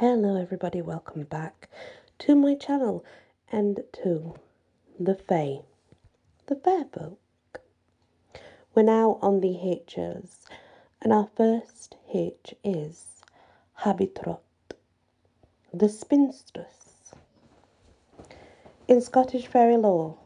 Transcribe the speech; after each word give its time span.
Hello 0.00 0.36
everybody, 0.36 0.82
welcome 0.82 1.22
back 1.22 1.70
to 2.18 2.34
my 2.34 2.54
channel 2.54 3.02
and 3.50 3.80
to 3.94 4.34
the 5.00 5.14
Fae, 5.14 5.60
the 6.48 6.54
Fair 6.54 6.84
Folk. 6.84 7.18
We're 8.74 8.82
now 8.82 9.18
on 9.22 9.40
the 9.40 9.58
H's 9.58 10.44
and 11.00 11.14
our 11.14 11.30
first 11.34 11.96
H 12.12 12.54
is 12.62 13.22
Habitrot, 13.84 14.40
the 15.72 15.86
spinstress. 15.86 17.14
In 18.86 19.00
Scottish 19.00 19.46
fairy 19.46 19.78
lore, 19.78 20.18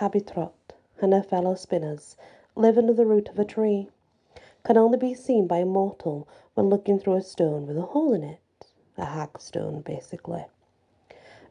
Habitrot 0.00 0.74
and 1.00 1.12
her 1.12 1.22
fellow 1.22 1.54
spinners 1.54 2.16
live 2.56 2.76
under 2.76 2.92
the 2.92 3.06
root 3.06 3.28
of 3.28 3.38
a 3.38 3.44
tree, 3.44 3.88
can 4.64 4.76
only 4.76 4.98
be 4.98 5.14
seen 5.14 5.46
by 5.46 5.58
a 5.58 5.64
mortal 5.64 6.26
when 6.54 6.68
looking 6.68 6.98
through 6.98 7.14
a 7.14 7.22
stone 7.22 7.68
with 7.68 7.78
a 7.78 7.82
hole 7.82 8.12
in 8.12 8.24
it 8.24 8.40
a 8.96 9.04
hagstone 9.04 9.84
basically. 9.84 10.44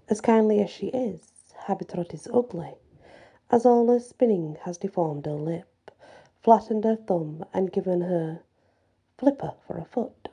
As 0.10 0.22
kindly 0.22 0.62
as 0.62 0.70
she 0.70 0.88
is, 0.88 1.54
Habitrot 1.68 2.14
is 2.14 2.28
ugly, 2.34 2.76
as 3.50 3.66
all 3.66 3.88
her 3.88 4.00
spinning 4.00 4.58
has 4.62 4.78
deformed 4.78 5.26
her 5.26 5.34
lip, 5.34 5.92
flattened 6.42 6.84
her 6.84 6.96
thumb, 6.96 7.46
and 7.54 7.72
given 7.72 8.02
her 8.02 8.42
flipper 9.18 9.54
for 9.66 9.78
a 9.78 9.86
foot. 9.86 10.30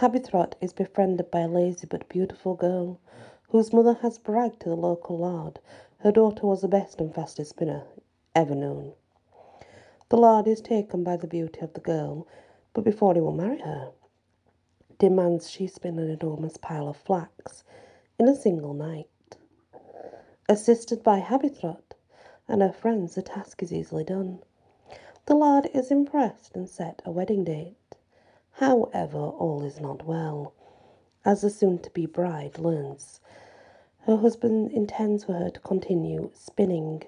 Habitrot 0.00 0.54
is 0.60 0.72
befriended 0.72 1.30
by 1.30 1.40
a 1.40 1.48
lazy 1.48 1.86
but 1.86 2.08
beautiful 2.08 2.54
girl, 2.54 2.98
whose 3.48 3.72
mother 3.72 3.94
has 3.94 4.18
bragged 4.18 4.60
to 4.60 4.68
the 4.68 4.76
local 4.76 5.18
lord 5.18 5.58
her 6.02 6.12
daughter 6.12 6.46
was 6.46 6.60
the 6.60 6.68
best 6.68 7.00
and 7.00 7.12
fastest 7.12 7.50
spinner 7.50 7.82
ever 8.34 8.54
known. 8.54 8.92
The 10.10 10.16
lord 10.16 10.46
is 10.46 10.60
taken 10.60 11.02
by 11.02 11.16
the 11.16 11.26
beauty 11.26 11.58
of 11.60 11.72
the 11.72 11.80
girl, 11.80 12.26
but 12.72 12.84
before 12.84 13.14
he 13.14 13.20
will 13.20 13.32
marry 13.32 13.58
her, 13.58 13.90
demands 14.98 15.48
she 15.50 15.66
spin 15.66 15.98
an 15.98 16.10
enormous 16.10 16.56
pile 16.56 16.88
of 16.88 16.96
flax 16.96 17.64
in 18.18 18.28
a 18.28 18.34
single 18.34 18.74
night. 18.74 19.08
Assisted 20.48 21.02
by 21.02 21.20
Habitrot 21.20 21.94
and 22.48 22.62
her 22.62 22.72
friends, 22.72 23.14
the 23.14 23.22
task 23.22 23.62
is 23.62 23.72
easily 23.72 24.04
done. 24.04 24.40
The 25.26 25.34
lad 25.34 25.70
is 25.74 25.90
impressed 25.90 26.56
and 26.56 26.68
set 26.68 27.02
a 27.04 27.10
wedding 27.10 27.44
date. 27.44 27.96
However, 28.52 29.18
all 29.18 29.62
is 29.62 29.78
not 29.78 30.06
well, 30.06 30.54
as 31.24 31.42
the 31.42 31.50
soon 31.50 31.78
to 31.80 31.90
be 31.90 32.06
bride 32.06 32.58
learns. 32.58 33.20
Her 34.00 34.16
husband 34.16 34.72
intends 34.72 35.24
for 35.24 35.34
her 35.34 35.50
to 35.50 35.60
continue 35.60 36.30
spinning. 36.32 37.02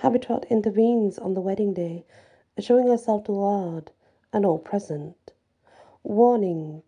Habitrot 0.00 0.46
intervenes 0.48 1.18
on 1.18 1.34
the 1.34 1.42
wedding 1.42 1.74
day, 1.74 2.06
showing 2.58 2.88
herself 2.88 3.24
to 3.24 3.32
the 3.32 3.38
lad 3.38 3.90
and 4.32 4.46
all 4.46 4.58
present. 4.58 5.14
Warning 6.02 6.82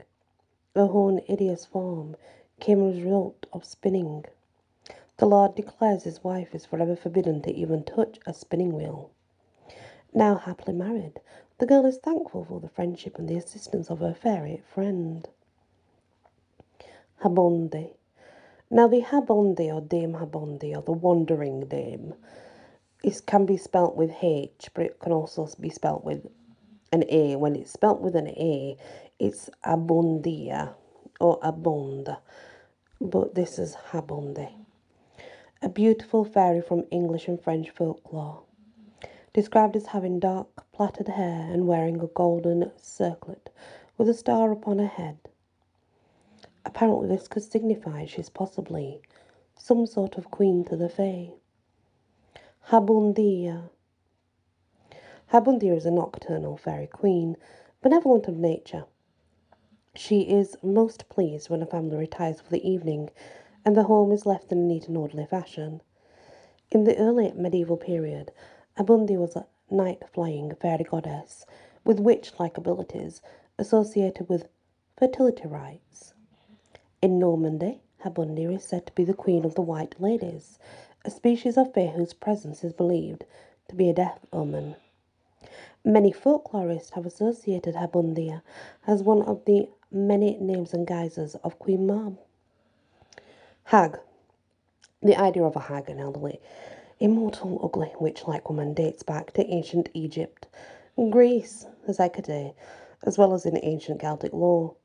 a 0.75 0.87
horn 0.87 1.19
hideous 1.19 1.67
form 1.67 2.17
came 2.61 2.83
as 2.89 2.97
a 2.97 3.03
result 3.03 3.45
of 3.53 3.63
spinning. 3.63 4.25
The 5.19 5.27
Lord 5.27 5.55
declares 5.55 6.05
his 6.05 6.25
wife 6.25 6.55
is 6.55 6.65
forever 6.65 6.97
forbidden 6.97 7.43
to 7.43 7.53
even 7.53 7.85
touch 7.85 8.19
a 8.25 8.33
spinning 8.33 8.73
wheel. 8.73 9.11
Now 10.15 10.37
happily 10.37 10.73
married, 10.73 11.21
the 11.59 11.67
girl 11.67 11.85
is 11.85 11.99
thankful 11.99 12.45
for 12.45 12.59
the 12.59 12.71
friendship 12.71 13.19
and 13.19 13.29
the 13.29 13.37
assistance 13.37 13.91
of 13.91 13.99
her 13.99 14.15
fairy 14.15 14.63
friend. 14.73 15.29
Habonde. 17.23 17.93
Now 18.71 18.89
the 18.89 19.03
Habonde 19.03 19.73
or 19.73 19.83
Dame 19.83 20.15
Habonde 20.15 20.75
or 20.75 20.81
the 20.81 20.93
Wandering 20.93 21.67
Dame 21.67 22.15
is, 23.05 23.21
can 23.21 23.45
be 23.45 23.59
spelt 23.59 23.95
with 23.95 24.15
H, 24.23 24.71
but 24.73 24.87
it 24.87 25.01
can 25.01 25.13
also 25.13 25.47
be 25.61 25.69
spelt 25.69 26.03
with 26.03 26.27
an 26.93 27.05
A. 27.09 27.37
When 27.37 27.57
it's 27.57 27.73
spelt 27.73 28.01
with 28.01 28.15
an 28.15 28.29
A, 28.29 28.77
it's 29.19 29.49
Abundia 29.65 30.75
or 31.19 31.41
Abonda, 31.41 32.19
but 33.01 33.35
this 33.35 33.59
is 33.59 33.77
Habonde. 33.91 34.53
A 35.63 35.69
beautiful 35.69 36.25
fairy 36.25 36.61
from 36.61 36.85
English 36.91 37.29
and 37.29 37.41
French 37.41 37.71
folklore, 37.71 38.43
described 39.33 39.77
as 39.77 39.87
having 39.87 40.21
dark 40.21 40.71
plaited 40.73 41.09
hair 41.09 41.49
and 41.51 41.67
wearing 41.67 42.01
a 42.01 42.07
golden 42.09 42.71
circlet 42.77 43.49
with 43.97 44.09
a 44.09 44.15
star 44.15 44.53
upon 44.53 44.79
her 44.79 44.87
head. 44.87 45.19
Apparently, 46.65 47.09
this 47.09 47.29
could 47.29 47.43
signify 47.43 48.05
she's 48.05 48.29
possibly 48.29 49.01
some 49.57 49.87
sort 49.87 50.19
of 50.19 50.31
queen 50.31 50.65
to 50.65 50.77
the 50.77 50.89
Fae. 50.89 51.31
Habundia 52.69 53.71
Habundia 55.33 55.75
is 55.75 55.87
a 55.87 55.91
nocturnal 55.91 56.59
fairy 56.59 56.87
queen, 56.87 57.39
benevolent 57.81 58.29
of 58.29 58.37
nature. 58.37 58.85
She 59.95 60.29
is 60.29 60.59
most 60.63 61.09
pleased 61.09 61.49
when 61.49 61.63
a 61.63 61.67
family 61.67 61.97
retires 61.97 62.43
for 62.43 62.51
the 62.51 62.69
evening 62.69 63.09
and 63.65 63.75
the 63.75 63.85
home 63.85 64.13
is 64.13 64.27
left 64.27 64.53
in 64.53 64.59
a 64.59 64.61
neat 64.61 64.89
and 64.89 64.97
orderly 64.99 65.25
fashion. 65.25 65.81
In 66.71 66.85
the 66.85 66.99
early 66.99 67.33
medieval 67.33 67.79
period, 67.79 68.31
Habundia 68.77 69.19
was 69.19 69.35
a 69.35 69.47
night 69.71 70.07
flying 70.07 70.55
fairy 70.55 70.85
goddess 70.85 71.47
with 71.83 71.99
witch 71.99 72.39
like 72.39 72.59
abilities 72.59 73.23
associated 73.57 74.29
with 74.29 74.51
fertility 74.99 75.49
rites. 75.49 76.13
In 77.01 77.19
Normandy, 77.19 77.81
Habundia 78.05 78.57
is 78.57 78.65
said 78.65 78.85
to 78.85 78.93
be 78.93 79.05
the 79.05 79.15
queen 79.15 79.47
of 79.47 79.55
the 79.55 79.63
White 79.63 79.99
Ladies, 79.99 80.59
a 81.07 81.11
species 81.11 81.57
of 81.57 81.73
fae 81.73 81.87
whose 81.87 82.13
presence 82.13 82.63
is 82.63 82.75
believed 82.75 83.25
to 83.69 83.75
be 83.75 83.89
a 83.89 83.95
death 83.95 84.27
omen. 84.31 84.77
Many 85.85 86.13
folklorists 86.13 86.93
have 86.93 87.07
associated 87.07 87.75
Habundia 87.75 88.43
as 88.87 89.03
one 89.03 89.21
of 89.23 89.45
the 89.47 89.69
many 89.91 90.37
names 90.39 90.73
and 90.73 90.87
guises 90.87 91.35
of 91.43 91.59
Queen 91.59 91.87
Mab. 91.87 92.21
Hag. 93.65 93.99
The 95.03 95.17
idea 95.17 95.43
of 95.43 95.57
a 95.57 95.61
hag, 95.61 95.91
an 95.91 95.99
elderly, 95.99 96.41
immortal, 97.01 97.61
ugly, 97.65 97.93
witch 97.99 98.29
like 98.29 98.49
woman, 98.49 98.75
dates 98.75 99.03
back 99.03 99.33
to 99.33 99.45
ancient 99.45 99.89
Egypt, 99.93 100.47
Greece, 101.11 101.67
as 101.89 101.99
Hecate, 101.99 102.55
as 103.03 103.19
well 103.19 103.35
as 103.35 103.45
in 103.45 103.59
ancient 103.61 103.99
Celtic 103.99 104.33
lore. 104.33 104.77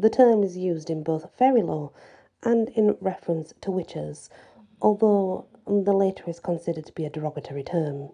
The 0.00 0.10
term 0.10 0.42
is 0.42 0.56
used 0.56 0.90
in 0.90 1.04
both 1.04 1.30
fairy 1.30 1.62
lore 1.62 1.92
and 2.42 2.70
in 2.70 2.96
reference 3.00 3.54
to 3.60 3.70
witches, 3.70 4.30
although 4.82 5.46
the 5.64 5.92
latter 5.92 6.28
is 6.28 6.40
considered 6.40 6.86
to 6.86 6.92
be 6.92 7.04
a 7.04 7.10
derogatory 7.10 7.62
term. 7.62 8.10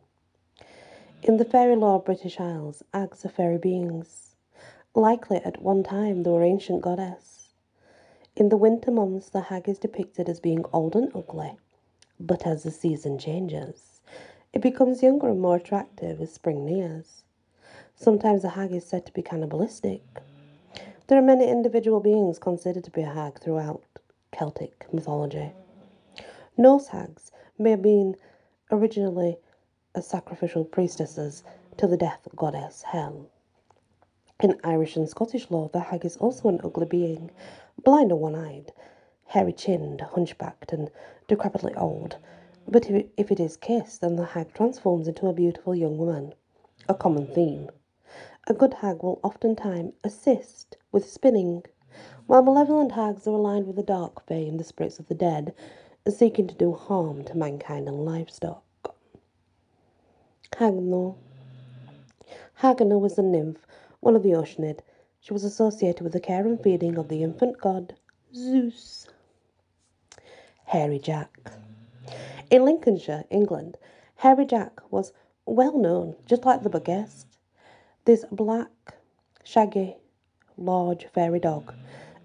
In 1.23 1.37
the 1.37 1.45
fairy 1.45 1.77
lore 1.77 1.97
of 1.97 2.07
British 2.07 2.41
Isles, 2.41 2.83
hags 2.95 3.27
are 3.27 3.29
fairy 3.29 3.59
beings. 3.59 4.37
Likely 4.95 5.37
at 5.37 5.61
one 5.61 5.83
time 5.83 6.23
they 6.23 6.31
were 6.31 6.43
ancient 6.43 6.81
goddess. 6.81 7.51
In 8.37 8.49
the 8.49 8.57
winter 8.57 8.91
months, 8.91 9.29
the 9.29 9.43
hag 9.43 9.69
is 9.69 9.79
depicted 9.79 10.31
as 10.31 10.41
being 10.41 10.65
old 10.73 10.97
and 10.97 11.15
ugly, 11.15 11.59
but 12.19 12.47
as 12.47 12.63
the 12.63 12.71
season 12.71 13.19
changes, 13.19 14.01
it 14.55 14.63
becomes 14.63 15.03
younger 15.03 15.29
and 15.29 15.43
more 15.43 15.57
attractive 15.57 16.23
as 16.23 16.33
spring 16.33 16.65
nears. 16.65 17.23
Sometimes 17.95 18.43
a 18.43 18.49
hag 18.49 18.73
is 18.73 18.87
said 18.87 19.05
to 19.05 19.13
be 19.13 19.21
cannibalistic. 19.21 20.03
There 21.07 21.19
are 21.19 21.23
many 21.23 21.51
individual 21.51 22.01
beings 22.01 22.39
considered 22.39 22.85
to 22.85 22.91
be 22.91 23.03
a 23.03 23.13
hag 23.13 23.39
throughout 23.39 23.83
Celtic 24.33 24.87
mythology. 24.91 25.53
Norse 26.57 26.87
hags 26.87 27.31
may 27.59 27.73
have 27.73 27.83
been 27.83 28.17
originally 28.71 29.37
as 29.95 30.07
sacrificial 30.07 30.65
priestesses 30.65 31.43
to 31.77 31.87
the 31.87 31.97
death 31.97 32.29
goddess 32.37 32.83
Hel. 32.83 33.27
In 34.41 34.59
Irish 34.63 34.97
and 34.97 35.09
Scottish 35.09 35.51
lore, 35.51 35.69
the 35.73 35.81
hag 35.81 36.05
is 36.05 36.17
also 36.17 36.49
an 36.49 36.61
ugly 36.63 36.87
being, 36.87 37.31
blind 37.85 38.13
and 38.13 38.21
one 38.21 38.35
eyed, 38.35 38.73
hairy 39.27 39.53
chinned, 39.53 40.01
hunchbacked, 40.01 40.73
and 40.73 40.91
decrepitly 41.29 41.75
old. 41.77 42.17
But 42.69 42.89
if 42.89 43.31
it 43.31 43.41
is 43.41 43.57
kissed, 43.57 44.01
then 44.01 44.17
the 44.17 44.25
hag 44.25 44.55
transforms 44.55 45.09
into 45.09 45.27
a 45.27 45.33
beautiful 45.33 45.75
young 45.75 45.99
woman, 45.99 46.35
a 46.89 46.95
common 46.95 47.27
theme. 47.27 47.69
A 48.47 48.55
good 48.55 48.75
hag 48.75 49.03
will 49.03 49.21
oftentimes 49.23 49.93
assist 50.05 50.77
with 50.93 51.11
spinning, 51.11 51.65
while 52.27 52.43
malevolent 52.43 52.93
hags 52.93 53.27
are 53.27 53.35
aligned 53.35 53.67
with 53.67 53.77
the 53.77 53.83
dark 53.83 54.23
and 54.31 54.59
the 54.61 54.65
spirits 54.65 54.99
of 54.99 55.09
the 55.09 55.15
dead, 55.15 55.53
seeking 56.09 56.47
to 56.47 56.55
do 56.55 56.73
harm 56.73 57.25
to 57.25 57.37
mankind 57.37 57.89
and 57.89 58.05
livestock. 58.05 58.63
Hagno. 60.57 61.17
Hagno 62.59 63.01
was 63.01 63.17
a 63.17 63.23
nymph, 63.23 63.67
one 64.01 64.17
of 64.17 64.23
the 64.23 64.35
Oceanid. 64.35 64.81
She 65.21 65.33
was 65.33 65.45
associated 65.45 66.03
with 66.03 66.13
the 66.13 66.21
care 66.21 66.45
and 66.47 66.61
feeding 66.61 66.99
of 66.99 67.09
the 67.09 67.23
infant 67.23 67.59
god 67.59 67.95
Zeus. 68.35 69.09
Hairy 70.65 70.99
Jack. 70.99 71.53
In 72.51 72.65
Lincolnshire, 72.65 73.25
England, 73.31 73.79
Hairy 74.17 74.45
Jack 74.45 74.81
was 74.91 75.13
well 75.47 75.79
known, 75.79 76.17
just 76.27 76.45
like 76.45 76.63
the 76.63 76.69
Buggest. 76.69 77.27
This 78.05 78.25
black, 78.31 78.95
shaggy, 79.45 79.97
large 80.59 81.07
fairy 81.07 81.41
dog 81.41 81.73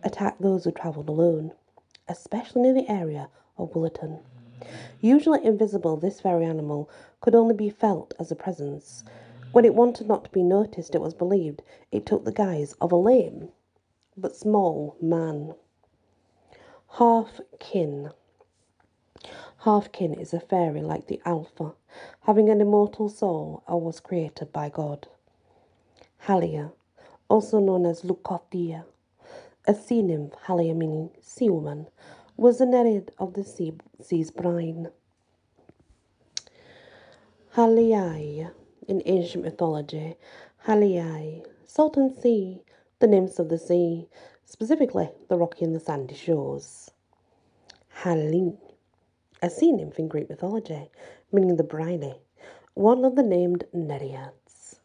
attacked 0.04 0.42
those 0.42 0.64
who 0.64 0.72
travelled 0.72 1.10
alone, 1.10 1.54
especially 2.08 2.64
near 2.64 2.74
the 2.74 2.90
area 2.90 3.30
of 3.58 3.76
Willoughton. 3.76 4.20
Usually 5.02 5.44
invisible, 5.46 5.98
this 5.98 6.22
very 6.22 6.46
animal 6.46 6.90
could 7.22 7.36
only 7.36 7.56
be 7.56 7.70
felt 7.70 8.14
as 8.20 8.32
a 8.32 8.36
presence. 8.36 9.04
When 9.52 9.66
it 9.66 9.76
wanted 9.76 10.08
not 10.08 10.24
to 10.26 10.30
be 10.32 10.44
noticed, 10.44 10.96
it 10.96 11.02
was 11.02 11.14
believed 11.14 11.62
it 11.92 12.06
took 12.06 12.26
the 12.26 12.32
guise 12.32 12.74
of 12.82 12.92
a 12.92 12.96
lame 12.98 13.50
but 14.18 14.36
small 14.36 14.96
man. 15.02 15.54
Half 16.98 17.42
kin. 17.60 18.12
Half 19.60 19.92
kin 19.92 20.14
is 20.14 20.34
a 20.34 20.40
fairy 20.40 20.82
like 20.82 21.08
the 21.08 21.22
Alpha, 21.26 21.74
having 22.22 22.50
an 22.50 22.62
immortal 22.62 23.10
soul 23.10 23.64
or 23.68 23.82
was 23.82 24.00
created 24.00 24.54
by 24.54 24.70
God. 24.70 25.08
Halia, 26.28 26.72
also 27.30 27.60
known 27.60 27.86
as 27.86 28.04
Leucothea, 28.04 28.86
a 29.68 29.74
sea 29.74 30.02
nymph, 30.02 30.34
Halia 30.46 30.76
meaning 30.76 31.10
sea 31.22 31.50
woman, 31.50 31.88
was 32.38 32.58
the 32.58 32.66
nereid 32.66 33.12
of 33.18 33.34
the 33.34 33.44
sea, 33.44 33.74
sea's 34.02 34.32
brine. 34.32 34.90
Haliai, 37.56 38.52
in 38.88 39.02
ancient 39.06 39.44
mythology, 39.44 40.16
Haliai, 40.68 41.46
salt 41.66 41.96
and 41.96 42.14
sea, 42.14 42.62
the 43.00 43.08
nymphs 43.08 43.40
of 43.40 43.50
the 43.50 43.58
sea, 43.58 44.08
specifically 44.44 45.10
the 45.30 45.38
rocky 45.38 45.64
and 45.64 45.76
the 45.76 45.80
sandy 45.80 46.16
shores. 46.16 46.92
Halin, 48.02 48.58
a 49.42 49.50
sea 49.50 49.72
nymph 49.72 49.98
in 50.00 50.08
Greek 50.08 50.30
mythology, 50.30 50.90
meaning 51.32 51.56
the 51.56 51.64
briny, 51.64 52.16
one 52.74 53.06
of 53.06 53.16
the 53.16 53.24
named 53.24 53.64
Nereids. 53.74 54.80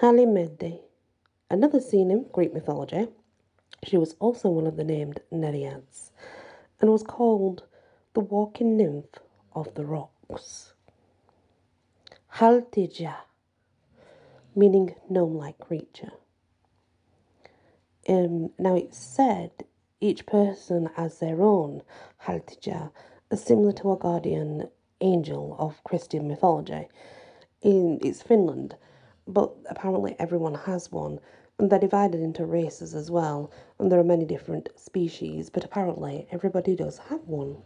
Halimede, 0.00 0.80
another 1.50 1.80
sea 1.80 2.04
nymph, 2.04 2.32
Greek 2.32 2.52
mythology. 2.52 3.08
She 3.86 3.96
was 3.96 4.16
also 4.18 4.50
one 4.50 4.66
of 4.66 4.76
the 4.76 4.82
named 4.82 5.20
Nereids, 5.30 6.10
and 6.80 6.90
was 6.90 7.04
called 7.04 7.62
the 8.14 8.20
walking 8.20 8.76
nymph 8.76 9.20
of 9.52 9.74
the 9.74 9.84
rocks. 9.84 10.74
Haltija, 12.34 13.14
meaning 14.56 14.96
gnome 15.08 15.36
like 15.36 15.58
creature. 15.58 16.10
Um, 18.08 18.50
now 18.58 18.74
it's 18.74 18.98
said 18.98 19.52
each 20.00 20.26
person 20.26 20.90
has 20.96 21.20
their 21.20 21.40
own 21.40 21.82
Haltija, 22.24 22.90
similar 23.34 23.72
to 23.72 23.92
a 23.92 23.96
guardian 23.96 24.68
angel 25.00 25.54
of 25.60 25.84
Christian 25.84 26.26
mythology. 26.26 26.88
In 27.62 28.00
it's 28.02 28.20
Finland, 28.20 28.74
but 29.28 29.54
apparently 29.70 30.16
everyone 30.18 30.54
has 30.54 30.90
one, 30.90 31.20
and 31.58 31.70
they're 31.70 31.78
divided 31.78 32.20
into 32.20 32.44
races 32.44 32.94
as 32.94 33.10
well, 33.10 33.50
and 33.78 33.90
there 33.90 33.98
are 33.98 34.04
many 34.04 34.24
different 34.24 34.68
species, 34.76 35.50
but 35.50 35.64
apparently 35.64 36.26
everybody 36.30 36.76
does 36.76 36.98
have 36.98 37.20
one. 37.26 37.56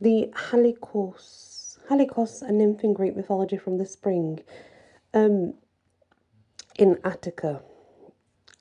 The 0.00 0.32
Halikos 0.34 1.52
Halikos, 1.88 2.42
a 2.42 2.52
nymph 2.52 2.84
in 2.84 2.94
Greek 2.94 3.16
mythology 3.16 3.56
from 3.56 3.78
the 3.78 3.86
spring. 3.86 4.40
Um, 5.12 5.54
in 6.78 6.98
Attica, 7.04 7.60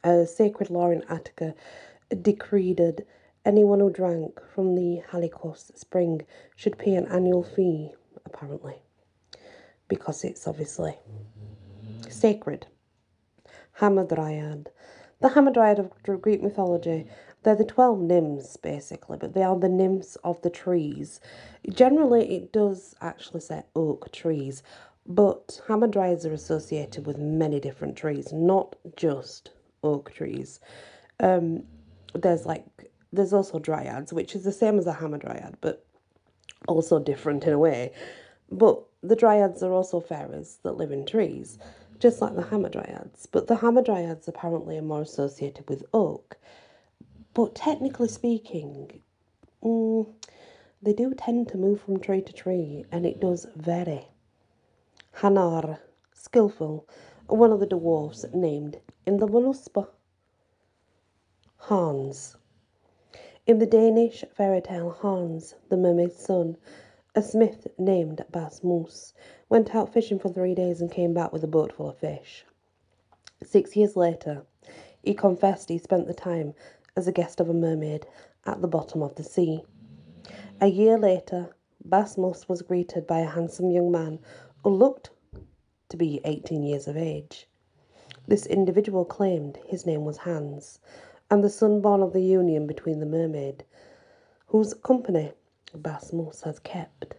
a 0.03 0.25
sacred 0.25 0.69
law 0.69 0.89
in 0.89 1.03
Attica 1.07 1.53
decreed 2.21 3.06
anyone 3.45 3.79
who 3.79 3.89
drank 3.89 4.41
from 4.53 4.75
the 4.75 5.01
Halikos 5.12 5.77
spring 5.77 6.23
should 6.56 6.77
pay 6.77 6.95
an 6.95 7.07
annual 7.07 7.44
fee, 7.44 7.94
apparently, 8.25 8.81
because 9.88 10.23
it's 10.23 10.47
obviously 10.47 10.97
sacred. 12.09 12.68
Hamadryad. 13.81 14.68
The 15.19 15.30
Hamadryad 15.30 15.80
of 15.80 16.22
Greek 16.22 16.42
mythology 16.42 17.07
they're 17.44 17.56
the 17.56 17.66
12 17.66 18.00
nymphs, 18.00 18.56
basically, 18.57 19.18
but 19.18 19.33
they 19.33 19.42
are 19.42 19.57
the 19.57 19.69
nymphs 19.69 20.16
of 20.24 20.42
the 20.42 20.50
trees. 20.50 21.19
Generally, 21.69 22.36
it 22.36 22.54
does 22.54 22.95
actually 23.01 23.42
say 23.42 23.63
oak 23.75 24.12
trees, 24.12 24.62
but 25.07 25.60
hamadryads 25.68 26.25
are 26.25 26.33
associated 26.33 27.07
with 27.07 27.18
many 27.18 27.60
different 27.60 27.95
trees, 27.95 28.31
not 28.31 28.75
just 28.95 29.51
oak 29.83 30.13
trees. 30.13 30.60
Um, 31.19 31.63
there's 32.13 32.45
like, 32.45 32.92
there's 33.12 33.33
also 33.33 33.57
dryads, 33.57 34.13
which 34.13 34.36
is 34.36 34.44
the 34.44 34.51
same 34.51 34.78
as 34.78 34.86
a 34.86 34.94
hamadryad, 34.94 35.56
but 35.62 35.83
also 36.68 37.00
different 37.00 37.45
in 37.45 37.54
a 37.54 37.60
way. 37.60 37.92
But 38.51 38.83
the 39.01 39.16
dryads 39.16 39.63
are 39.63 39.74
also 39.74 40.00
fairies 40.00 40.60
that 40.62 40.78
live 40.78 40.92
in 40.92 41.07
trees, 41.07 41.57
just 42.01 42.19
like 42.19 42.36
the 42.36 42.42
hamadryads. 42.42 43.27
But 43.31 43.45
the 43.45 43.57
hamadryads 43.57 44.27
apparently 44.27 44.75
are 44.77 44.81
more 44.81 45.03
associated 45.03 45.69
with 45.69 45.86
oak. 45.94 46.38
But 47.36 47.53
technically 47.53 48.07
speaking, 48.07 49.01
mm, 49.63 50.12
they 50.81 50.94
do 50.94 51.13
tend 51.13 51.48
to 51.50 51.57
move 51.57 51.80
from 51.80 52.00
tree 52.00 52.24
to 52.24 52.33
tree, 52.33 52.86
and 52.92 53.06
it 53.06 53.19
does 53.19 53.45
vary. 53.56 54.07
Hanar, 55.18 55.77
skillful, 56.12 56.88
one 57.27 57.51
of 57.51 57.59
the 57.59 57.68
dwarfs 57.68 58.25
named 58.33 58.80
in 59.06 59.18
the 59.18 59.27
Voluspa. 59.27 59.88
Hans. 61.57 62.36
In 63.45 63.59
the 63.59 63.68
Danish 63.68 64.24
fairy 64.36 64.62
tale 64.62 64.89
Hans, 64.89 65.54
the 65.69 65.77
mermaid's 65.77 66.18
son, 66.18 66.57
a 67.13 67.21
smith 67.21 67.67
named 67.77 68.23
Basmus 68.31 69.13
went 69.49 69.75
out 69.75 69.91
fishing 69.91 70.17
for 70.17 70.29
three 70.29 70.55
days 70.55 70.79
and 70.79 70.89
came 70.89 71.13
back 71.13 71.33
with 71.33 71.43
a 71.43 71.47
boat 71.47 71.73
full 71.73 71.89
of 71.89 71.97
fish. 71.97 72.45
Six 73.43 73.75
years 73.75 73.97
later, 73.97 74.43
he 75.03 75.13
confessed 75.13 75.67
he 75.67 75.77
spent 75.77 76.07
the 76.07 76.13
time 76.13 76.53
as 76.95 77.07
a 77.07 77.11
guest 77.11 77.41
of 77.41 77.49
a 77.49 77.53
mermaid 77.53 78.07
at 78.45 78.61
the 78.61 78.67
bottom 78.67 79.03
of 79.03 79.15
the 79.15 79.23
sea. 79.23 79.61
A 80.61 80.67
year 80.67 80.97
later, 80.97 81.53
Basmus 81.83 82.47
was 82.47 82.61
greeted 82.61 83.07
by 83.07 83.19
a 83.19 83.25
handsome 83.25 83.71
young 83.71 83.91
man 83.91 84.19
who 84.63 84.69
looked 84.69 85.09
to 85.89 85.97
be 85.97 86.21
18 86.23 86.63
years 86.63 86.87
of 86.87 86.95
age. 86.95 87.49
This 88.25 88.45
individual 88.45 89.03
claimed 89.03 89.57
his 89.65 89.85
name 89.85 90.05
was 90.05 90.17
Hans, 90.17 90.79
and 91.29 91.43
the 91.43 91.49
son 91.49 91.81
born 91.81 92.01
of 92.01 92.13
the 92.13 92.23
union 92.23 92.67
between 92.67 93.01
the 93.01 93.05
mermaid, 93.05 93.65
whose 94.47 94.73
company 94.73 95.33
Basmus 95.77 96.41
has 96.44 96.59
kept. 96.59 97.15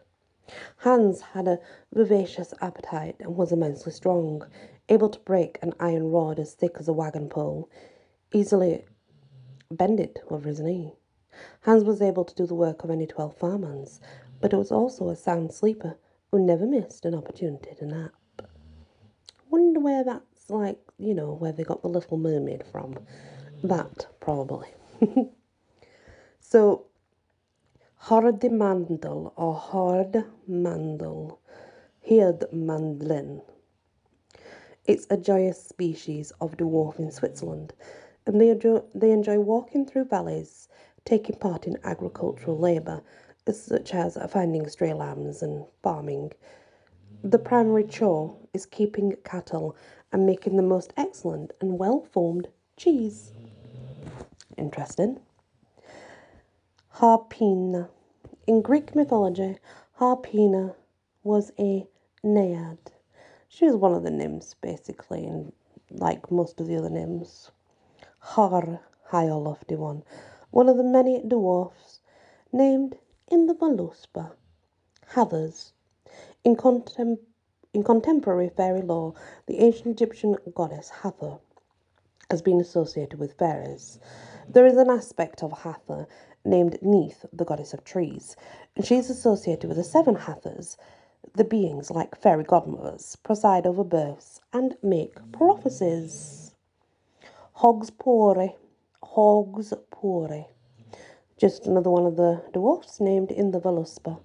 Hans 0.78 1.20
had 1.20 1.48
a 1.48 1.60
vivacious 1.92 2.52
appetite 2.60 3.16
and 3.20 3.36
was 3.36 3.52
immensely 3.52 3.92
strong, 3.92 4.46
able 4.88 5.08
to 5.08 5.20
break 5.20 5.58
an 5.62 5.72
iron 5.80 6.10
rod 6.10 6.38
as 6.38 6.54
thick 6.54 6.76
as 6.78 6.88
a 6.88 6.92
wagon 6.92 7.28
pole, 7.28 7.70
easily 8.32 8.84
bend 9.70 10.00
it 10.00 10.18
over 10.30 10.48
his 10.48 10.60
knee. 10.60 10.94
Hans 11.62 11.84
was 11.84 12.02
able 12.02 12.24
to 12.24 12.34
do 12.34 12.46
the 12.46 12.54
work 12.54 12.84
of 12.84 12.90
any 12.90 13.06
12 13.06 13.36
farmhands, 13.36 14.00
but 14.40 14.52
was 14.52 14.72
also 14.72 15.08
a 15.08 15.16
sound 15.16 15.52
sleeper 15.52 15.96
who 16.30 16.44
never 16.44 16.66
missed 16.66 17.04
an 17.04 17.14
opportunity 17.14 17.74
to 17.76 17.86
nap. 17.86 18.12
Wonder 19.50 19.80
where 19.80 20.04
that's 20.04 20.50
like, 20.50 20.80
you 20.98 21.14
know, 21.14 21.32
where 21.34 21.52
they 21.52 21.64
got 21.64 21.82
the 21.82 21.88
little 21.88 22.16
mermaid 22.16 22.64
from. 22.70 22.98
That, 23.62 24.06
probably. 24.20 24.68
so, 26.40 26.86
Hardimandel 28.06 29.32
or 29.36 29.54
Hard 29.54 30.24
Mandel, 30.48 31.38
Hird 32.00 32.46
Mandlin. 32.52 33.42
It's 34.84 35.06
a 35.08 35.16
joyous 35.16 35.62
species 35.62 36.32
of 36.40 36.56
dwarf 36.56 36.98
in 36.98 37.12
Switzerland 37.12 37.72
and 38.26 38.40
they 38.40 38.50
enjoy, 38.50 38.82
they 38.92 39.12
enjoy 39.12 39.38
walking 39.38 39.86
through 39.86 40.06
valleys, 40.06 40.68
taking 41.04 41.36
part 41.36 41.68
in 41.68 41.78
agricultural 41.84 42.58
labour, 42.58 43.02
such 43.52 43.94
as 43.94 44.18
finding 44.30 44.68
stray 44.68 44.92
lambs 44.92 45.40
and 45.40 45.64
farming. 45.80 46.32
The 47.22 47.38
primary 47.38 47.84
chore 47.84 48.36
is 48.52 48.66
keeping 48.66 49.14
cattle 49.22 49.76
and 50.10 50.26
making 50.26 50.56
the 50.56 50.62
most 50.64 50.92
excellent 50.96 51.52
and 51.60 51.78
well 51.78 52.04
formed 52.10 52.48
cheese. 52.76 53.30
Interesting. 54.58 55.20
Harpina. 56.96 57.88
In 58.46 58.60
Greek 58.62 58.94
mythology, 58.94 59.58
Harpina 59.98 60.74
was 61.24 61.50
a 61.58 61.86
naiad. 62.22 62.92
She 63.48 63.64
was 63.64 63.76
one 63.76 63.94
of 63.94 64.02
the 64.02 64.10
nymphs, 64.10 64.54
basically, 64.60 65.26
and 65.26 65.52
like 65.90 66.30
most 66.30 66.60
of 66.60 66.66
the 66.66 66.76
other 66.76 66.90
nymphs. 66.90 67.50
Har, 68.18 68.80
high 69.04 69.28
or 69.30 69.40
lofty 69.40 69.74
one, 69.74 70.04
one 70.50 70.68
of 70.68 70.76
the 70.76 70.84
many 70.84 71.22
dwarfs 71.22 72.00
named 72.52 72.98
in 73.28 73.46
the 73.46 73.54
Voluspa 73.54 74.32
Hathors. 75.14 75.72
In, 76.44 76.56
contem- 76.56 77.18
in 77.72 77.84
contemporary 77.84 78.50
fairy 78.50 78.82
lore, 78.82 79.14
the 79.46 79.60
ancient 79.60 80.00
Egyptian 80.00 80.36
goddess 80.54 80.90
Hathor 80.90 81.38
has 82.30 82.42
been 82.42 82.60
associated 82.60 83.18
with 83.18 83.38
fairies. 83.38 83.98
There 84.48 84.66
is 84.66 84.76
an 84.76 84.90
aspect 84.90 85.42
of 85.42 85.52
Hathor 85.52 86.06
named 86.44 86.78
Neith, 86.82 87.26
the 87.32 87.44
goddess 87.44 87.74
of 87.74 87.84
trees, 87.84 88.36
and 88.76 88.86
she 88.86 88.96
is 88.96 89.10
associated 89.10 89.68
with 89.68 89.78
the 89.78 89.84
seven 89.84 90.16
Hathors, 90.16 90.76
the 91.36 91.44
beings 91.44 91.90
like 91.90 92.20
fairy 92.20 92.44
godmothers, 92.44 93.16
preside 93.24 93.66
over 93.66 93.84
births 93.84 94.40
and 94.52 94.76
make 94.82 95.16
prophecies. 95.32 96.54
Haugspori. 97.58 98.56
Hogs 99.04 99.74
Pore. 99.90 100.46
Just 101.38 101.66
another 101.66 101.90
one 101.90 102.06
of 102.06 102.16
the 102.16 102.42
dwarfs 102.52 103.00
named 103.00 103.30
in 103.32 103.52
the 103.52 103.60
Voluspa. 103.60 104.20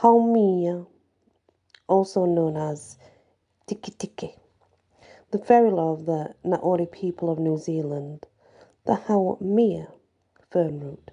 Haumia, 0.00 0.86
also 1.88 2.26
known 2.26 2.56
as 2.56 2.98
Tiki 3.66 3.92
Tiki. 3.92 4.36
the 5.32 5.38
fairy 5.38 5.70
lore 5.70 5.94
of 5.94 6.06
the 6.06 6.34
Maori 6.44 6.86
people 6.86 7.30
of 7.30 7.38
New 7.38 7.58
Zealand, 7.58 8.26
the 8.86 8.94
Haumea 9.08 9.88
fern 10.54 10.78
root, 10.78 11.10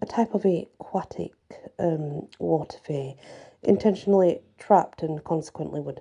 a 0.00 0.06
type 0.06 0.32
of 0.32 0.46
aquatic 0.46 1.34
um, 1.78 2.26
water 2.38 2.78
fay, 2.82 3.14
intentionally 3.62 4.40
trapped 4.58 5.02
and 5.02 5.22
consequently 5.24 5.78
would 5.78 6.00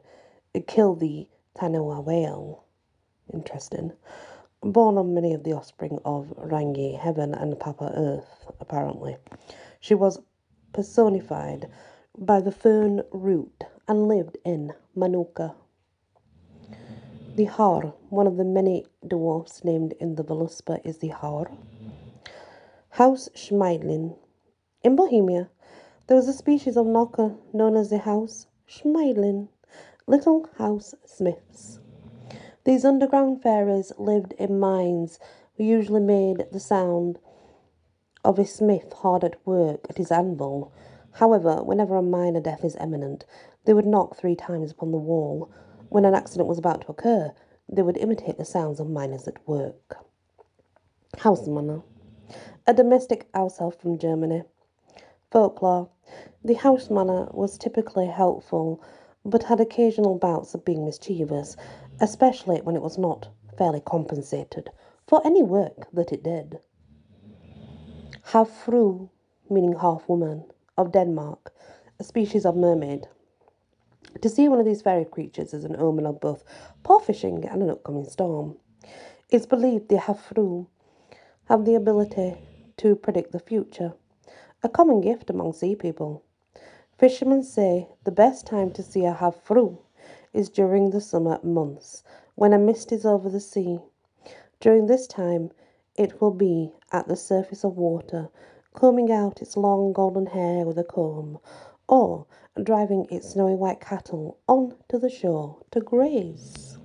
kill 0.67 0.95
the 0.95 1.27
taniwha 1.59 2.01
whale. 2.01 2.63
Interesting. 3.33 3.91
Born 4.61 4.97
on 4.97 5.13
many 5.13 5.33
of 5.33 5.43
the 5.43 5.51
offspring 5.51 5.99
of 6.05 6.33
Rangi, 6.37 6.97
heaven, 6.97 7.33
and 7.33 7.59
Papa 7.59 7.91
Earth, 7.93 8.47
apparently. 8.61 9.17
She 9.81 9.93
was 9.93 10.21
personified 10.73 11.69
by 12.17 12.39
the 12.39 12.53
fern 12.53 13.01
root 13.11 13.65
and 13.87 14.07
lived 14.07 14.37
in 14.45 14.71
Manuka. 14.95 15.55
The 17.35 17.45
Har, 17.45 17.93
one 18.09 18.27
of 18.27 18.37
the 18.37 18.45
many 18.45 18.85
dwarfs 19.05 19.63
named 19.65 19.93
in 19.99 20.15
the 20.15 20.23
Voluspa, 20.23 20.79
is 20.85 20.99
the 20.99 21.09
Har. 21.09 21.51
House 22.97 23.29
Schmeidlin. 23.35 24.15
In 24.81 24.95
Bohemia, 24.95 25.51
there 26.07 26.17
was 26.17 26.27
a 26.27 26.33
species 26.33 26.75
of 26.75 26.87
knocker 26.87 27.35
known 27.53 27.75
as 27.75 27.91
the 27.91 27.99
House 27.99 28.47
Schmeidlin, 28.67 29.49
little 30.07 30.49
house 30.57 30.95
smiths. 31.05 31.79
These 32.63 32.83
underground 32.83 33.43
fairies 33.43 33.91
lived 33.99 34.33
in 34.39 34.59
mines 34.59 35.19
who 35.57 35.63
usually 35.63 35.99
made 35.99 36.47
the 36.51 36.59
sound 36.59 37.19
of 38.25 38.39
a 38.39 38.45
smith 38.47 38.91
hard 38.93 39.23
at 39.23 39.45
work 39.45 39.85
at 39.91 39.99
his 39.99 40.11
anvil. 40.11 40.71
However, 41.11 41.61
whenever 41.61 41.97
a 41.97 42.01
miner 42.01 42.41
death 42.41 42.65
is 42.65 42.75
imminent, 42.81 43.25
they 43.65 43.75
would 43.75 43.85
knock 43.85 44.17
three 44.17 44.35
times 44.35 44.71
upon 44.71 44.89
the 44.89 44.97
wall. 44.97 45.51
When 45.89 46.03
an 46.03 46.15
accident 46.15 46.49
was 46.49 46.57
about 46.57 46.81
to 46.81 46.87
occur, 46.87 47.31
they 47.69 47.83
would 47.83 47.97
imitate 47.97 48.39
the 48.39 48.43
sounds 48.43 48.79
of 48.79 48.89
miners 48.89 49.27
at 49.27 49.47
work. 49.47 49.97
Hausmann, 51.17 51.83
a 52.65 52.73
domestic 52.73 53.27
house 53.33 53.61
elf 53.61 53.79
from 53.79 53.97
Germany. 53.97 54.43
Folklore. 55.31 55.89
The 56.43 56.55
Hausmann 56.55 57.33
was 57.33 57.57
typically 57.57 58.07
helpful, 58.07 58.81
but 59.25 59.43
had 59.43 59.59
occasional 59.59 60.17
bouts 60.17 60.53
of 60.53 60.63
being 60.63 60.85
mischievous, 60.85 61.57
especially 61.99 62.61
when 62.61 62.75
it 62.75 62.81
was 62.81 62.97
not 62.97 63.27
fairly 63.57 63.81
compensated 63.81 64.69
for 65.05 65.21
any 65.25 65.43
work 65.43 65.87
that 65.91 66.11
it 66.11 66.23
did. 66.23 66.59
Havfru, 68.31 69.09
meaning 69.49 69.73
half 69.73 70.07
woman, 70.07 70.45
of 70.77 70.91
Denmark, 70.91 71.53
a 71.99 72.03
species 72.03 72.45
of 72.45 72.55
mermaid. 72.55 73.07
To 74.21 74.29
see 74.29 74.47
one 74.47 74.59
of 74.59 74.65
these 74.65 74.81
fairy 74.81 75.05
creatures 75.05 75.53
is 75.53 75.63
an 75.65 75.75
omen 75.77 76.05
of 76.05 76.21
both 76.21 76.43
poor 76.83 76.99
fishing 76.99 77.45
and 77.45 77.61
an 77.61 77.69
upcoming 77.69 78.05
storm. 78.05 78.57
It's 79.29 79.45
believed 79.45 79.89
the 79.89 79.95
Havfru 79.97 80.67
have 81.47 81.63
the 81.63 81.75
ability 81.75 82.35
to 82.75 82.95
predict 82.95 83.31
the 83.31 83.39
future, 83.39 83.93
a 84.63 84.69
common 84.69 84.99
gift 84.99 85.29
among 85.29 85.53
sea 85.53 85.75
people. 85.75 86.21
Fishermen 86.97 87.41
say 87.41 87.87
the 88.03 88.11
best 88.11 88.45
time 88.45 88.69
to 88.71 88.83
see 88.83 89.05
a 89.05 89.13
Havfru 89.13 89.77
is 90.33 90.49
during 90.49 90.89
the 90.89 90.99
summer 90.99 91.39
months, 91.43 92.03
when 92.35 92.51
a 92.51 92.57
mist 92.57 92.91
is 92.91 93.05
over 93.05 93.29
the 93.29 93.39
sea. 93.39 93.79
During 94.59 94.87
this 94.87 95.07
time, 95.07 95.51
it 95.95 96.19
will 96.19 96.31
be 96.31 96.73
at 96.91 97.07
the 97.07 97.15
surface 97.15 97.63
of 97.63 97.77
water, 97.77 98.27
combing 98.73 99.09
out 99.09 99.41
its 99.41 99.55
long 99.55 99.93
golden 99.93 100.25
hair 100.25 100.65
with 100.65 100.77
a 100.77 100.83
comb, 100.83 101.39
or 101.87 102.25
driving 102.61 103.07
its 103.09 103.29
snowy 103.29 103.55
white 103.55 103.79
cattle 103.79 104.37
on 104.47 104.75
to 104.89 104.99
the 104.99 105.09
shore 105.09 105.57
to 105.71 105.79
graze. 105.79 106.77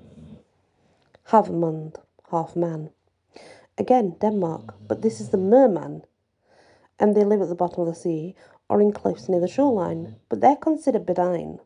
Havmund, 1.29 1.97
half 2.31 2.55
man. 2.55 2.91
Again, 3.79 4.17
Denmark, 4.21 4.75
but 4.87 5.03
this 5.03 5.21
is 5.21 5.31
the 5.31 5.39
merman, 5.39 6.03
and 6.99 7.17
they 7.17 7.25
live 7.25 7.41
at 7.41 7.49
the 7.49 7.55
bottom 7.55 7.83
of 7.83 7.89
the 7.89 7.95
sea 7.95 8.35
or 8.69 8.81
in 8.81 8.93
cliffs 8.93 9.29
near 9.29 9.41
the 9.41 9.49
shoreline, 9.49 10.17
but 10.29 10.41
they're 10.41 10.57
considered 10.57 11.07
benign, 11.07 11.59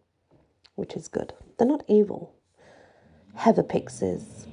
which 0.75 0.95
is 0.95 1.09
good. 1.09 1.35
They're 1.59 1.67
not 1.67 1.85
evil. 1.89 2.33
Heather 3.35 3.63
pixies. 3.63 4.47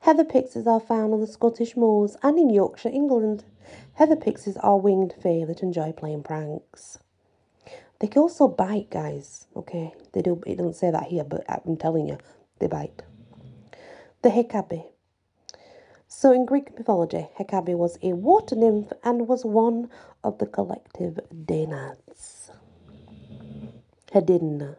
Heather 0.00 0.24
pixies 0.24 0.66
are 0.66 0.80
found 0.80 1.14
on 1.14 1.20
the 1.20 1.26
Scottish 1.26 1.76
moors 1.76 2.16
and 2.22 2.38
in 2.38 2.50
Yorkshire, 2.50 2.88
England. 2.88 3.44
Heather 3.94 4.16
pixies 4.16 4.56
are 4.58 4.78
winged 4.78 5.14
fae 5.22 5.44
that 5.44 5.62
enjoy 5.62 5.92
playing 5.92 6.24
pranks. 6.24 6.98
They 8.00 8.08
can 8.08 8.22
also 8.22 8.48
bite, 8.48 8.90
guys. 8.90 9.46
Okay, 9.54 9.94
they 10.12 10.22
do. 10.22 10.42
It 10.44 10.56
doesn't 10.56 10.74
say 10.74 10.90
that 10.90 11.04
here, 11.04 11.22
but 11.22 11.44
I'm 11.48 11.76
telling 11.76 12.08
you, 12.08 12.18
they 12.58 12.66
bite. 12.66 13.02
The 14.22 14.30
Hekabe. 14.30 14.91
So 16.14 16.30
in 16.30 16.44
Greek 16.44 16.78
mythology, 16.78 17.26
Hekabe 17.38 17.74
was 17.74 17.98
a 18.02 18.12
water 18.12 18.54
nymph 18.54 18.92
and 19.02 19.26
was 19.26 19.44
one 19.44 19.88
of 20.22 20.38
the 20.38 20.46
collective 20.46 21.18
Danads. 21.46 22.50
Hedina. 24.12 24.76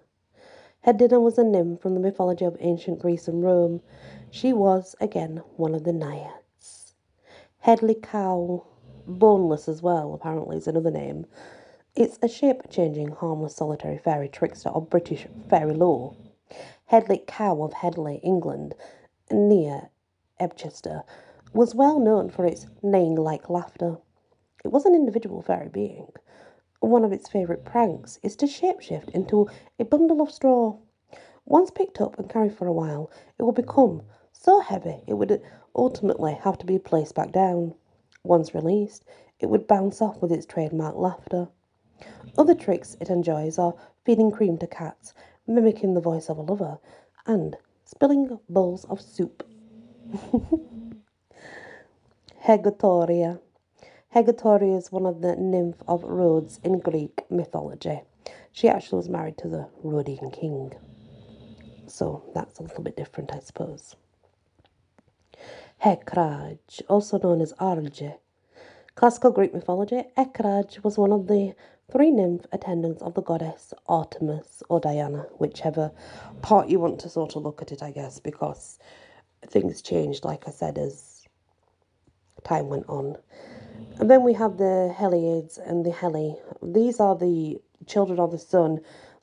Hedina 0.85 1.19
was 1.19 1.37
a 1.37 1.43
nymph 1.43 1.81
from 1.81 1.95
the 1.95 1.99
mythology 1.99 2.45
of 2.45 2.55
ancient 2.59 2.99
Greece 2.99 3.27
and 3.27 3.43
Rome. 3.43 3.81
She 4.29 4.53
was, 4.53 4.95
again, 5.01 5.41
one 5.57 5.73
of 5.73 5.83
the 5.83 5.91
naiads. 5.91 6.93
Hedley 7.57 7.95
Kow, 7.95 8.65
boneless 9.05 9.67
as 9.67 9.81
well, 9.81 10.13
apparently, 10.13 10.55
is 10.55 10.67
another 10.67 10.91
name. 10.91 11.25
It's 11.95 12.19
a 12.21 12.29
shape 12.29 12.69
changing, 12.69 13.09
harmless, 13.09 13.55
solitary 13.55 13.97
fairy 13.97 14.29
trickster 14.29 14.69
of 14.69 14.89
British 14.89 15.25
fairy 15.49 15.73
lore. 15.73 16.15
Hedley 16.85 17.23
Kow 17.27 17.63
of 17.63 17.73
Hedley, 17.73 18.21
England, 18.23 18.75
near 19.31 19.89
Ebchester, 20.39 21.03
was 21.53 21.75
well 21.75 21.99
known 21.99 22.29
for 22.29 22.45
its 22.45 22.65
neighing 22.81 23.15
like 23.15 23.49
laughter. 23.49 23.97
It 24.65 24.69
was 24.69 24.85
an 24.85 24.95
individual 24.95 25.41
fairy 25.41 25.69
being. 25.69 26.07
One 26.79 27.05
of 27.05 27.13
its 27.13 27.29
favourite 27.29 27.63
pranks 27.63 28.19
is 28.23 28.35
to 28.37 28.45
shapeshift 28.45 29.09
into 29.09 29.47
a 29.79 29.85
bundle 29.85 30.21
of 30.21 30.31
straw. 30.31 30.77
Once 31.45 31.71
picked 31.71 32.01
up 32.01 32.17
and 32.17 32.29
carried 32.29 32.53
for 32.53 32.67
a 32.67 32.73
while, 32.73 33.11
it 33.37 33.43
will 33.43 33.51
become 33.51 34.01
so 34.31 34.59
heavy 34.59 35.03
it 35.07 35.13
would 35.13 35.41
ultimately 35.75 36.33
have 36.33 36.57
to 36.57 36.65
be 36.65 36.79
placed 36.79 37.15
back 37.15 37.31
down. 37.31 37.75
Once 38.23 38.55
released, 38.55 39.05
it 39.39 39.49
would 39.49 39.67
bounce 39.67 40.01
off 40.01 40.21
with 40.21 40.31
its 40.31 40.45
trademark 40.45 40.95
laughter. 40.95 41.47
Other 42.37 42.55
tricks 42.55 42.97
it 42.99 43.09
enjoys 43.09 43.59
are 43.59 43.75
feeding 44.03 44.31
cream 44.31 44.57
to 44.57 44.67
cats, 44.67 45.13
mimicking 45.45 45.93
the 45.93 46.01
voice 46.01 46.29
of 46.29 46.37
a 46.37 46.41
lover, 46.41 46.79
and 47.25 47.57
spilling 47.85 48.39
bowls 48.49 48.85
of 48.85 48.99
soup. 48.99 49.43
Hegatoria. 52.46 53.39
Hegatoria 54.15 54.77
is 54.77 54.91
one 54.91 55.08
of 55.08 55.22
the 55.22 55.36
nymph 55.36 55.82
of 55.88 56.03
Rhodes 56.03 56.60
in 56.63 56.79
Greek 56.79 57.24
mythology. 57.32 58.01
She 58.51 58.70
actually 58.70 58.98
was 58.98 59.10
married 59.10 59.39
to 59.39 59.48
the 59.48 59.67
Rhodian 59.82 60.29
king. 60.29 60.74
So 61.88 62.24
that's 62.36 62.60
a 62.60 62.63
little 62.63 62.84
bit 62.84 62.96
different, 62.96 63.34
I 63.34 63.39
suppose. 63.39 63.96
Hekraj, 65.84 66.84
also 66.88 67.17
known 67.17 67.41
as 67.41 67.53
Arge. 67.60 68.12
Classical 68.96 69.32
Greek 69.32 69.53
mythology, 69.53 70.03
Ekraj 70.15 70.84
was 70.84 71.00
one 71.00 71.12
of 71.12 71.25
the 71.27 71.55
three 71.91 72.12
nymph 72.12 72.46
attendants 72.51 73.01
of 73.01 73.15
the 73.15 73.24
goddess 73.24 73.74
Artemis 73.88 74.62
or 74.70 74.79
Diana, 74.79 75.25
whichever 75.39 75.91
part 76.43 76.70
you 76.70 76.79
want 76.79 77.00
to 77.00 77.10
sort 77.10 77.36
of 77.36 77.41
look 77.41 77.63
at 77.63 77.72
it, 77.72 77.82
I 77.82 77.89
guess, 77.91 78.20
because 78.20 78.77
things 79.50 79.81
changed, 79.81 80.23
like 80.25 80.47
I 80.47 80.51
said, 80.51 80.77
as 80.77 81.25
time 82.43 82.69
went 82.69 82.88
on. 82.89 83.17
And 84.00 84.09
then 84.09 84.23
we 84.23 84.33
have 84.33 84.57
the 84.57 84.93
Heliades 84.97 85.57
and 85.57 85.85
the 85.85 85.91
Heli. 85.91 86.35
These 86.62 87.00
are 87.00 87.15
the 87.15 87.59
children 87.85 88.19
of 88.19 88.31
the 88.31 88.38
sun. 88.38 88.79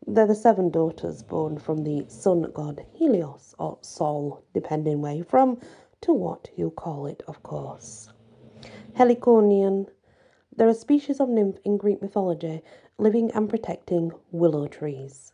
They're 0.06 0.26
the 0.26 0.34
seven 0.34 0.70
daughters 0.70 1.22
born 1.22 1.58
from 1.58 1.84
the 1.84 2.06
sun 2.08 2.50
god 2.54 2.84
Helios 2.94 3.54
or 3.58 3.78
Sol, 3.82 4.42
depending 4.54 5.00
where 5.00 5.14
you're 5.14 5.24
from, 5.24 5.60
to 6.02 6.12
what 6.12 6.48
you 6.56 6.70
call 6.70 7.06
it, 7.06 7.22
of 7.28 7.42
course. 7.42 8.08
Heliconian. 8.96 9.88
They're 10.56 10.68
a 10.68 10.74
species 10.74 11.20
of 11.20 11.28
nymph 11.28 11.58
in 11.64 11.76
Greek 11.76 12.02
mythology, 12.02 12.62
living 12.98 13.30
and 13.32 13.48
protecting 13.48 14.12
willow 14.30 14.66
trees. 14.66 15.32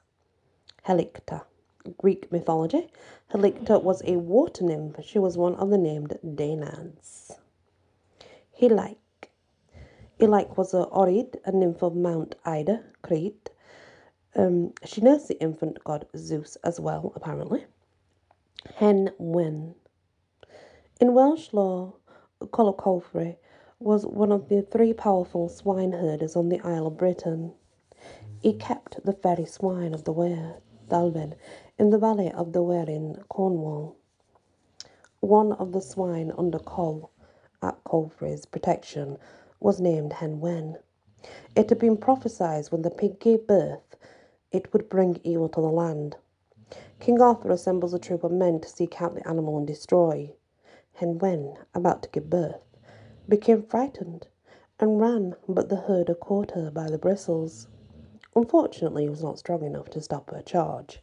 Helicta. 0.82 1.42
Greek 1.98 2.30
mythology. 2.32 2.88
Helicta 3.32 3.78
was 3.78 4.02
a 4.04 4.16
water 4.16 4.64
nymph. 4.64 5.04
She 5.04 5.18
was 5.18 5.36
one 5.36 5.54
of 5.56 5.70
the 5.70 5.78
named 5.78 6.18
Danads. 6.22 7.32
Helike. 8.52 9.30
Helike 10.18 10.56
was 10.56 10.72
a 10.72 10.86
Oread, 10.86 11.36
a 11.44 11.52
nymph 11.52 11.82
of 11.82 11.94
Mount 11.94 12.34
Ida, 12.44 12.84
Crete. 13.02 13.50
Um, 14.34 14.72
she 14.84 15.00
nursed 15.00 15.28
the 15.28 15.40
infant 15.40 15.82
god 15.84 16.06
Zeus 16.16 16.56
as 16.64 16.78
well, 16.78 17.12
apparently. 17.14 17.64
Hen 18.76 19.10
Wen. 19.18 19.74
In 21.00 21.14
Welsh 21.14 21.52
lore, 21.52 21.94
Colocofre 22.40 23.36
was 23.78 24.06
one 24.06 24.32
of 24.32 24.48
the 24.48 24.62
three 24.62 24.92
powerful 24.92 25.48
swineherders 25.48 26.36
on 26.36 26.48
the 26.48 26.60
Isle 26.60 26.86
of 26.86 26.96
Britain. 26.96 27.52
He 28.40 28.54
kept 28.54 29.04
the 29.04 29.12
fairy 29.12 29.44
swine 29.44 29.92
of 29.92 30.04
the 30.04 30.12
Weir, 30.12 30.56
Dalven, 30.88 31.34
in 31.78 31.90
the 31.90 31.98
valley 31.98 32.32
of 32.32 32.52
the 32.52 32.62
Wear 32.62 32.88
in 32.88 33.22
Cornwall. 33.28 33.96
One 35.20 35.52
of 35.52 35.72
the 35.72 35.82
swine 35.82 36.32
under 36.38 36.58
Col 36.58 37.10
at 37.62 37.84
Colfrey's 37.84 38.46
protection 38.46 39.18
was 39.60 39.78
named 39.80 40.14
Hen 40.14 40.40
Wen. 40.40 40.78
It 41.54 41.68
had 41.68 41.78
been 41.78 41.98
prophesied 41.98 42.66
when 42.66 42.80
the 42.82 42.90
pig 42.90 43.20
gave 43.20 43.46
birth 43.46 43.96
it 44.52 44.72
would 44.72 44.88
bring 44.88 45.20
evil 45.22 45.50
to 45.50 45.60
the 45.60 45.68
land. 45.68 46.16
King 46.98 47.20
Arthur 47.20 47.50
assembles 47.50 47.92
a 47.92 47.98
troop 47.98 48.24
of 48.24 48.32
men 48.32 48.60
to 48.60 48.68
seek 48.68 49.02
out 49.02 49.14
the 49.14 49.28
animal 49.28 49.58
and 49.58 49.66
destroy. 49.66 50.32
Hen 50.94 51.18
Wen, 51.18 51.58
about 51.74 52.02
to 52.04 52.08
give 52.08 52.30
birth, 52.30 52.62
became 53.28 53.62
frightened 53.62 54.28
and 54.80 54.98
ran, 54.98 55.34
but 55.46 55.68
the 55.68 55.76
herder 55.76 56.14
caught 56.14 56.52
her 56.52 56.70
by 56.70 56.88
the 56.88 56.98
bristles. 56.98 57.68
Unfortunately, 58.34 59.02
he 59.04 59.10
was 59.10 59.22
not 59.22 59.38
strong 59.38 59.62
enough 59.62 59.90
to 59.90 60.00
stop 60.00 60.30
her 60.30 60.42
charge. 60.42 61.02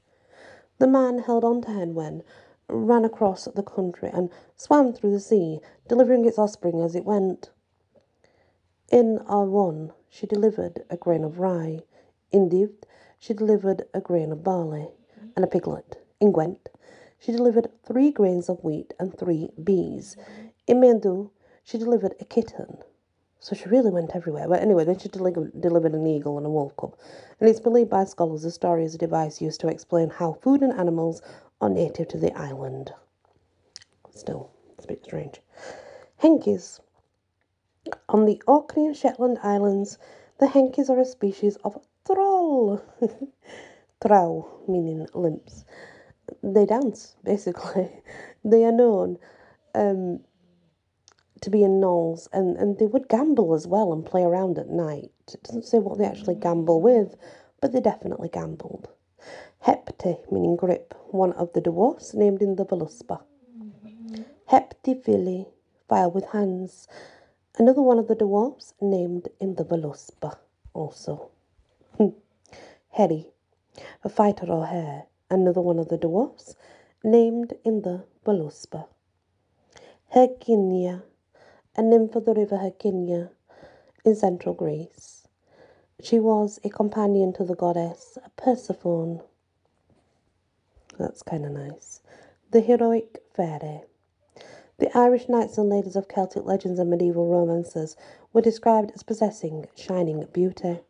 The 0.84 0.90
man 0.90 1.20
held 1.20 1.46
on 1.46 1.62
to 1.62 1.72
Hen 1.72 1.96
Wen, 1.96 2.24
ran 2.68 3.06
across 3.06 3.46
the 3.46 3.64
country, 3.64 4.10
and 4.12 4.30
swam 4.58 4.92
through 4.92 5.12
the 5.12 5.20
sea, 5.22 5.62
delivering 5.88 6.26
its 6.26 6.38
offspring 6.38 6.82
as 6.82 6.94
it 6.94 7.06
went. 7.06 7.52
In 8.92 9.20
Arvon, 9.20 9.94
she 10.10 10.28
delivered 10.28 10.84
a 10.90 10.98
grain 10.98 11.24
of 11.24 11.40
rye. 11.40 11.84
In 12.34 12.50
Dyfed, 12.50 12.86
she 13.18 13.34
delivered 13.34 13.88
a 13.94 14.02
grain 14.02 14.34
of 14.34 14.44
barley 14.44 14.90
and 15.38 15.46
a 15.46 15.48
piglet. 15.48 16.06
In 16.20 16.34
Gwent, 16.34 16.68
she 17.18 17.32
delivered 17.32 17.72
three 17.86 18.12
grains 18.12 18.50
of 18.50 18.62
wheat 18.62 18.94
and 19.00 19.18
three 19.18 19.52
bees. 19.64 20.18
In 20.68 20.82
Mendu, 20.82 21.30
she 21.64 21.78
delivered 21.78 22.16
a 22.20 22.26
kitten. 22.26 22.80
So 23.44 23.58
she 23.58 23.68
really 23.68 23.92
went 23.92 24.16
everywhere. 24.16 24.48
But 24.48 24.62
anyway, 24.62 24.86
then 24.86 24.98
she 24.98 25.10
deli- 25.10 25.52
delivered 25.60 25.94
an 25.94 26.08
eagle 26.08 26.38
and 26.38 26.46
a 26.46 26.50
wolf 26.50 26.78
cub. 26.78 26.96
And 27.42 27.50
it's 27.50 27.60
believed 27.60 27.90
by 27.90 28.06
scholars 28.06 28.44
the 28.44 28.52
story 28.52 28.86
is 28.86 28.96
a 28.96 28.98
device 28.98 29.42
used 29.42 29.60
to 29.60 29.68
explain 29.68 30.10
how 30.10 30.32
food 30.42 30.62
and 30.62 30.72
animals 30.72 31.22
are 31.60 31.70
native 31.70 32.08
to 32.08 32.18
the 32.18 32.32
island. 32.40 32.94
Still, 34.12 34.50
it's 34.72 34.86
a 34.86 34.88
bit 34.88 35.04
strange. 35.04 35.42
Henkies. 36.22 36.80
On 38.08 38.24
the 38.24 38.42
Orkney 38.48 38.86
and 38.86 38.96
Shetland 38.96 39.40
Islands, 39.44 39.98
the 40.40 40.48
Henkies 40.48 40.90
are 40.90 41.00
a 41.00 41.04
species 41.04 41.58
of 41.66 41.78
troll. 42.06 42.82
Trow, 44.02 44.48
meaning 44.70 45.06
limps. 45.14 45.66
They 46.42 46.66
dance, 46.66 47.18
basically. 47.26 47.92
they 48.46 48.64
are 48.64 48.72
known 48.72 49.18
um, 49.76 50.22
to 51.44 51.50
be 51.50 51.64
in 51.64 51.80
knolls 51.82 52.30
and, 52.32 52.56
and 52.56 52.80
they 52.80 52.86
would 52.86 53.10
gamble 53.10 53.54
as 53.54 53.68
well 53.68 53.92
and 53.92 54.06
play 54.06 54.24
around 54.24 54.58
at 54.58 54.70
night. 54.70 55.12
It 55.34 55.44
doesn't 55.44 55.66
say 55.66 55.78
what 55.78 55.98
they 55.98 56.06
actually 56.06 56.36
mm. 56.36 56.42
gamble 56.42 56.82
with, 56.82 57.16
but 57.60 57.74
they 57.74 57.82
definitely 57.82 58.30
gambled. 58.30 58.88
Hepti, 59.66 60.20
meaning 60.32 60.56
grip, 60.56 60.94
one 61.12 61.34
of 61.34 61.52
the 61.54 61.62
dwarfs 61.62 62.14
named 62.14 62.42
in 62.42 62.56
the 62.56 62.66
Voluspa. 62.66 63.22
Mm-hmm. 63.58 64.24
Heptiphili, 64.52 65.48
fire 65.88 66.10
with 66.10 66.26
hands, 66.30 66.88
another 67.58 67.82
one 67.82 68.00
of 68.00 68.08
the 68.08 68.16
dwarfs 68.16 68.74
named 68.82 69.28
in 69.40 69.56
the 69.56 69.66
Voluspa 69.66 70.38
also. 70.74 71.30
Heri, 72.90 73.28
a 74.04 74.10
fighter 74.10 74.48
or 74.48 74.68
hare, 74.68 75.08
another 75.30 75.62
one 75.62 75.80
of 75.80 75.90
the 75.90 75.98
dwarfs 75.98 76.56
named 77.04 77.54
in 77.66 77.82
the 77.82 78.06
Voluspa. 78.26 78.88
Herkinia, 80.14 81.04
a 81.76 81.82
nymph 81.82 82.16
of 82.16 82.26
the 82.26 82.36
river 82.36 82.58
Herkinia 82.58 83.32
in 84.06 84.16
central 84.16 84.54
Greece. 84.54 85.28
She 86.00 86.20
was 86.20 86.60
a 86.64 86.70
companion 86.70 87.34
to 87.34 87.44
the 87.44 87.56
goddess 87.56 88.20
Persephone. 88.38 89.22
That's 91.00 91.24
kind 91.24 91.46
of 91.46 91.52
nice. 91.52 92.02
The 92.52 92.62
heroic 92.62 93.24
fairy. 93.34 93.86
The 94.78 94.96
Irish 94.96 95.28
knights 95.28 95.58
and 95.58 95.68
ladies 95.68 95.96
of 95.96 96.08
Celtic 96.08 96.46
legends 96.46 96.78
and 96.78 96.92
medieval 96.92 97.28
romances 97.28 97.96
were 98.34 98.42
described 98.42 98.92
as 98.94 99.02
possessing 99.02 99.66
shining 99.76 100.24
beauty 100.32 100.82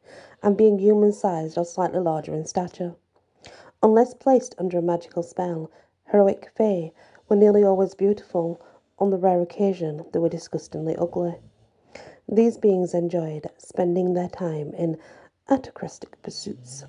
and 0.42 0.58
being 0.58 0.80
human 0.80 1.14
sized 1.14 1.58
or 1.58 1.64
slightly 1.64 2.00
larger 2.02 2.34
in 2.34 2.46
stature. 2.46 2.96
Unless 3.82 4.16
placed 4.16 4.54
under 4.58 4.80
a 4.80 4.82
magical 4.82 5.24
spell, 5.24 5.72
heroic 6.12 6.52
fae 6.56 6.92
were 7.30 7.38
nearly 7.38 7.64
always 7.64 7.96
beautiful 7.96 8.60
on 9.00 9.10
the 9.10 9.18
rare 9.18 9.42
occasion 9.42 10.06
they 10.12 10.20
were 10.20 10.30
disgustingly 10.30 10.96
ugly. 10.96 11.36
These 12.28 12.58
beings 12.58 12.94
enjoyed 12.94 13.50
spending 13.58 14.14
their 14.14 14.30
time 14.30 14.74
in 14.74 14.98
autocratic 15.50 16.22
pursuits, 16.22 16.86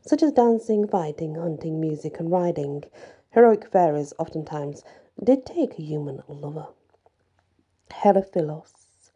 such 0.00 0.22
as 0.22 0.32
dancing, 0.32 0.88
fighting, 0.88 1.36
hunting, 1.36 1.80
music, 1.80 2.18
and 2.18 2.30
riding. 2.30 2.84
Heroic 3.30 3.70
fairies 3.70 4.12
oftentimes 4.18 4.82
did 5.22 5.46
take 5.46 5.78
a 5.78 5.82
human 5.82 6.22
lover. 6.28 6.66
Herophilos, 7.90 9.10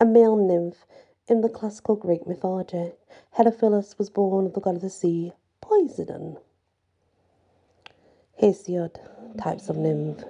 a 0.00 0.06
male 0.06 0.36
nymph 0.36 0.86
in 1.28 1.42
the 1.42 1.48
classical 1.48 1.96
Greek 1.96 2.26
mythology. 2.26 2.92
Herophilos 3.36 3.98
was 3.98 4.10
born 4.10 4.46
of 4.46 4.54
the 4.54 4.60
god 4.60 4.76
of 4.76 4.82
the 4.82 4.90
sea, 4.90 5.32
Poseidon. 5.60 6.38
Hesiod, 8.40 8.96
types 9.38 9.68
of 9.68 9.76
nymph. 9.76 10.24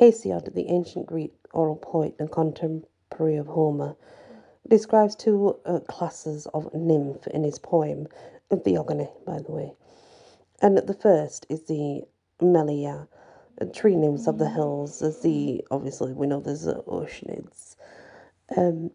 Hesiod, 0.00 0.54
the 0.54 0.68
ancient 0.68 1.06
Greek 1.06 1.32
oral 1.52 1.76
poet 1.76 2.14
and 2.18 2.30
contemporary 2.30 3.36
of 3.36 3.46
Homer, 3.46 3.96
describes 4.68 5.14
two 5.14 5.56
uh, 5.64 5.80
classes 5.80 6.46
of 6.52 6.72
nymph 6.74 7.26
in 7.28 7.44
his 7.44 7.58
poem, 7.58 8.06
Theogony, 8.50 9.08
by 9.24 9.38
the 9.38 9.52
way. 9.52 9.72
And 10.60 10.78
the 10.78 10.94
first 10.94 11.46
is 11.48 11.64
the 11.64 12.02
Melia, 12.40 13.08
tree 13.74 13.96
nymphs 13.96 14.26
of 14.26 14.38
the 14.38 14.50
hills. 14.50 15.02
As 15.02 15.20
the 15.22 15.64
obviously 15.70 16.12
we 16.12 16.26
know 16.26 16.40
there's 16.40 16.66
uh, 16.66 16.80
Oceanids, 16.86 17.76
um, 18.56 18.90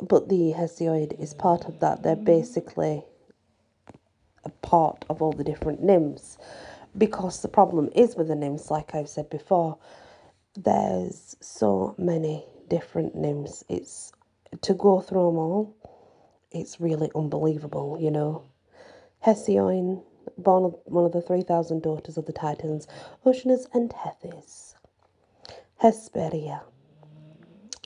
but 0.00 0.28
the 0.28 0.52
Hesiod 0.56 1.18
is 1.20 1.34
part 1.34 1.66
of 1.66 1.80
that. 1.80 2.02
They're 2.02 2.16
basically 2.16 3.04
a 4.44 4.50
part 4.50 5.04
of 5.08 5.22
all 5.22 5.32
the 5.32 5.44
different 5.44 5.82
nymphs, 5.82 6.38
because 6.98 7.42
the 7.42 7.48
problem 7.48 7.90
is 7.94 8.16
with 8.16 8.28
the 8.28 8.34
nymphs, 8.34 8.70
like 8.70 8.94
I've 8.94 9.08
said 9.08 9.30
before, 9.30 9.78
there's 10.56 11.36
so 11.40 11.94
many 11.98 12.44
different 12.68 13.14
nymphs. 13.14 13.64
It's 13.68 14.12
to 14.62 14.74
go 14.74 15.00
through 15.00 15.26
them 15.26 15.38
all. 15.38 15.76
It's 16.50 16.80
really 16.80 17.10
unbelievable, 17.14 17.98
you 18.00 18.10
know. 18.10 18.42
Hesione, 19.24 20.02
born 20.38 20.72
one 20.84 21.04
of 21.04 21.12
the 21.12 21.20
3,000 21.20 21.82
daughters 21.82 22.16
of 22.16 22.26
the 22.26 22.32
Titans, 22.32 22.86
Oceanus 23.24 23.66
and 23.74 23.90
Tethys. 23.90 24.74
Hesperia. 25.78 26.62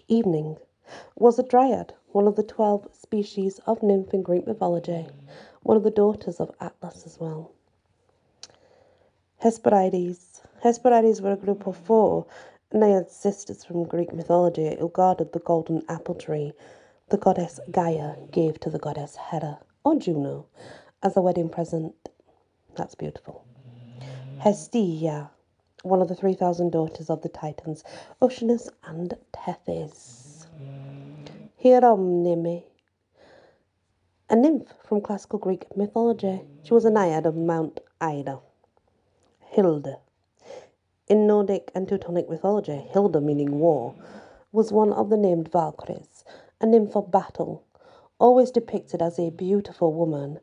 Evening 0.09 0.57
was 1.17 1.39
a 1.39 1.43
dryad, 1.43 1.95
one 2.09 2.27
of 2.27 2.37
the 2.37 2.43
12 2.43 2.89
species 2.93 3.61
of 3.67 3.83
nymph 3.83 4.15
in 4.15 4.23
Greek 4.23 4.47
mythology, 4.47 5.07
one 5.63 5.77
of 5.77 5.83
the 5.83 5.91
daughters 5.91 6.41
of 6.41 6.55
Atlas 6.61 7.05
as 7.07 7.19
well. 7.19 7.53
Hesperides. 9.39 10.43
Hesperides 10.63 11.23
were 11.23 11.33
a 11.33 11.37
group 11.37 11.67
of 11.67 11.77
four 11.77 12.27
Naiad 12.73 13.11
sisters 13.11 13.65
from 13.65 13.83
Greek 13.83 14.13
mythology 14.13 14.77
who 14.79 14.89
guarded 14.91 15.33
the 15.33 15.41
golden 15.41 15.83
apple 15.89 16.15
tree 16.15 16.53
the 17.09 17.19
goddess 17.19 17.59
Gaia 17.73 18.15
gave 18.31 18.61
to 18.61 18.71
the 18.71 18.79
goddess 18.79 19.17
Hera 19.17 19.59
or 19.83 19.97
Juno 19.97 20.47
as 21.03 21.17
a 21.17 21.21
wedding 21.21 21.49
present. 21.49 21.93
That's 22.77 22.95
beautiful. 22.95 23.45
Hestia, 24.39 25.31
one 25.83 26.01
of 26.01 26.07
the 26.07 26.15
3,000 26.15 26.71
daughters 26.71 27.11
of 27.11 27.23
the 27.23 27.29
Titans, 27.29 27.83
Oceanus 28.23 28.71
and 28.85 29.15
Tethys. 29.33 30.47
Hieronyme, 31.65 32.63
a 34.29 34.37
nymph 34.37 34.73
from 34.85 35.01
classical 35.01 35.41
Greek 35.41 35.77
mythology. 35.77 36.43
She 36.63 36.73
was 36.73 36.85
a 36.85 36.91
naiad 36.91 37.27
of 37.27 37.35
Mount 37.35 37.81
Ida. 38.01 38.39
Hilda. 39.41 39.99
In 41.11 41.27
Nordic 41.27 41.73
and 41.75 41.89
Teutonic 41.89 42.31
mythology, 42.31 42.87
Hilda, 42.93 43.21
meaning 43.21 43.59
war, 43.59 43.97
was 44.53 44.71
one 44.71 44.93
of 44.93 45.11
the 45.11 45.17
named 45.17 45.51
Valkyries, 45.51 46.25
a 46.61 46.67
nymph 46.67 46.95
of 46.95 47.11
battle, 47.11 47.65
always 48.21 48.53
depicted 48.53 49.03
as 49.03 49.19
a 49.19 49.31
beautiful 49.31 49.93
woman, 49.93 50.39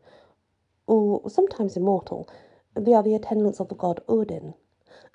or 0.85 1.29
sometimes 1.29 1.77
immortal, 1.77 2.27
via 2.75 3.01
the 3.01 3.15
attendants 3.15 3.61
of 3.61 3.69
the 3.69 3.75
god 3.75 4.01
Odin. 4.09 4.55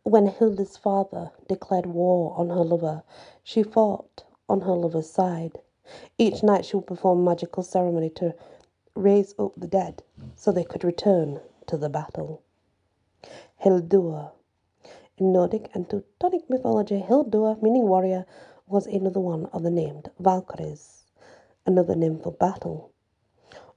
When 0.04 0.26
Hilda's 0.26 0.78
father 0.78 1.32
declared 1.48 1.84
war 1.84 2.32
on 2.34 2.48
her 2.48 2.64
lover, 2.64 3.02
she 3.42 3.62
fought 3.62 4.24
on 4.48 4.62
her 4.62 4.72
lover's 4.72 5.10
side. 5.10 5.60
Each 6.16 6.42
night 6.42 6.64
she 6.64 6.76
would 6.76 6.86
perform 6.86 7.18
a 7.18 7.24
magical 7.24 7.62
ceremony 7.62 8.08
to 8.08 8.34
raise 8.94 9.34
up 9.38 9.52
the 9.58 9.68
dead 9.68 10.02
so 10.34 10.50
they 10.50 10.64
could 10.64 10.82
return 10.82 11.42
to 11.66 11.76
the 11.76 11.90
battle. 11.90 12.40
Hildur 13.58 14.30
in 15.18 15.32
Nordic 15.32 15.70
and 15.74 15.88
Teutonic 15.88 16.48
mythology, 16.48 16.98
Hildur, 16.98 17.56
meaning 17.60 17.86
warrior, 17.86 18.24
was 18.66 18.86
another 18.86 19.20
one 19.20 19.46
of 19.46 19.62
the 19.62 19.70
named 19.70 20.10
Valkyries, 20.18 21.04
another 21.66 21.94
name 21.94 22.18
for 22.18 22.32
battle, 22.32 22.90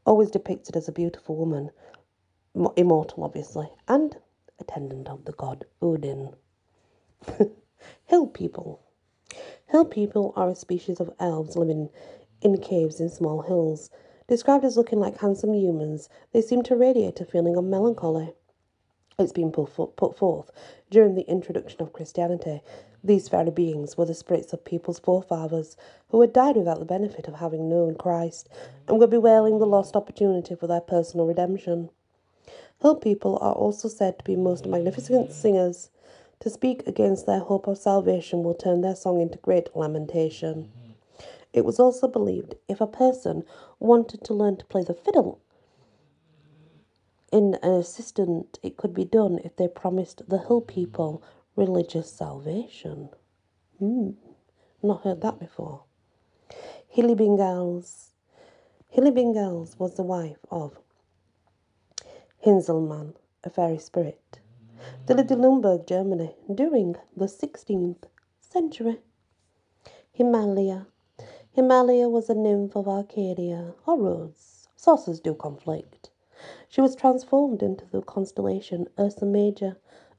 always 0.05 0.31
depicted 0.31 0.77
as 0.77 0.87
a 0.87 0.93
beautiful 0.93 1.35
woman, 1.35 1.71
immortal 2.77 3.23
obviously, 3.23 3.69
and 3.87 4.17
attendant 4.59 5.09
of 5.09 5.25
the 5.25 5.33
god 5.33 5.65
Odin. 5.81 6.33
Hill 8.05 8.27
people. 8.27 8.79
Hill 9.67 9.85
people 9.85 10.31
are 10.37 10.49
a 10.49 10.55
species 10.55 10.99
of 11.01 11.13
elves 11.19 11.57
living 11.57 11.89
in 12.41 12.57
caves 12.59 13.01
in 13.01 13.09
small 13.09 13.41
hills. 13.41 13.89
Described 14.27 14.63
as 14.63 14.77
looking 14.77 14.99
like 14.99 15.17
handsome 15.17 15.53
humans, 15.53 16.07
they 16.31 16.41
seem 16.41 16.63
to 16.63 16.75
radiate 16.75 17.19
a 17.19 17.25
feeling 17.25 17.57
of 17.57 17.65
melancholy. 17.65 18.33
It's 19.17 19.31
been 19.31 19.51
put 19.51 20.17
forth 20.17 20.51
during 20.89 21.15
the 21.15 21.29
introduction 21.29 21.81
of 21.81 21.93
Christianity. 21.93 22.61
These 23.01 23.29
fairy 23.29 23.51
beings 23.51 23.97
were 23.97 24.03
the 24.03 24.13
spirits 24.13 24.51
of 24.51 24.65
people's 24.65 24.99
forefathers 24.99 25.77
who 26.09 26.19
had 26.19 26.33
died 26.33 26.57
without 26.57 26.79
the 26.79 26.85
benefit 26.85 27.29
of 27.29 27.35
having 27.35 27.69
known 27.69 27.95
Christ 27.95 28.49
and 28.87 28.99
were 28.99 29.07
bewailing 29.07 29.59
the 29.59 29.65
lost 29.65 29.95
opportunity 29.95 30.53
for 30.53 30.67
their 30.67 30.81
personal 30.81 31.25
redemption. 31.25 31.89
Hill 32.81 32.95
people 32.95 33.37
are 33.41 33.53
also 33.53 33.87
said 33.87 34.17
to 34.17 34.25
be 34.25 34.35
most 34.35 34.65
magnificent 34.65 35.31
singers. 35.31 35.91
To 36.41 36.49
speak 36.49 36.85
against 36.85 37.25
their 37.25 37.39
hope 37.39 37.67
of 37.67 37.77
salvation 37.77 38.43
will 38.43 38.53
turn 38.53 38.81
their 38.81 38.95
song 38.95 39.21
into 39.21 39.37
great 39.37 39.73
lamentation. 39.77 40.65
Mm-hmm. 40.65 40.91
It 41.53 41.63
was 41.63 41.79
also 41.79 42.09
believed 42.09 42.55
if 42.67 42.81
a 42.81 42.87
person 42.87 43.45
wanted 43.79 44.25
to 44.25 44.33
learn 44.33 44.57
to 44.57 44.65
play 44.65 44.83
the 44.83 44.93
fiddle 44.93 45.39
in 47.31 47.55
an 47.63 47.71
assistant, 47.73 48.59
it 48.63 48.77
could 48.77 48.93
be 48.93 49.05
done 49.05 49.39
if 49.43 49.55
they 49.55 49.67
promised 49.67 50.21
the 50.27 50.39
hill 50.39 50.61
people 50.61 51.23
religious 51.55 52.11
salvation. 52.11 53.09
Hmm, 53.79 54.11
not 54.83 55.03
heard 55.03 55.21
that 55.21 55.39
before. 55.39 55.83
Hille 56.87 57.15
Bingels. 57.15 58.11
Hille 58.89 59.11
Bingels 59.11 59.77
was 59.79 59.95
the 59.95 60.03
wife 60.03 60.39
of 60.51 60.79
Hinzelmann, 62.45 63.15
a 63.43 63.49
fairy 63.49 63.79
spirit. 63.79 64.39
They 65.05 65.13
lived 65.15 65.31
in 65.31 65.41
Limburg, 65.41 65.87
Germany, 65.87 66.35
during 66.53 66.95
the 67.17 67.25
16th 67.25 68.03
century. 68.39 68.99
Himalaya. 70.13 70.87
Himalaya 71.51 72.09
was 72.09 72.29
a 72.29 72.35
nymph 72.35 72.75
of 72.75 72.87
Arcadia, 72.87 73.73
or 73.85 73.99
Rhodes. 73.99 74.69
Sources 74.75 75.19
do 75.19 75.33
conflict. 75.33 76.11
She 76.75 76.81
was 76.81 76.93
transformed 76.93 77.63
into 77.63 77.85
the 77.85 78.01
constellation 78.01 78.89
Ursa 78.99 79.25
Major, 79.25 79.77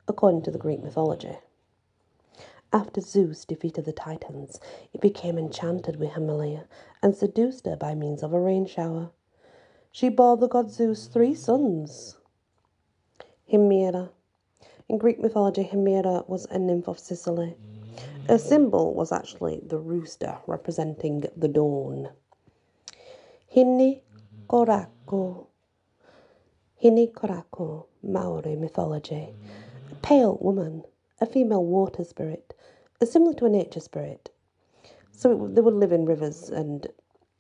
according 0.09 0.41
to 0.45 0.51
the 0.51 0.57
Greek 0.57 0.83
mythology. 0.83 1.37
After 2.73 3.03
Zeus 3.03 3.45
defeated 3.45 3.85
the 3.85 3.93
Titans, 3.93 4.59
he 4.91 4.97
became 4.97 5.37
enchanted 5.37 5.97
with 5.97 6.15
Himalaya 6.15 6.65
and 7.03 7.15
seduced 7.15 7.67
her 7.67 7.77
by 7.77 7.95
means 7.95 8.23
of 8.23 8.33
a 8.33 8.41
rain 8.41 8.65
shower. 8.65 9.11
She 9.93 10.09
bore 10.09 10.39
the 10.39 10.49
god 10.49 10.71
Zeus 10.71 11.09
three 11.09 11.35
sons. 11.35 12.17
Himera. 13.53 14.09
In 14.89 14.97
Greek 14.97 15.21
mythology, 15.21 15.63
Himera 15.63 16.27
was 16.27 16.47
a 16.47 16.59
nymph 16.59 16.89
of 16.89 16.99
Sicily. 16.99 17.55
Her 18.29 18.39
symbol 18.39 18.95
was 18.95 19.13
actually 19.13 19.61
the 19.63 19.79
rooster, 19.79 20.39
representing 20.47 21.27
the 21.37 21.49
dawn. 21.49 22.09
Hini 23.55 24.01
Korako. 24.49 25.49
Hini 26.83 27.11
Korako, 27.11 27.87
Maori 28.03 28.55
mythology. 28.55 29.35
A 29.91 29.95
pale 30.03 30.37
woman, 30.43 30.85
a 31.23 31.25
female 31.25 31.65
water 31.65 32.05
spirit, 32.05 32.53
similar 33.03 33.33
to 33.33 33.47
a 33.47 33.49
nature 33.49 33.81
spirit. 33.81 34.29
So 35.11 35.49
they 35.51 35.63
would 35.63 35.73
live 35.73 35.93
in 35.93 36.05
rivers, 36.05 36.51
and 36.51 36.87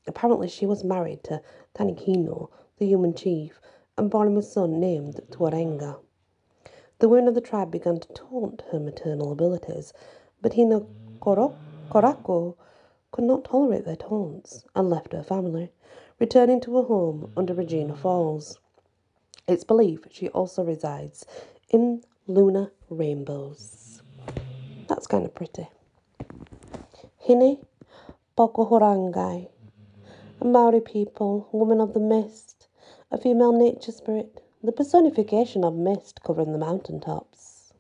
apparently 0.07 0.49
she 0.49 0.64
was 0.64 0.85
married 0.85 1.22
to 1.25 1.42
Tanikino, 1.75 2.49
the 2.79 2.87
human 2.87 3.12
chief, 3.12 3.61
and 3.99 4.11
bore 4.11 4.27
him 4.27 4.38
a 4.38 4.42
son 4.42 4.81
named 4.81 5.20
Tuarenga. 5.31 5.99
The 6.99 7.09
women 7.11 7.29
of 7.29 7.35
the 7.35 7.42
tribe 7.42 7.70
began 7.70 8.01
to 8.01 8.09
taunt 8.14 8.62
her 8.72 8.81
maternal 8.81 9.33
abilities, 9.33 9.92
but 10.40 10.55
Hina 10.55 10.81
Korako 11.20 12.57
could 13.11 13.25
not 13.25 13.44
tolerate 13.44 13.85
their 13.85 13.96
taunts 13.96 14.64
and 14.75 14.88
left 14.88 15.12
her 15.12 15.22
family, 15.22 15.72
returning 16.18 16.59
to 16.62 16.77
her 16.79 16.85
home 16.85 17.33
under 17.37 17.53
Regina 17.53 17.94
Falls. 17.94 18.59
It's 19.48 19.62
believed 19.62 20.09
she 20.11 20.28
also 20.30 20.64
resides 20.64 21.24
in 21.68 22.02
lunar 22.26 22.72
rainbows. 22.90 24.02
That's 24.88 25.06
kind 25.06 25.24
of 25.24 25.37
pretty. 25.37 25.68
Hine 27.24 27.59
Pokohorangai, 28.37 29.48
a 30.40 30.44
Maori 30.44 30.80
people, 30.80 31.48
woman 31.52 31.80
of 31.80 31.94
the 31.94 32.00
mist, 32.00 32.66
a 33.12 33.18
female 33.18 33.52
nature 33.52 33.92
spirit, 33.92 34.42
the 34.64 34.72
personification 34.72 35.62
of 35.62 35.74
mist 35.76 36.24
covering 36.24 36.50
the 36.50 36.59
mountain 36.59 36.98
tops. 36.98 37.72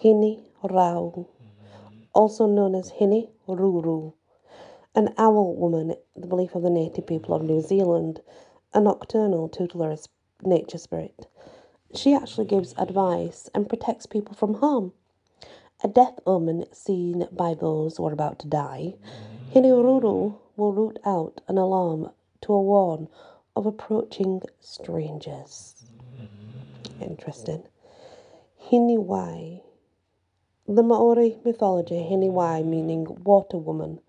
Hini 0.00 0.44
Rau, 0.62 1.26
also 2.14 2.46
known 2.46 2.76
as 2.76 2.92
Hini 2.92 3.30
Ruru, 3.48 4.12
an 4.94 5.12
owl 5.18 5.56
woman, 5.56 5.96
the 6.16 6.28
belief 6.28 6.54
of 6.54 6.62
the 6.62 6.70
native 6.70 7.08
people 7.08 7.34
of 7.34 7.42
New 7.42 7.60
Zealand, 7.60 8.20
a 8.72 8.80
nocturnal 8.80 9.48
tutelar 9.48 9.90
nature 10.42 10.78
spirit. 10.78 11.26
She 11.94 12.14
actually 12.14 12.46
gives 12.46 12.74
advice 12.78 13.48
and 13.54 13.68
protects 13.68 14.06
people 14.06 14.34
from 14.34 14.54
harm. 14.54 14.92
A 15.82 15.88
death 15.88 16.20
omen 16.26 16.66
seen 16.72 17.26
by 17.32 17.54
those 17.54 17.96
who 17.96 18.06
are 18.06 18.12
about 18.12 18.38
to 18.40 18.48
die, 18.48 18.94
Hinururu 19.54 20.36
will 20.56 20.72
root 20.72 20.98
out 21.04 21.40
an 21.48 21.58
alarm 21.58 22.10
to 22.42 22.52
a 22.52 22.62
warn 22.62 23.08
of 23.56 23.66
approaching 23.66 24.42
strangers. 24.60 25.84
Interesting. 27.00 27.64
Hiniwai. 28.70 29.62
The 30.68 30.82
Maori 30.82 31.38
mythology, 31.44 32.06
Hiniwai 32.10 32.64
meaning 32.64 33.06
water 33.24 33.58
woman. 33.58 34.00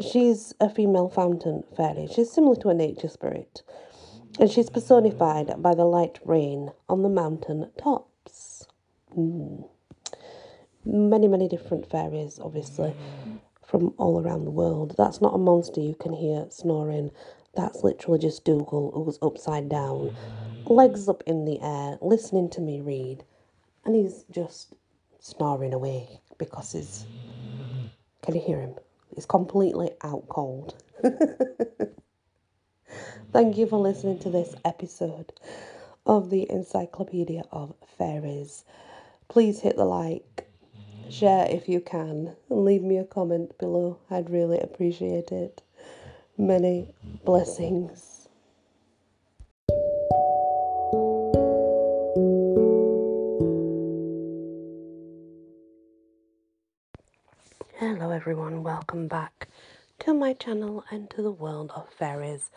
She's 0.00 0.54
a 0.60 0.70
female 0.70 1.08
fountain 1.08 1.64
fairy. 1.76 2.06
She's 2.06 2.30
similar 2.30 2.56
to 2.56 2.68
a 2.68 2.74
nature 2.74 3.08
spirit. 3.08 3.62
And 4.38 4.50
she's 4.50 4.70
personified 4.70 5.62
by 5.62 5.74
the 5.74 5.84
light 5.84 6.18
rain 6.24 6.70
on 6.88 7.02
the 7.02 7.08
mountain 7.08 7.70
tops. 7.78 8.66
Mm. 9.16 9.68
Many, 10.84 11.28
many 11.28 11.48
different 11.48 11.90
fairies, 11.90 12.38
obviously, 12.42 12.94
from 13.66 13.94
all 13.98 14.20
around 14.20 14.44
the 14.44 14.50
world. 14.50 14.94
That's 14.96 15.20
not 15.20 15.34
a 15.34 15.38
monster 15.38 15.80
you 15.80 15.94
can 15.94 16.12
hear 16.12 16.46
snoring. 16.50 17.10
That's 17.54 17.82
literally 17.82 18.18
just 18.18 18.44
Dougal 18.44 18.92
who's 18.92 19.18
upside 19.22 19.68
down, 19.68 20.14
legs 20.66 21.08
up 21.08 21.22
in 21.26 21.44
the 21.44 21.60
air, 21.60 21.98
listening 22.00 22.48
to 22.50 22.60
me 22.60 22.80
read. 22.80 23.24
And 23.84 23.94
he's 23.94 24.24
just 24.30 24.74
snoring 25.20 25.74
away 25.74 26.20
because 26.38 26.72
he's. 26.72 27.06
Can 28.22 28.34
you 28.34 28.40
hear 28.40 28.60
him? 28.60 28.74
He's 29.14 29.26
completely 29.26 29.90
out 30.02 30.28
cold. 30.28 30.74
Thank 33.32 33.56
you 33.56 33.66
for 33.66 33.78
listening 33.78 34.18
to 34.20 34.30
this 34.30 34.54
episode 34.64 35.32
of 36.04 36.30
the 36.30 36.50
Encyclopedia 36.50 37.44
of 37.52 37.74
Fairies. 37.96 38.64
Please 39.28 39.60
hit 39.60 39.76
the 39.76 39.84
like, 39.84 40.48
share 41.08 41.46
if 41.48 41.68
you 41.68 41.80
can, 41.80 42.34
and 42.48 42.64
leave 42.64 42.82
me 42.82 42.96
a 42.96 43.04
comment 43.04 43.56
below. 43.58 43.98
I'd 44.10 44.30
really 44.30 44.58
appreciate 44.58 45.30
it. 45.30 45.62
Many 46.36 46.88
blessings. 47.24 48.28
Hello, 57.78 58.10
everyone, 58.10 58.62
welcome 58.62 59.06
back 59.06 59.48
to 60.00 60.12
my 60.12 60.32
channel 60.32 60.84
and 60.90 61.08
to 61.10 61.22
the 61.22 61.30
world 61.30 61.70
of 61.76 61.88
fairies 61.90 62.50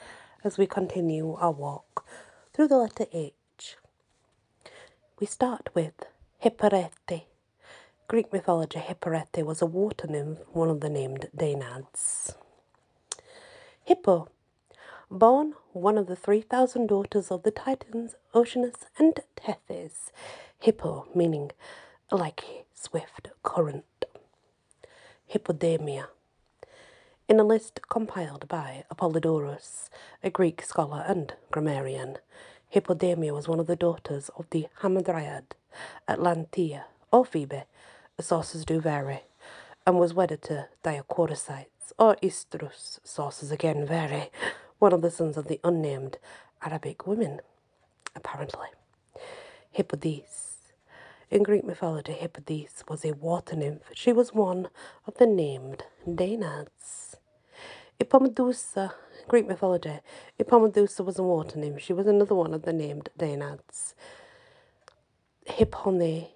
as 0.44 0.58
we 0.58 0.68
continue 0.68 1.36
our 1.36 1.52
walk 1.52 2.06
through 2.54 2.68
the 2.68 2.78
letter 2.78 3.06
H. 3.14 3.78
We 5.20 5.26
start 5.26 5.70
with 5.74 5.94
Hipparete. 6.44 7.24
Greek 8.08 8.34
mythology, 8.34 8.80
Hipparete 8.80 9.46
was 9.46 9.62
a 9.62 9.66
water 9.66 10.08
nymph, 10.08 10.40
one 10.52 10.70
of 10.70 10.82
the 10.82 10.90
named 10.90 11.30
Danads. 11.36 12.36
Hippo, 13.86 14.28
born 15.10 15.54
one 15.72 15.98
of 15.98 16.08
the 16.08 16.16
3,000 16.16 16.88
daughters 16.88 17.32
of 17.32 17.44
the 17.44 17.52
Titans, 17.52 18.16
Oceanus 18.36 18.86
and 19.00 19.20
Tethys. 19.38 20.12
Hippo, 20.60 21.08
meaning 21.16 21.52
like 22.12 22.66
swift 22.74 23.30
current. 23.44 23.86
Hippodamia, 25.34 26.08
in 27.34 27.40
a 27.40 27.44
list 27.44 27.80
compiled 27.90 28.48
by 28.48 28.84
Apollodorus, 28.92 29.90
a 30.24 30.30
Greek 30.30 30.62
scholar 30.62 31.04
and 31.08 31.34
grammarian. 31.50 32.20
Hippodamia 32.72 33.34
was 33.34 33.48
one 33.48 33.60
of 33.60 33.66
the 33.66 33.76
daughters 33.76 34.30
of 34.38 34.48
the 34.52 34.68
Hamadryad, 34.82 35.46
Atlantia, 36.08 36.84
or 37.12 37.26
Phoebe, 37.26 37.64
sources 38.20 38.64
do 38.66 38.80
vary, 38.80 39.22
and 39.88 39.98
was 39.98 40.14
wedded 40.14 40.44
to 40.44 40.68
Diacorysites, 40.84 41.92
or 41.98 42.18
Istrus, 42.22 43.00
sources 43.04 43.52
again 43.52 43.84
vary, 43.84 44.30
one 44.78 44.94
of 44.94 45.02
the 45.02 45.10
sons 45.10 45.36
of 45.36 45.48
the 45.48 45.60
unnamed 45.64 46.20
Arabic 46.62 47.08
women, 47.08 47.40
apparently. 48.16 48.68
Hippodis. 49.76 50.58
In 51.32 51.42
Greek 51.42 51.64
mythology, 51.64 52.14
Hippothes 52.14 52.84
was 52.88 53.04
a 53.04 53.14
water 53.14 53.56
nymph. 53.56 53.90
She 53.96 54.14
was 54.14 54.36
one 54.36 54.68
of 55.08 55.16
the 55.16 55.26
named 55.26 55.86
Danads. 56.08 57.03
Hippomedusa, 58.00 58.94
Greek 59.28 59.48
mythology, 59.48 60.00
Hippomedusa 60.40 61.04
was 61.04 61.20
a 61.20 61.24
water 61.24 61.60
nymph. 61.60 61.82
She 61.82 61.94
was 61.94 62.08
another 62.08 62.36
one 62.36 62.54
of 62.54 62.64
the 62.64 62.74
named 62.74 63.10
Danads. 63.18 63.94
Hippone, 65.48 66.30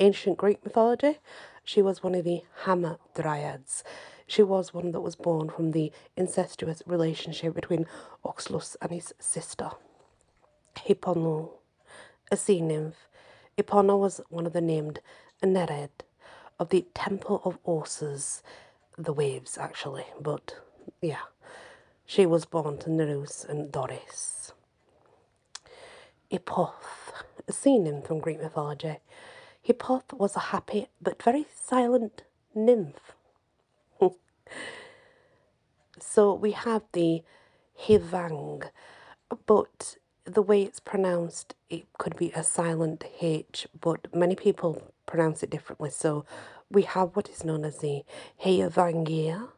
ancient 0.00 0.36
Greek 0.36 0.64
mythology, 0.64 1.18
she 1.64 1.80
was 1.82 2.02
one 2.02 2.14
of 2.14 2.24
the 2.24 2.42
Hammer 2.64 2.98
Hamadryads. 3.14 3.82
She 4.26 4.42
was 4.42 4.74
one 4.74 4.92
that 4.92 5.00
was 5.00 5.14
born 5.14 5.48
from 5.50 5.72
the 5.72 5.92
incestuous 6.16 6.82
relationship 6.86 7.54
between 7.54 7.86
Oxylus 8.24 8.76
and 8.80 8.90
his 8.90 9.14
sister. 9.18 9.70
Hippono, 10.76 11.50
a 12.30 12.36
sea 12.36 12.60
nymph. 12.60 12.96
Hippono 13.56 13.98
was 13.98 14.20
one 14.28 14.46
of 14.46 14.52
the 14.52 14.60
named 14.60 15.00
Nereid 15.42 15.90
of 16.58 16.70
the 16.70 16.86
Temple 16.94 17.42
of 17.44 17.62
Orsas, 17.64 18.42
the 18.98 19.12
waves 19.12 19.56
actually, 19.58 20.06
but 20.20 20.56
yeah, 21.00 21.24
she 22.04 22.26
was 22.26 22.44
born 22.44 22.78
to 22.78 22.90
Nereus 22.90 23.44
and 23.48 23.70
Doris. 23.72 24.52
Hippoth, 26.30 27.24
a 27.46 27.52
sea 27.52 27.78
nymph 27.78 28.06
from 28.06 28.20
Greek 28.20 28.40
mythology. 28.40 28.96
Hippoth 29.66 30.12
was 30.12 30.34
a 30.34 30.40
happy 30.40 30.88
but 31.00 31.22
very 31.22 31.46
silent 31.54 32.22
nymph. 32.54 33.12
so 36.00 36.34
we 36.34 36.52
have 36.52 36.82
the 36.92 37.22
Hivang, 37.86 38.68
but 39.46 39.96
the 40.24 40.42
way 40.42 40.62
it's 40.62 40.80
pronounced, 40.80 41.54
it 41.68 41.86
could 41.98 42.16
be 42.16 42.30
a 42.32 42.42
silent 42.42 43.04
H, 43.20 43.66
but 43.80 44.14
many 44.14 44.34
people 44.34 44.92
pronounce 45.06 45.42
it 45.42 45.50
differently. 45.50 45.90
So 45.90 46.24
we 46.70 46.82
have 46.82 47.14
what 47.16 47.28
is 47.28 47.44
known 47.44 47.64
as 47.64 47.78
the 47.78 48.02
Heyavangia, 48.44 49.48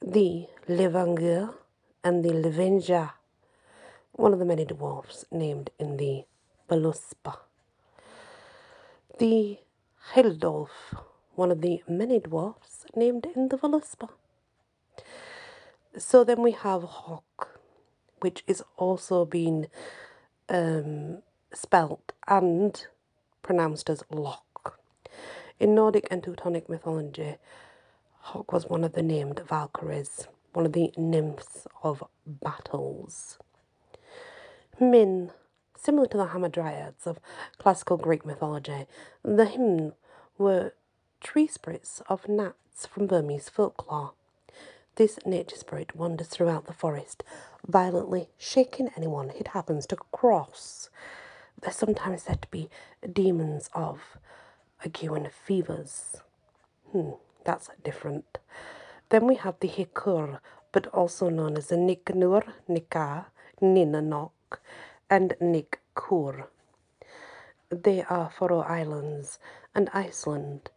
the 0.00 0.46
Levangia, 0.68 1.54
and 2.02 2.24
the 2.24 2.30
Levenja, 2.30 3.12
one 4.12 4.32
of 4.32 4.38
the 4.38 4.44
many 4.44 4.64
dwarfs 4.64 5.26
named 5.30 5.70
in 5.78 5.98
the 5.98 6.24
Voluspa. 6.70 7.38
The 9.18 9.58
Hildolf, 10.14 10.70
one 11.34 11.50
of 11.50 11.60
the 11.60 11.82
many 11.86 12.18
dwarfs 12.18 12.86
named 12.96 13.26
in 13.36 13.48
the 13.48 13.58
Voluspa. 13.58 14.08
So 15.98 16.24
then 16.24 16.40
we 16.40 16.52
have 16.52 16.82
Hawk, 16.82 17.60
which 18.20 18.42
is 18.46 18.62
also 18.78 19.26
being 19.26 19.66
um, 20.48 21.18
spelt 21.52 22.12
and 22.26 22.86
pronounced 23.42 23.90
as 23.90 24.02
Lock. 24.10 24.78
In 25.58 25.74
Nordic 25.74 26.08
and 26.10 26.22
Teutonic 26.22 26.70
mythology, 26.70 27.36
Hawk 28.22 28.52
was 28.52 28.66
one 28.66 28.84
of 28.84 28.92
the 28.92 29.02
named 29.02 29.40
Valkyries, 29.48 30.28
one 30.52 30.66
of 30.66 30.72
the 30.72 30.92
nymphs 30.96 31.66
of 31.82 32.04
battles. 32.26 33.38
Min, 34.78 35.32
similar 35.76 36.06
to 36.06 36.16
the 36.16 36.26
Hamadryads 36.26 37.06
of 37.06 37.18
classical 37.58 37.96
Greek 37.96 38.24
mythology, 38.24 38.86
the 39.24 39.46
Hymn 39.46 39.94
were 40.38 40.74
tree 41.20 41.46
spirits 41.46 42.02
of 42.08 42.28
nats 42.28 42.86
from 42.86 43.06
Burmese 43.06 43.48
folklore. 43.48 44.12
This 44.96 45.18
nature 45.24 45.56
spirit 45.56 45.96
wanders 45.96 46.28
throughout 46.28 46.66
the 46.66 46.72
forest, 46.72 47.24
violently 47.66 48.28
shaking 48.38 48.90
anyone 48.96 49.30
it 49.30 49.48
happens 49.48 49.86
to 49.86 49.96
cross. 49.96 50.90
They're 51.60 51.72
sometimes 51.72 52.24
said 52.24 52.42
to 52.42 52.48
be 52.48 52.68
demons 53.10 53.70
of 53.74 54.18
ague 54.84 55.02
and 55.04 55.30
fevers. 55.32 56.16
Hmm, 56.92 57.12
that's 57.44 57.70
different. 57.82 58.38
Then 59.08 59.26
we 59.26 59.34
have 59.36 59.56
the 59.60 59.68
Hikur, 59.68 60.38
but 60.72 60.86
also 60.88 61.28
known 61.28 61.56
as 61.56 61.68
the 61.68 61.76
Niknur, 61.76 62.44
Nika, 62.68 63.26
Ninanok, 63.60 64.30
and 65.08 65.34
Nikkur. 65.40 66.46
They 67.70 68.02
are 68.02 68.30
Faroe 68.30 68.60
Islands 68.60 69.38
and 69.74 69.90
Iceland. 69.92 70.70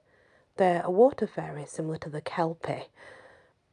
They're 0.57 0.83
a 0.83 0.91
water 0.91 1.27
fairy 1.27 1.65
similar 1.65 1.97
to 1.97 2.09
the 2.09 2.21
Kelpie, 2.21 2.89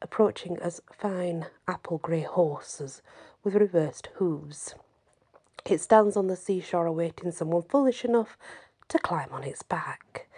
approaching 0.01 0.57
as 0.59 0.81
fine 0.93 1.47
apple 1.69 1.99
grey 1.99 2.23
horses 2.23 3.03
with 3.45 3.55
reversed 3.55 4.09
hooves. 4.15 4.75
It 5.67 5.81
stands 5.81 6.17
on 6.17 6.29
the 6.29 6.37
seashore 6.37 6.87
awaiting 6.87 7.33
someone 7.33 7.63
foolish 7.63 8.05
enough 8.05 8.39
to 8.89 8.99
climb 8.99 9.29
on 9.33 9.45
its 9.45 9.63
back. 9.63 10.29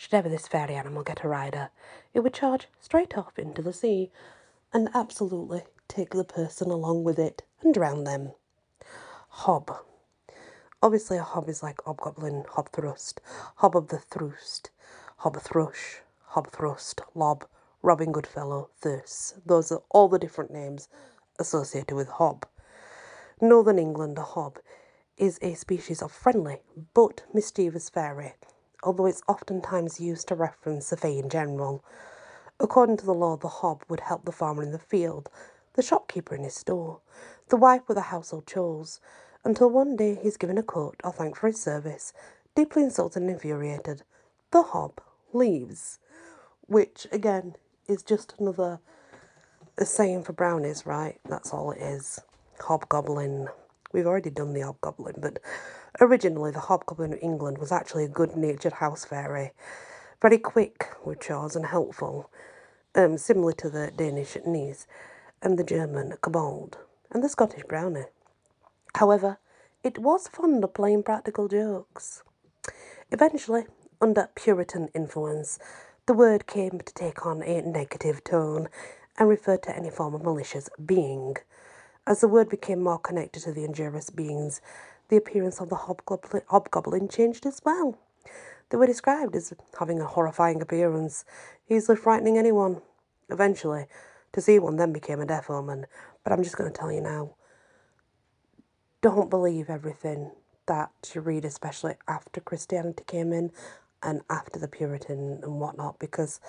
Should 0.00 0.14
ever 0.14 0.28
this 0.28 0.46
fairy 0.46 0.76
animal 0.76 1.02
get 1.02 1.24
a 1.24 1.28
rider, 1.28 1.70
it 2.14 2.20
would 2.20 2.32
charge 2.32 2.68
straight 2.78 3.18
off 3.18 3.36
into 3.36 3.62
the 3.62 3.72
sea 3.72 4.12
and 4.72 4.88
absolutely 4.94 5.64
take 5.88 6.10
the 6.10 6.22
person 6.22 6.70
along 6.70 7.02
with 7.02 7.18
it 7.18 7.42
and 7.62 7.74
drown 7.74 8.04
them. 8.04 8.30
Hob. 9.28 9.76
Obviously, 10.80 11.18
a 11.18 11.24
hob 11.24 11.48
is 11.48 11.64
like 11.64 11.82
hobgoblin, 11.84 12.44
hobthrust, 12.44 13.18
hob 13.56 13.76
of 13.76 13.88
the 13.88 13.98
thrust, 13.98 14.70
hob 15.16 15.36
thrush, 15.40 16.02
hob 16.26 16.46
thrust, 16.52 17.00
lob, 17.16 17.44
Robin 17.82 18.12
Goodfellow, 18.12 18.70
Thurs. 18.80 19.34
Those 19.44 19.72
are 19.72 19.82
all 19.90 20.06
the 20.06 20.20
different 20.20 20.52
names 20.52 20.88
associated 21.40 21.96
with 21.96 22.06
hob. 22.06 22.46
Northern 23.40 23.80
England, 23.80 24.16
a 24.16 24.22
hob 24.22 24.60
is 25.16 25.40
a 25.42 25.54
species 25.54 26.00
of 26.02 26.12
friendly 26.12 26.60
but 26.94 27.24
mischievous 27.34 27.90
fairy, 27.90 28.34
although 28.88 29.04
it's 29.04 29.20
oftentimes 29.28 30.00
used 30.00 30.26
to 30.26 30.34
reference 30.34 30.88
the 30.88 30.96
fae 30.96 31.08
in 31.08 31.28
general. 31.28 31.84
According 32.58 32.96
to 32.96 33.04
the 33.04 33.12
lore, 33.12 33.36
the 33.36 33.46
hob 33.60 33.84
would 33.86 34.00
help 34.00 34.24
the 34.24 34.32
farmer 34.32 34.62
in 34.62 34.72
the 34.72 34.78
field, 34.78 35.28
the 35.74 35.82
shopkeeper 35.82 36.34
in 36.34 36.42
his 36.42 36.54
store, 36.54 37.00
the 37.50 37.58
wife 37.58 37.82
with 37.86 37.96
the 37.96 38.04
household 38.04 38.46
chores, 38.46 38.98
until 39.44 39.68
one 39.68 39.94
day 39.94 40.14
he's 40.14 40.38
given 40.38 40.56
a 40.56 40.62
coat 40.62 40.96
or 41.04 41.12
thanked 41.12 41.36
for 41.36 41.48
his 41.48 41.60
service. 41.60 42.14
Deeply 42.54 42.82
insulted 42.82 43.20
and 43.20 43.30
infuriated, 43.30 44.04
the 44.52 44.62
hob 44.62 45.02
leaves, 45.34 45.98
which 46.62 47.06
again 47.12 47.56
is 47.88 48.02
just 48.02 48.34
another 48.38 48.80
saying 49.82 50.24
for 50.24 50.32
brownies, 50.32 50.86
right? 50.86 51.20
That's 51.28 51.52
all 51.52 51.72
it 51.72 51.82
is. 51.82 52.20
Hobgoblin. 52.58 53.48
We've 53.92 54.06
already 54.06 54.30
done 54.30 54.54
the 54.54 54.62
hobgoblin, 54.62 55.16
but 55.18 55.40
originally 56.00 56.50
the 56.50 56.60
hobgoblin 56.60 57.12
of 57.12 57.18
England 57.22 57.58
was 57.58 57.72
actually 57.72 58.04
a 58.04 58.08
good 58.08 58.36
natured 58.36 58.74
house 58.74 59.04
fairy. 59.04 59.52
Very 60.20 60.38
quick 60.38 60.86
with 61.04 61.20
chores 61.20 61.56
and 61.56 61.66
helpful, 61.66 62.30
um, 62.94 63.18
similar 63.18 63.52
to 63.52 63.70
the 63.70 63.92
Danish 63.96 64.36
Nis 64.46 64.86
and 65.42 65.58
the 65.58 65.64
German 65.64 66.14
kobold 66.20 66.78
and 67.10 67.22
the 67.22 67.28
Scottish 67.28 67.62
brownie. 67.64 68.06
However, 68.94 69.38
it 69.84 69.98
was 69.98 70.28
fond 70.28 70.64
of 70.64 70.74
playing 70.74 71.04
practical 71.04 71.48
jokes. 71.48 72.22
Eventually, 73.10 73.66
under 74.00 74.28
Puritan 74.34 74.88
influence, 74.94 75.58
the 76.06 76.14
word 76.14 76.46
came 76.46 76.80
to 76.80 76.94
take 76.94 77.24
on 77.24 77.42
a 77.42 77.62
negative 77.62 78.24
tone 78.24 78.68
and 79.16 79.28
referred 79.28 79.62
to 79.64 79.76
any 79.76 79.90
form 79.90 80.14
of 80.14 80.22
malicious 80.22 80.68
being. 80.84 81.36
As 82.06 82.20
the 82.20 82.28
word 82.28 82.48
became 82.48 82.82
more 82.82 82.98
connected 82.98 83.42
to 83.42 83.52
the 83.52 83.64
injurious 83.64 84.10
beings, 84.10 84.60
the 85.08 85.16
appearance 85.16 85.60
of 85.60 85.68
the 85.68 85.76
hobgoblin, 85.76 86.42
hobgoblin 86.48 87.08
changed 87.08 87.46
as 87.46 87.60
well. 87.64 87.98
They 88.70 88.76
were 88.76 88.86
described 88.86 89.34
as 89.34 89.52
having 89.78 90.00
a 90.00 90.06
horrifying 90.06 90.60
appearance, 90.60 91.24
easily 91.68 91.96
frightening 91.96 92.36
anyone. 92.36 92.82
Eventually, 93.30 93.86
to 94.32 94.40
see 94.40 94.58
one 94.58 94.76
then 94.76 94.92
became 94.92 95.20
a 95.20 95.26
death 95.26 95.50
omen, 95.50 95.86
but 96.24 96.32
I'm 96.32 96.42
just 96.42 96.56
going 96.56 96.70
to 96.70 96.78
tell 96.78 96.92
you 96.92 97.00
now 97.00 97.34
don't 99.00 99.30
believe 99.30 99.70
everything 99.70 100.32
that 100.66 100.90
you 101.14 101.20
read, 101.20 101.44
especially 101.44 101.94
after 102.08 102.40
Christianity 102.40 103.04
came 103.06 103.32
in 103.32 103.52
and 104.02 104.22
after 104.28 104.58
the 104.58 104.68
Puritan 104.68 105.40
and 105.42 105.60
whatnot 105.60 105.98
because 105.98 106.40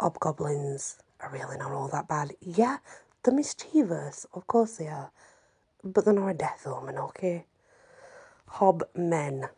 hobgoblins 0.00 0.98
are 1.20 1.30
really 1.30 1.56
not 1.56 1.72
all 1.72 1.88
that 1.88 2.08
bad. 2.08 2.32
Yeah, 2.40 2.78
they're 3.22 3.34
mischievous, 3.34 4.26
of 4.32 4.46
course 4.46 4.78
they 4.78 4.88
are, 4.88 5.10
but 5.82 6.04
they're 6.04 6.14
not 6.14 6.28
a 6.28 6.34
death 6.34 6.66
omen, 6.66 6.98
okay? 6.98 7.46
Hobmen 8.58 9.48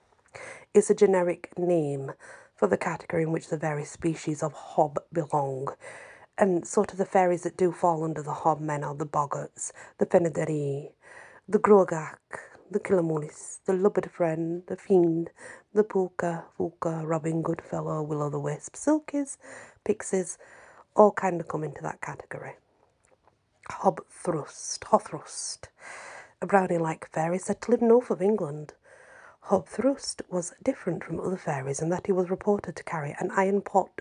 is 0.72 0.88
a 0.88 0.94
generic 0.94 1.52
name 1.59 2.12
for 2.54 2.66
the 2.66 2.78
category 2.78 3.24
in 3.24 3.30
which 3.30 3.48
the 3.48 3.59
various 3.59 3.90
species 3.90 4.42
of 4.42 4.54
hob 4.54 4.98
belong. 5.12 5.68
And 6.38 6.66
sort 6.66 6.92
of 6.92 6.98
the 6.98 7.04
fairies 7.04 7.42
that 7.42 7.59
do 7.59 7.72
fall 7.72 8.04
under 8.04 8.22
the 8.22 8.32
hobmen 8.32 8.82
are 8.82 8.94
the 8.94 9.04
boggarts, 9.04 9.70
the 9.98 10.06
fenaderi, 10.06 10.92
the 11.46 11.59
grogak, 11.59 12.16
the 12.70 12.80
Killamolis, 12.80 13.59
the 13.66 13.74
Lubbard 13.74 14.11
Friend, 14.11 14.62
the 14.66 14.76
Fiend, 14.76 15.28
the 15.74 15.85
Pooka, 15.85 16.44
Fuka, 16.59 17.06
Robin 17.06 17.42
Goodfellow, 17.42 18.02
Will 18.02 18.22
o' 18.22 18.30
the 18.30 18.40
Wisp, 18.40 18.76
Silkies, 18.76 19.37
Pixies, 19.85 20.38
all 20.94 21.12
kind 21.12 21.38
of 21.38 21.48
come 21.48 21.64
into 21.64 21.82
that 21.82 22.00
category. 22.00 22.54
Hobthrust, 23.70 24.78
Hothrust, 24.85 25.68
a 26.40 26.46
brownie 26.46 26.78
like 26.78 27.11
fairy 27.12 27.38
said 27.38 27.61
to 27.61 27.70
live 27.72 27.82
north 27.82 28.11
of 28.11 28.22
England. 28.22 28.72
Hobthrust 29.48 30.22
was 30.28 30.54
different 30.64 31.04
from 31.04 31.20
other 31.20 31.37
fairies 31.37 31.80
in 31.80 31.88
that 31.90 32.06
he 32.06 32.12
was 32.12 32.30
reported 32.30 32.74
to 32.74 32.82
carry 32.82 33.14
an 33.20 33.30
iron 33.30 33.61
pot, 33.61 34.00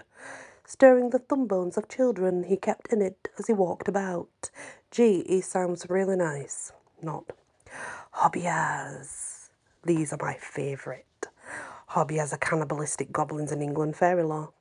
stirring 0.66 1.12
the 1.12 1.20
thumb 1.20 1.46
bones 1.46 1.78
of 1.78 1.88
children 1.88 2.46
he 2.46 2.58
kept 2.58 2.92
in 2.92 3.00
it 3.00 3.28
as 3.38 3.46
he 3.46 3.54
walked 3.54 3.88
about. 3.88 4.50
Gee, 4.90 5.24
he 5.28 5.42
sounds 5.42 5.86
really 5.88 6.16
nice. 6.16 6.72
Not. 7.00 7.26
Hobyahs. 8.16 9.50
These 9.84 10.12
are 10.14 10.20
my 10.20 10.34
favourite. 10.34 11.28
Hobyahs 11.92 12.34
are 12.34 12.38
cannibalistic 12.38 13.12
goblins 13.12 13.52
in 13.52 13.62
England 13.62 13.96
fairy 13.96 14.24
lore. 14.24 14.52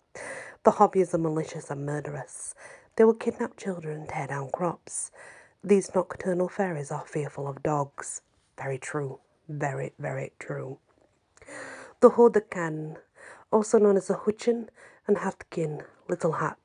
The 0.64 0.73
Hobyahs 0.73 1.14
are 1.14 1.18
malicious 1.18 1.70
and 1.70 1.87
murderous. 1.87 2.55
They 2.97 3.05
will 3.05 3.14
kidnap 3.14 3.57
children 3.57 4.01
and 4.01 4.09
tear 4.11 4.27
down 4.27 4.51
crops. 4.51 5.11
These 5.62 5.94
nocturnal 5.94 6.51
fairies 6.51 6.90
are 6.90 7.07
fearful 7.07 7.49
of 7.49 7.62
dogs. 7.62 8.20
Very 8.59 8.77
true. 8.77 9.20
Very, 9.49 9.93
very 9.99 10.33
true. 10.39 10.79
The 12.01 12.11
Hodekan, 12.11 12.97
also 13.53 13.79
known 13.79 13.99
as 13.99 14.09
the 14.09 14.15
Hutchin 14.15 14.69
and 15.07 15.19
Hatkin, 15.19 15.85
Little 16.09 16.33
Hat. 16.33 16.59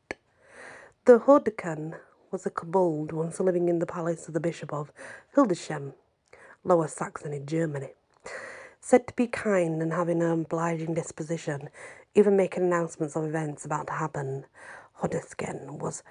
The 1.04 1.20
Hodekan 1.20 1.96
was 2.32 2.46
a 2.46 2.50
kobold 2.50 3.12
once 3.12 3.40
living 3.42 3.68
in 3.68 3.80
the 3.80 3.86
palace 3.86 4.30
of 4.30 4.34
the 4.34 4.40
Bishop 4.40 4.72
of 4.72 4.94
Hildesheim, 5.36 5.94
Lower 6.64 6.88
Saxony, 6.88 7.42
Germany. 7.46 7.90
Said 8.80 9.08
to 9.08 9.14
be 9.14 9.28
kind 9.28 9.82
and 9.82 9.92
having 9.92 10.22
an 10.22 10.32
obliging 10.32 10.94
disposition, 10.94 11.70
even 12.16 12.38
making 12.38 12.64
announcements 12.64 13.16
of 13.18 13.26
events 13.26 13.66
about 13.66 13.88
to 13.88 13.94
happen. 13.94 14.46
Hodesken 15.02 15.80
was 15.80 16.02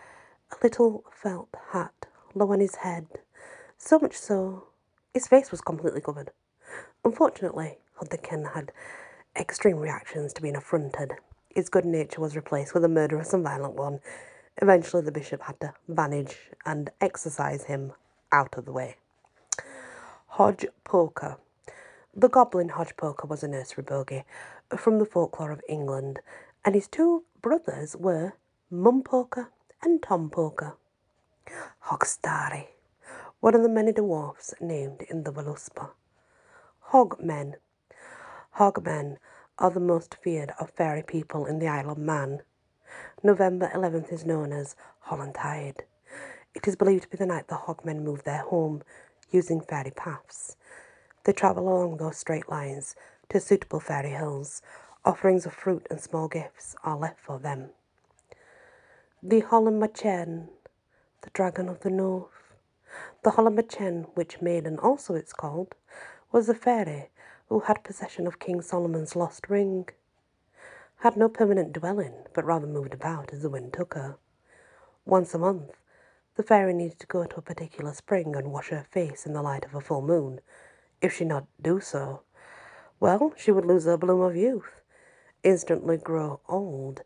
a 0.52 0.56
little 0.62 1.04
felt 1.10 1.48
hat 1.70 2.06
low 2.34 2.52
on 2.52 2.60
his 2.60 2.76
head, 2.76 3.06
so 3.78 3.98
much 3.98 4.16
so 4.16 4.64
his 5.14 5.26
face 5.26 5.50
was 5.50 5.62
completely 5.62 6.02
covered. 6.02 6.30
Unfortunately, 7.04 7.78
Hodgkin 7.94 8.44
had 8.54 8.72
extreme 9.36 9.78
reactions 9.78 10.32
to 10.32 10.42
being 10.42 10.56
affronted. 10.56 11.12
His 11.54 11.68
good 11.68 11.84
nature 11.84 12.20
was 12.20 12.36
replaced 12.36 12.74
with 12.74 12.84
a 12.84 12.88
murderous 12.88 13.32
and 13.32 13.42
violent 13.42 13.74
one. 13.74 14.00
Eventually, 14.60 15.02
the 15.02 15.12
bishop 15.12 15.42
had 15.42 15.60
to 15.60 15.74
banish 15.88 16.50
and 16.66 16.90
exorcise 17.00 17.64
him 17.64 17.92
out 18.32 18.56
of 18.56 18.64
the 18.64 18.72
way. 18.72 18.96
Hodge 20.26 20.66
Poker. 20.84 21.38
The 22.14 22.28
goblin 22.28 22.70
Hodge 22.70 22.96
Poker 22.96 23.26
was 23.26 23.42
a 23.42 23.48
nursery 23.48 23.84
bogey 23.84 24.24
from 24.76 24.98
the 24.98 25.04
folklore 25.04 25.52
of 25.52 25.62
England, 25.68 26.20
and 26.64 26.74
his 26.74 26.88
two 26.88 27.24
brothers 27.40 27.96
were 27.96 28.34
Mum 28.70 29.02
Poker 29.02 29.50
and 29.82 30.02
Tom 30.02 30.28
Poker. 30.28 30.76
Hogstari, 31.86 32.66
one 33.40 33.54
of 33.54 33.62
the 33.62 33.68
many 33.68 33.92
dwarfs 33.92 34.52
named 34.60 35.02
in 35.08 35.22
the 35.22 35.32
Voluspa. 35.32 35.90
Hogmen. 36.92 37.56
Hogmen 38.56 39.18
are 39.58 39.70
the 39.70 39.78
most 39.78 40.16
feared 40.22 40.54
of 40.58 40.70
fairy 40.70 41.02
people 41.02 41.44
in 41.44 41.58
the 41.58 41.68
Isle 41.68 41.90
of 41.90 41.98
Man. 41.98 42.40
November 43.22 43.70
11th 43.74 44.10
is 44.10 44.24
known 44.24 44.54
as 44.54 44.74
Hollantide. 45.08 45.80
It 46.54 46.66
is 46.66 46.76
believed 46.76 47.02
to 47.02 47.08
be 47.10 47.18
the 47.18 47.26
night 47.26 47.48
the 47.48 47.56
Hogmen 47.56 48.02
move 48.02 48.24
their 48.24 48.38
home 48.38 48.82
using 49.30 49.60
fairy 49.60 49.90
paths. 49.90 50.56
They 51.24 51.34
travel 51.34 51.68
along 51.68 51.98
those 51.98 52.16
straight 52.16 52.48
lines 52.48 52.96
to 53.28 53.38
suitable 53.38 53.80
fairy 53.80 54.12
hills. 54.12 54.62
Offerings 55.04 55.44
of 55.44 55.52
fruit 55.52 55.86
and 55.90 56.00
small 56.00 56.26
gifts 56.26 56.74
are 56.84 56.96
left 56.96 57.20
for 57.20 57.38
them. 57.38 57.68
The 59.22 59.42
Hollamachen, 59.42 60.48
the 61.20 61.30
dragon 61.34 61.68
of 61.68 61.80
the 61.80 61.90
north. 61.90 62.54
The 63.24 63.32
Hollamachen, 63.32 64.06
which 64.14 64.40
maiden 64.40 64.78
also 64.78 65.14
it's 65.14 65.34
called, 65.34 65.74
was 66.30 66.48
a 66.48 66.54
fairy 66.54 67.08
who 67.48 67.60
had 67.60 67.82
possession 67.82 68.26
of 68.26 68.38
King 68.38 68.60
Solomon's 68.60 69.16
lost 69.16 69.48
ring. 69.48 69.88
Had 70.98 71.16
no 71.16 71.28
permanent 71.28 71.72
dwelling, 71.72 72.12
but 72.34 72.44
rather 72.44 72.66
moved 72.66 72.92
about 72.92 73.32
as 73.32 73.42
the 73.42 73.48
wind 73.48 73.72
took 73.72 73.94
her. 73.94 74.16
Once 75.06 75.32
a 75.32 75.38
month, 75.38 75.70
the 76.36 76.42
fairy 76.42 76.74
needed 76.74 76.98
to 77.00 77.06
go 77.06 77.24
to 77.24 77.36
a 77.36 77.42
particular 77.42 77.94
spring 77.94 78.36
and 78.36 78.52
wash 78.52 78.68
her 78.68 78.84
face 78.90 79.24
in 79.24 79.32
the 79.32 79.42
light 79.42 79.64
of 79.64 79.74
a 79.74 79.80
full 79.80 80.02
moon. 80.02 80.40
If 81.00 81.14
she 81.14 81.24
not 81.24 81.46
do 81.62 81.80
so, 81.80 82.20
well, 83.00 83.32
she 83.36 83.50
would 83.50 83.64
lose 83.64 83.84
her 83.84 83.96
bloom 83.96 84.20
of 84.20 84.36
youth, 84.36 84.82
instantly 85.42 85.96
grow 85.96 86.40
old, 86.48 87.02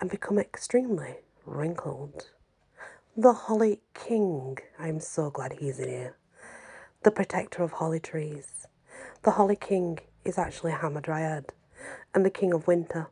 and 0.00 0.08
become 0.08 0.38
extremely 0.38 1.16
wrinkled. 1.44 2.30
The 3.16 3.34
Holly 3.34 3.80
King, 3.92 4.58
I'm 4.78 5.00
so 5.00 5.30
glad 5.30 5.54
he's 5.54 5.78
in 5.78 5.88
here. 5.88 6.16
The 7.04 7.10
protector 7.10 7.64
of 7.64 7.72
holly 7.72 7.98
trees. 7.98 8.68
The 9.24 9.32
Holly 9.32 9.56
King 9.56 9.98
is 10.24 10.38
actually 10.38 10.70
a 10.70 10.76
Hamadryad 10.76 11.46
and 12.14 12.24
the 12.24 12.30
King 12.30 12.54
of 12.54 12.68
Winter. 12.68 13.08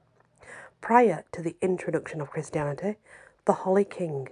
Prior 0.80 1.24
to 1.32 1.42
the 1.42 1.56
introduction 1.60 2.20
of 2.20 2.30
Christianity, 2.30 2.98
the 3.46 3.52
Holly 3.52 3.84
King 3.84 4.28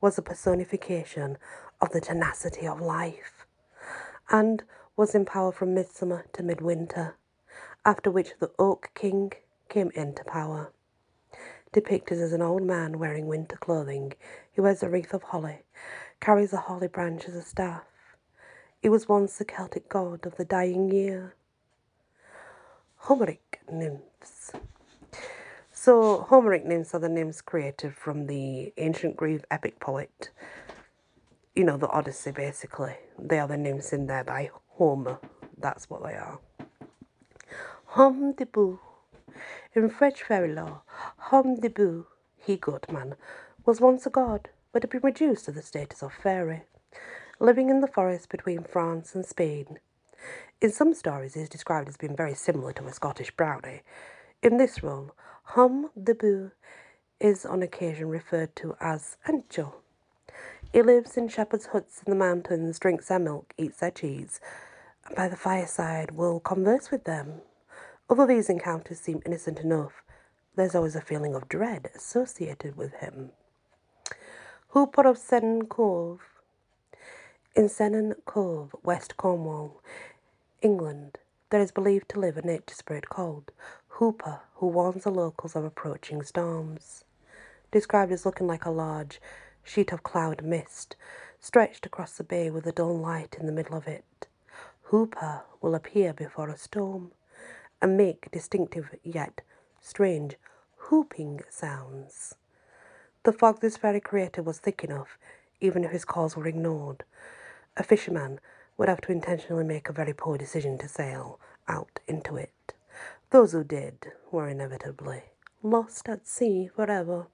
was 0.00 0.16
a 0.16 0.22
personification 0.22 1.36
of 1.78 1.90
the 1.90 2.00
tenacity 2.00 2.66
of 2.66 2.80
life 2.80 3.44
and 4.30 4.62
was 4.96 5.14
in 5.14 5.26
power 5.26 5.52
from 5.52 5.74
midsummer 5.74 6.24
to 6.32 6.42
midwinter, 6.42 7.16
after 7.84 8.10
which 8.10 8.38
the 8.40 8.50
Oak 8.58 8.92
King 8.94 9.32
came 9.68 9.90
into 9.94 10.24
power. 10.24 10.72
Depicted 11.70 12.18
as 12.18 12.32
an 12.32 12.40
old 12.40 12.62
man 12.62 12.98
wearing 12.98 13.26
winter 13.26 13.56
clothing, 13.56 14.14
he 14.50 14.62
wears 14.62 14.82
a 14.82 14.88
wreath 14.88 15.12
of 15.12 15.22
holly, 15.24 15.64
carries 16.18 16.54
a 16.54 16.60
holly 16.60 16.88
branch 16.88 17.26
as 17.28 17.34
a 17.34 17.42
staff, 17.42 17.84
he 18.82 18.88
was 18.88 19.08
once 19.08 19.38
the 19.38 19.44
Celtic 19.44 19.88
god 19.88 20.26
of 20.26 20.36
the 20.36 20.44
dying 20.44 20.90
year. 20.90 21.36
Homeric 22.96 23.60
nymphs. 23.70 24.50
So, 25.70 26.22
Homeric 26.22 26.64
nymphs 26.64 26.92
are 26.92 26.98
the 26.98 27.08
nymphs 27.08 27.40
created 27.40 27.94
from 27.94 28.26
the 28.26 28.72
ancient 28.78 29.16
Greek 29.16 29.44
epic 29.52 29.78
poet, 29.78 30.30
you 31.54 31.62
know, 31.62 31.76
the 31.76 31.88
Odyssey 31.88 32.32
basically. 32.32 32.96
They 33.16 33.38
are 33.38 33.46
the 33.46 33.56
nymphs 33.56 33.92
in 33.92 34.08
there 34.08 34.24
by 34.24 34.50
Homer. 34.70 35.20
That's 35.56 35.88
what 35.88 36.02
they 36.02 36.14
are. 36.14 36.40
Homme 37.86 38.32
de. 38.32 38.48
In 39.74 39.90
French 39.90 40.24
fairy 40.24 40.52
lore, 40.52 40.82
Homme 41.18 41.60
de 41.60 41.70
Boo, 41.70 42.06
he 42.36 42.56
goat 42.56 42.90
man, 42.90 43.14
was 43.64 43.80
once 43.80 44.06
a 44.06 44.10
god, 44.10 44.48
but 44.72 44.82
had 44.82 44.90
been 44.90 45.02
reduced 45.02 45.44
to 45.44 45.52
the 45.52 45.62
status 45.62 46.02
of 46.02 46.12
fairy 46.12 46.64
living 47.42 47.70
in 47.70 47.80
the 47.80 47.88
forest 47.88 48.28
between 48.28 48.62
France 48.62 49.16
and 49.16 49.26
Spain. 49.26 49.80
In 50.60 50.70
some 50.70 50.94
stories, 50.94 51.34
he 51.34 51.40
is 51.40 51.48
described 51.48 51.88
as 51.88 51.96
being 51.96 52.14
very 52.14 52.34
similar 52.34 52.72
to 52.74 52.86
a 52.86 52.92
Scottish 52.92 53.32
brownie. 53.32 53.82
In 54.44 54.58
this 54.58 54.80
role, 54.80 55.10
Hum 55.42 55.90
de 56.00 56.14
Boo 56.14 56.52
is 57.18 57.44
on 57.44 57.60
occasion 57.60 58.08
referred 58.08 58.54
to 58.56 58.76
as 58.80 59.16
Ancho. 59.26 59.74
He 60.72 60.82
lives 60.82 61.16
in 61.16 61.26
shepherds' 61.26 61.66
huts 61.66 62.00
in 62.06 62.12
the 62.12 62.16
mountains, 62.16 62.78
drinks 62.78 63.08
their 63.08 63.18
milk, 63.18 63.52
eats 63.58 63.78
their 63.78 63.90
cheese, 63.90 64.40
and 65.04 65.16
by 65.16 65.26
the 65.26 65.36
fireside 65.36 66.12
will 66.12 66.38
converse 66.38 66.92
with 66.92 67.02
them. 67.02 67.40
Although 68.08 68.26
these 68.26 68.50
encounters 68.50 69.00
seem 69.00 69.20
innocent 69.26 69.58
enough, 69.58 70.04
there's 70.54 70.76
always 70.76 70.94
a 70.94 71.00
feeling 71.00 71.34
of 71.34 71.48
dread 71.48 71.90
associated 71.92 72.76
with 72.76 72.92
him. 72.94 73.30
Who 74.68 74.86
Hooper 74.86 75.08
of 75.08 75.18
Sennen 75.18 75.68
Cove 75.68 76.20
in 77.54 77.68
Sennen 77.68 78.14
Cove, 78.24 78.74
West 78.82 79.18
Cornwall, 79.18 79.82
England, 80.62 81.18
there 81.50 81.60
is 81.60 81.70
believed 81.70 82.08
to 82.08 82.18
live 82.18 82.38
a 82.38 82.42
nature 82.42 82.74
spirit 82.74 83.10
called 83.10 83.52
Hooper 83.88 84.40
who 84.54 84.68
warns 84.68 85.04
the 85.04 85.10
locals 85.10 85.54
of 85.54 85.62
approaching 85.64 86.22
storms. 86.22 87.04
Described 87.70 88.10
as 88.10 88.24
looking 88.24 88.46
like 88.46 88.64
a 88.64 88.70
large 88.70 89.20
sheet 89.62 89.92
of 89.92 90.02
cloud 90.02 90.42
mist 90.42 90.96
stretched 91.40 91.84
across 91.84 92.16
the 92.16 92.24
bay 92.24 92.50
with 92.50 92.66
a 92.66 92.72
dull 92.72 92.96
light 92.96 93.36
in 93.38 93.44
the 93.44 93.52
middle 93.52 93.76
of 93.76 93.86
it. 93.86 94.26
Hooper 94.84 95.42
will 95.60 95.74
appear 95.74 96.14
before 96.14 96.48
a 96.48 96.56
storm 96.56 97.12
and 97.82 97.98
make 97.98 98.30
distinctive 98.30 98.94
yet 99.02 99.42
strange 99.80 100.36
whooping 100.90 101.40
sounds. 101.50 102.34
The 103.24 103.32
fog 103.32 103.60
this 103.60 103.76
fairy 103.76 104.00
created 104.00 104.46
was 104.46 104.58
thick 104.58 104.82
enough, 104.84 105.18
even 105.60 105.84
if 105.84 105.90
his 105.90 106.04
calls 106.06 106.34
were 106.36 106.46
ignored, 106.46 107.04
a 107.76 107.82
fisherman 107.82 108.40
would 108.76 108.88
have 108.88 109.00
to 109.02 109.12
intentionally 109.12 109.64
make 109.64 109.88
a 109.88 109.92
very 109.92 110.12
poor 110.12 110.36
decision 110.36 110.78
to 110.78 110.88
sail 110.88 111.38
out 111.68 112.00
into 112.06 112.36
it. 112.36 112.74
Those 113.30 113.52
who 113.52 113.64
did 113.64 114.12
were 114.30 114.48
inevitably 114.48 115.22
lost 115.62 116.08
at 116.08 116.26
sea 116.26 116.68
forever. 116.74 117.26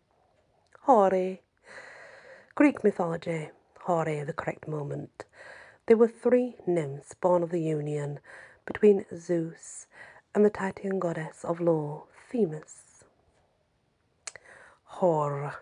Hori. 0.80 1.42
Greek 2.54 2.84
mythology. 2.84 3.50
Hori, 3.80 4.22
the 4.22 4.32
correct 4.32 4.68
moment. 4.68 5.24
There 5.86 5.96
were 5.96 6.08
three 6.08 6.56
nymphs 6.66 7.14
born 7.14 7.42
of 7.42 7.50
the 7.50 7.62
union 7.62 8.20
between 8.66 9.06
Zeus 9.16 9.86
and 10.34 10.44
the 10.44 10.50
Titan 10.50 10.98
goddess 10.98 11.44
of 11.44 11.60
law, 11.60 12.04
Themis. 12.30 13.04
Hor, 14.84 15.54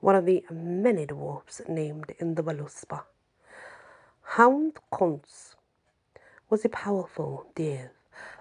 one 0.00 0.16
of 0.16 0.26
the 0.26 0.44
many 0.50 1.06
dwarfs 1.06 1.60
named 1.68 2.12
in 2.18 2.34
the 2.34 2.42
Voluspa. 2.42 3.04
Hound 4.32 4.74
Kunz 4.92 5.54
was 6.50 6.62
a 6.62 6.68
powerful 6.68 7.46
deer 7.54 7.92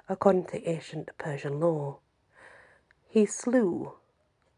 according 0.10 0.44
to 0.48 0.70
ancient 0.70 1.10
Persian 1.18 1.62
lore. 1.62 2.00
He 3.08 3.26
slew 3.26 3.94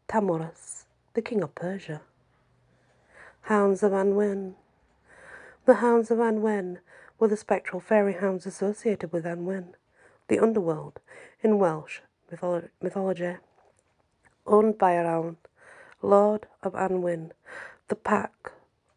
Tamurus, 0.08 0.86
the 1.14 1.22
king 1.22 1.44
of 1.44 1.54
Persia. 1.54 2.02
Hounds 3.42 3.84
of 3.84 3.92
Annwn. 3.92 4.54
The 5.66 5.74
hounds 5.74 6.10
of 6.10 6.18
Annwn 6.18 6.78
were 7.20 7.28
the 7.28 7.36
spectral 7.36 7.80
fairy 7.80 8.14
hounds 8.14 8.44
associated 8.44 9.12
with 9.12 9.24
Annwn, 9.24 9.74
the 10.26 10.40
underworld, 10.40 10.98
in 11.42 11.60
Welsh 11.60 12.00
mythology. 12.82 13.36
Owned 14.48 14.78
by 14.78 14.94
Arawn, 14.94 15.36
Lord 16.02 16.48
of 16.64 16.74
Annwn, 16.74 17.30
the 17.86 17.94
pack 17.94 18.50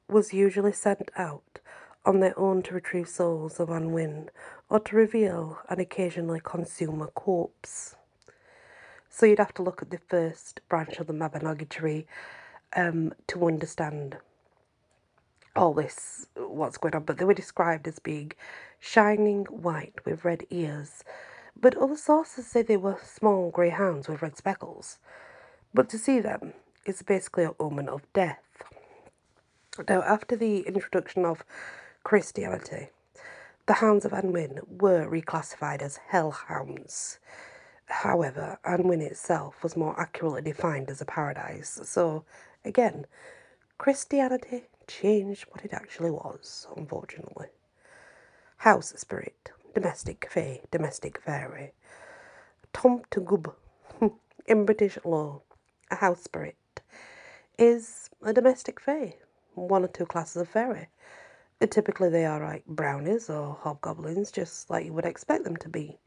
was 0.10 0.34
usually 0.34 0.74
sent 0.74 1.12
out 1.16 1.60
on 2.06 2.20
their 2.20 2.38
own 2.38 2.62
to 2.64 2.74
retrieve 2.74 3.08
souls 3.08 3.60
of 3.60 3.70
Annwn 3.70 4.30
or 4.70 4.80
to 4.80 4.95
reveal 4.95 5.60
and 5.70 5.80
occasionally 5.80 6.41
consume 6.43 7.01
a 7.01 7.08
corpse. 7.08 7.95
So 9.10 9.26
you'd 9.26 9.39
have 9.39 9.54
to 9.56 9.64
look 9.64 9.82
at 9.82 9.91
the 9.91 9.99
first 9.99 10.62
branch 10.68 10.97
of 10.97 11.08
the 11.08 11.14
Mabinogi 11.14 11.70
tree 11.70 12.08
um, 12.76 13.14
to 13.28 13.47
understand 13.47 14.18
all 15.56 15.74
this, 15.74 16.28
what's 16.36 16.78
going 16.78 16.95
on. 16.95 17.04
But 17.04 17.18
they 17.18 17.26
were 17.26 17.34
described 17.34 17.88
as 17.88 17.99
being 17.99 18.32
shining 18.80 19.45
white 19.45 19.93
with 20.04 20.26
red 20.26 20.45
ears. 20.49 21.04
But 21.60 21.78
other 21.78 21.95
sources 21.95 22.47
say 22.47 22.64
they 22.64 22.78
were 22.78 22.97
small 23.04 23.51
grey 23.51 23.70
hounds 23.70 24.08
with 24.08 24.22
red 24.22 24.36
speckles. 24.36 24.97
But 25.74 25.89
to 25.89 25.97
see 25.97 26.20
them 26.20 26.54
is 26.86 27.01
basically 27.01 27.45
an 27.45 27.56
omen 27.60 27.88
of 27.88 28.01
death. 28.14 28.39
Now, 29.88 30.01
after 30.01 30.36
the 30.36 30.62
introduction 30.62 31.26
of 31.26 31.43
Christianity, 32.04 32.89
the 33.66 33.74
hounds 33.74 34.04
of 34.04 34.12
Annwn 34.12 34.60
were 34.82 35.10
reclassified 35.10 35.82
as 35.82 35.99
hellhounds. 36.10 37.18
However, 37.86 38.60
Annwn 38.66 39.01
itself 39.01 39.64
was 39.64 39.78
more 39.78 39.97
accurately 39.99 40.41
defined 40.41 40.89
as 40.89 40.99
a 40.99 41.06
paradise. 41.06 41.80
So, 41.84 42.26
again, 42.66 43.06
Christianity 43.78 44.64
changed 44.86 45.45
what 45.49 45.64
it 45.64 45.74
actually 45.74 46.12
was, 46.12 46.68
unfortunately. 46.76 47.47
House 48.58 48.93
spirit, 48.97 49.51
domestic 49.74 50.28
fae, 50.30 50.62
domestic 50.72 51.22
fairy. 51.22 51.72
Tom 52.74 53.04
to 53.12 53.22
gub, 53.22 53.56
in 54.45 54.66
British 54.66 54.97
lore, 55.06 55.41
a 55.89 55.95
house 55.95 56.24
spirit, 56.24 56.82
is 57.58 58.10
a 58.22 58.34
domestic 58.34 58.80
fae, 58.82 59.16
one 59.56 59.86
or 59.86 59.88
two 59.88 60.06
classes 60.06 60.41
of 60.41 60.49
fairy. 60.49 60.88
Typically, 61.72 62.09
they 62.09 62.26
are 62.26 62.41
like 62.41 62.66
brownies 62.68 63.30
or 63.30 63.57
hobgoblins, 63.61 64.32
just 64.32 64.70
like 64.70 64.86
you 64.86 64.93
would 64.93 65.05
expect 65.05 65.43
them 65.43 65.57
to 65.57 65.70
be 65.70 65.99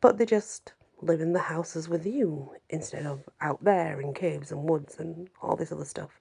but 0.00 0.18
they 0.18 0.26
just 0.26 0.72
live 1.02 1.20
in 1.20 1.32
the 1.32 1.40
houses 1.40 1.88
with 1.88 2.06
you 2.06 2.52
instead 2.70 3.06
of 3.06 3.22
out 3.40 3.62
there 3.64 4.00
in 4.00 4.14
caves 4.14 4.52
and 4.52 4.68
woods 4.68 4.96
and 4.98 5.28
all 5.42 5.56
this 5.56 5.72
other 5.72 5.84
stuff. 5.84 6.20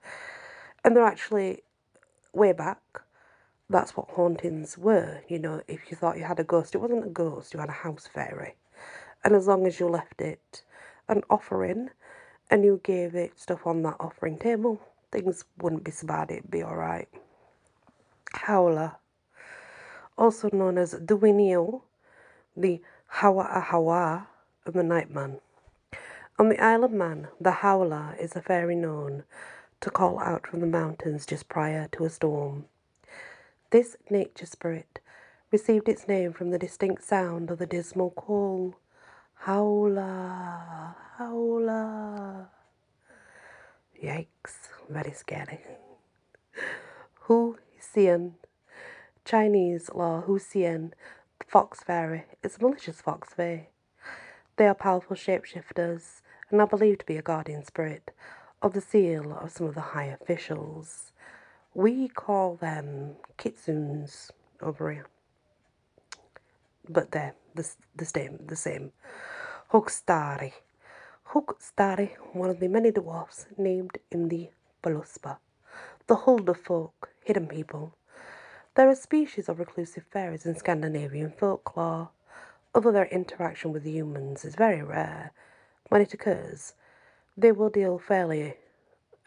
And 0.83 0.95
they're 0.95 1.05
actually 1.05 1.63
way 2.33 2.51
back. 2.51 2.81
That's 3.69 3.95
what 3.97 4.09
hauntings 4.09 4.77
were. 4.77 5.21
You 5.27 5.39
know, 5.39 5.61
if 5.67 5.89
you 5.89 5.97
thought 5.97 6.17
you 6.17 6.23
had 6.23 6.39
a 6.39 6.43
ghost, 6.43 6.75
it 6.75 6.79
wasn't 6.79 7.05
a 7.05 7.09
ghost, 7.09 7.53
you 7.53 7.59
had 7.59 7.69
a 7.69 7.73
house 7.73 8.07
fairy. 8.11 8.55
And 9.23 9.35
as 9.35 9.47
long 9.47 9.65
as 9.65 9.79
you 9.79 9.87
left 9.87 10.21
it 10.21 10.63
an 11.07 11.23
offering 11.29 11.89
and 12.51 12.63
you 12.63 12.81
gave 12.83 13.15
it 13.15 13.39
stuff 13.39 13.65
on 13.67 13.81
that 13.83 13.97
offering 13.99 14.37
table, 14.37 14.81
things 15.11 15.45
wouldn't 15.61 15.83
be 15.83 15.91
so 15.91 16.07
bad, 16.07 16.31
it'd 16.31 16.51
be 16.51 16.63
alright. 16.63 17.09
Howler, 18.43 18.97
also 20.17 20.49
known 20.51 20.77
as 20.77 20.93
Duinio, 20.93 21.81
the 22.55 22.81
Hawa 23.07 23.45
Ahawa 23.45 24.27
of 24.65 24.73
the 24.73 24.83
Nightman. 24.83 25.39
On 26.37 26.49
the 26.49 26.59
Isle 26.59 26.83
of 26.83 26.91
Man, 26.91 27.29
the 27.39 27.51
howler 27.51 28.15
is 28.19 28.35
a 28.35 28.41
fairy 28.41 28.75
known 28.75 29.23
to 29.79 29.89
call 29.89 30.19
out 30.19 30.47
from 30.47 30.59
the 30.59 30.67
mountains 30.67 31.25
just 31.25 31.47
prior 31.47 31.87
to 31.93 32.05
a 32.05 32.09
storm. 32.09 32.65
This 33.71 33.95
nature 34.09 34.45
spirit 34.45 34.99
received 35.51 35.87
its 35.87 36.07
name 36.07 36.33
from 36.33 36.49
the 36.49 36.59
distinct 36.59 37.03
sound 37.03 37.51
of 37.51 37.57
the 37.57 37.65
dismal 37.65 38.11
call. 38.11 38.75
Howler, 39.35 40.95
howler. 41.17 42.47
Yikes, 44.03 44.69
very 44.89 45.13
scary. 45.13 45.61
Hu 47.21 47.57
Xian, 47.95 48.33
Chinese 49.23 49.89
lore 49.95 50.21
Hu 50.21 50.37
Xian 50.37 50.91
fox 51.47 51.81
fairy 51.81 52.25
is 52.43 52.57
a 52.57 52.61
malicious 52.61 52.99
fox 52.99 53.33
fairy. 53.33 53.69
They 54.57 54.67
are 54.67 54.75
powerful 54.75 55.15
shapeshifters 55.15 56.21
and 56.51 56.59
are 56.59 56.67
believed 56.67 56.99
to 56.99 57.05
be 57.05 57.15
a 57.15 57.21
guardian 57.21 57.63
spirit 57.63 58.11
of 58.61 58.73
the 58.73 58.81
seal 58.81 59.31
of 59.41 59.51
some 59.51 59.67
of 59.67 59.75
the 59.75 59.95
high 59.95 60.07
officials. 60.07 61.13
We 61.73 62.09
call 62.09 62.55
them 62.55 63.15
kitsunes 63.37 64.29
over 64.61 64.91
here. 64.91 65.07
But 66.89 67.11
they're 67.11 67.35
the, 67.53 67.65
the 67.95 68.05
same, 68.05 68.39
the 68.45 68.57
same. 68.57 68.91
Hogstari. 69.71 70.51
Hogstari, 71.29 72.11
one 72.33 72.49
of 72.49 72.59
the 72.59 72.67
many 72.67 72.91
dwarfs 72.91 73.45
named 73.57 73.99
in 74.11 74.27
the 74.27 74.49
Voluspa. 74.83 75.37
The 76.07 76.17
Hulda 76.17 76.53
folk, 76.53 77.09
hidden 77.23 77.47
people, 77.47 77.95
there 78.75 78.87
are 78.87 78.93
species 78.93 79.49
of 79.49 79.57
reclusive 79.57 80.03
fairies 80.11 80.45
in 80.45 80.55
Scandinavian 80.55 81.31
folklore, 81.31 82.09
although 82.75 82.91
their 82.91 83.07
interaction 83.07 83.71
with 83.71 83.87
humans 83.87 84.45
is 84.45 84.53
very 84.53 84.83
rare. 84.83 85.31
When 85.89 86.03
it 86.03 86.13
occurs, 86.13 86.75
they 87.35 87.51
will 87.51 87.71
deal 87.71 87.97
fairly 87.97 88.53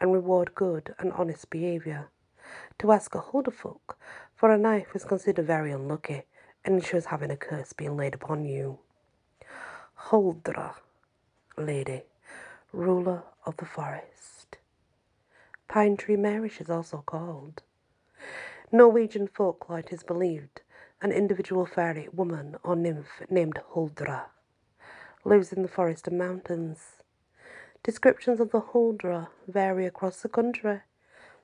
and 0.01 0.13
reward 0.13 0.55
good 0.55 0.95
and 1.01 1.13
honest 1.15 1.51
behaviour. 1.51 2.11
To 2.79 2.93
ask 2.93 3.13
a 3.17 3.23
Hulderfolk 3.23 3.97
for 4.37 4.53
a 4.53 4.57
knife 4.57 4.95
is 4.95 5.05
considered 5.05 5.49
very 5.49 5.73
unlucky 5.73 6.23
and 6.65 6.77
ensures 6.77 7.07
having 7.07 7.33
a 7.33 7.37
curse 7.37 7.73
being 7.73 7.97
laid 7.97 8.15
upon 8.15 8.45
you. 8.45 8.79
Huldra, 10.11 10.77
lady, 11.57 12.03
ruler 12.73 13.25
of 13.45 13.57
the 13.57 13.67
forest. 13.67 14.38
Pine 15.69 15.99
Tree 15.99 16.17
Mary 16.17 16.51
is 16.59 16.71
also 16.71 17.03
called. 17.05 17.63
Norwegian 18.73 19.29
folklore 19.29 19.81
it 19.81 19.93
is 19.93 20.03
believed 20.03 20.63
an 21.03 21.13
individual 21.13 21.67
fairy, 21.67 22.09
woman, 22.11 22.57
or 22.65 22.75
nymph 22.75 23.23
named 23.29 23.61
Huldra 23.75 24.27
lives 25.25 25.53
in 25.53 25.61
the 25.61 25.69
forest 25.69 26.09
and 26.09 26.17
mountains. 26.17 27.03
Descriptions 27.83 28.41
of 28.41 28.51
the 28.51 28.63
Huldra 28.63 29.29
vary 29.47 29.85
across 29.85 30.23
the 30.23 30.29
country. 30.31 30.81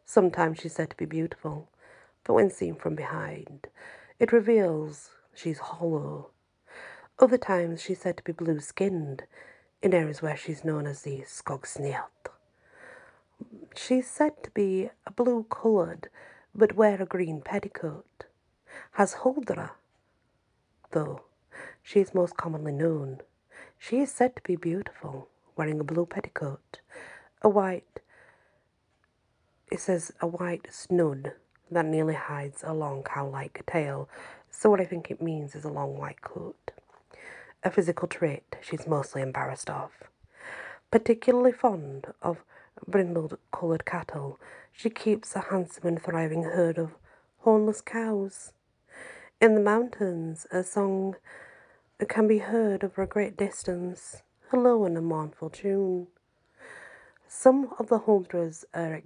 Sometimes 0.06 0.58
she's 0.58 0.74
said 0.74 0.88
to 0.90 0.96
be 0.96 1.04
beautiful, 1.04 1.68
but 2.24 2.32
when 2.32 2.50
seen 2.50 2.76
from 2.76 2.94
behind, 2.94 3.66
it 4.18 4.32
reveals 4.32 5.10
she's 5.34 5.58
hollow. 5.58 6.30
Other 7.18 7.38
times 7.38 7.82
she's 7.82 8.00
said 8.00 8.16
to 8.16 8.24
be 8.24 8.32
blue 8.32 8.60
skinned 8.60 9.24
in 9.82 9.92
areas 9.92 10.22
where 10.22 10.36
she's 10.36 10.64
known 10.64 10.86
as 10.86 11.02
the 11.02 11.24
Skogsniat. 13.74 13.86
She's 13.86 14.10
said 14.10 14.42
to 14.42 14.50
be 14.50 14.90
blue 15.16 15.44
coloured 15.44 16.08
but 16.54 16.76
wear 16.76 17.02
a 17.02 17.06
green 17.06 17.40
petticoat. 17.40 18.26
Has 18.92 19.14
Huldra, 19.14 19.72
though 20.92 21.22
she 21.82 22.00
is 22.00 22.14
most 22.14 22.36
commonly 22.36 22.72
known. 22.72 23.20
She 23.78 23.98
is 24.00 24.10
said 24.10 24.36
to 24.36 24.42
be 24.42 24.56
beautiful, 24.56 25.28
wearing 25.56 25.80
a 25.80 25.84
blue 25.84 26.06
petticoat, 26.06 26.80
a 27.42 27.48
white, 27.48 28.00
it 29.70 29.80
says 29.80 30.12
a 30.20 30.26
white 30.26 30.68
snood 30.70 31.32
that 31.70 31.84
nearly 31.86 32.14
hides 32.14 32.62
a 32.62 32.72
long 32.72 33.02
cow-like 33.02 33.64
tail, 33.66 34.08
so 34.50 34.70
what 34.70 34.80
I 34.80 34.84
think 34.84 35.10
it 35.10 35.20
means 35.20 35.54
is 35.54 35.64
a 35.64 35.68
long 35.68 35.98
white 35.98 36.20
coat. 36.22 36.70
A 37.62 37.70
physical 37.70 38.06
trait 38.08 38.56
she's 38.60 38.86
mostly 38.86 39.22
embarrassed 39.22 39.70
of. 39.70 39.90
Particularly 40.90 41.52
fond 41.52 42.06
of 42.22 42.44
brindled 42.86 43.38
coloured 43.52 43.84
cattle, 43.84 44.38
she 44.72 44.90
keeps 44.90 45.34
a 45.34 45.40
handsome 45.40 45.86
and 45.86 46.02
thriving 46.02 46.44
herd 46.44 46.78
of 46.78 46.94
hornless 47.40 47.80
cows. 47.80 48.52
In 49.40 49.54
the 49.54 49.60
mountains, 49.60 50.46
a 50.50 50.62
song 50.62 51.16
can 52.08 52.26
be 52.26 52.38
heard 52.38 52.84
over 52.84 53.02
a 53.02 53.06
great 53.06 53.36
distance, 53.36 54.22
a 54.52 54.56
low 54.56 54.84
and 54.84 54.96
a 54.96 55.02
mournful 55.02 55.50
tune. 55.50 56.06
Some 57.28 57.70
of 57.78 57.88
the 57.88 57.98
huldras 57.98 58.64
are 58.74 59.02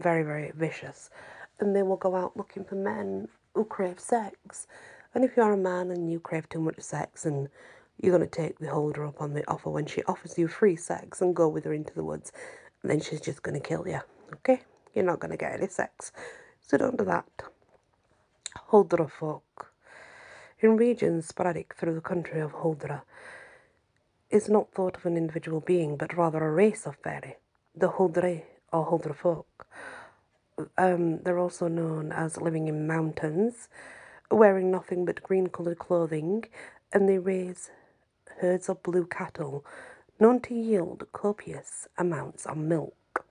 very, 0.00 0.22
very 0.22 0.52
vicious, 0.54 1.10
and 1.58 1.74
they 1.74 1.82
will 1.82 1.96
go 1.96 2.16
out 2.16 2.36
looking 2.36 2.64
for 2.64 2.76
men 2.76 3.28
who 3.54 3.64
crave 3.64 4.00
sex. 4.00 4.66
And 5.14 5.24
if 5.24 5.36
you 5.36 5.42
are 5.42 5.52
a 5.52 5.56
man 5.56 5.90
and 5.90 6.10
you 6.10 6.20
crave 6.20 6.48
too 6.48 6.60
much 6.60 6.80
sex 6.80 7.24
and 7.24 7.48
you're 8.00 8.16
going 8.16 8.28
to 8.28 8.42
take 8.42 8.58
the 8.58 8.70
holder 8.70 9.04
up 9.06 9.20
on 9.20 9.34
the 9.34 9.48
offer 9.48 9.70
when 9.70 9.86
she 9.86 10.02
offers 10.04 10.38
you 10.38 10.48
free 10.48 10.76
sex 10.76 11.20
and 11.20 11.36
go 11.36 11.48
with 11.48 11.64
her 11.64 11.72
into 11.72 11.94
the 11.94 12.04
woods, 12.04 12.32
then 12.90 13.00
she's 13.00 13.20
just 13.20 13.42
going 13.42 13.60
to 13.60 13.66
kill 13.66 13.86
you. 13.88 14.00
Okay? 14.34 14.62
You're 14.94 15.04
not 15.04 15.20
going 15.20 15.30
to 15.30 15.36
get 15.36 15.54
any 15.54 15.68
sex. 15.68 16.12
So 16.60 16.76
don't 16.78 16.98
do 16.98 17.04
that. 17.04 17.26
Huldra 18.70 19.10
folk. 19.10 19.72
in 20.60 20.76
regions 20.76 21.26
sporadic 21.26 21.74
through 21.74 21.94
the 21.94 22.00
country 22.00 22.40
of 22.40 22.52
Huldra, 22.52 23.02
is 24.30 24.48
not 24.48 24.72
thought 24.72 24.96
of 24.96 25.06
an 25.06 25.16
individual 25.16 25.60
being, 25.60 25.96
but 25.96 26.16
rather 26.16 26.42
a 26.44 26.50
race 26.50 26.86
of 26.86 26.96
fairy, 26.96 27.36
the 27.74 27.90
Huldre 27.90 28.42
or 28.72 28.86
Huldra 28.86 29.14
folk. 29.14 29.66
Um, 30.78 31.18
they're 31.22 31.38
also 31.38 31.68
known 31.68 32.12
as 32.12 32.40
living 32.40 32.68
in 32.68 32.86
mountains, 32.86 33.68
wearing 34.30 34.70
nothing 34.70 35.04
but 35.04 35.22
green 35.22 35.48
coloured 35.48 35.78
clothing, 35.78 36.44
and 36.92 37.08
they 37.08 37.18
raise 37.18 37.70
herds 38.40 38.68
of 38.68 38.82
blue 38.82 39.06
cattle, 39.06 39.64
known 40.24 40.40
to 40.40 40.54
yield 40.54 41.06
copious 41.12 41.86
amounts 41.98 42.46
of 42.46 42.56
milk. 42.56 43.26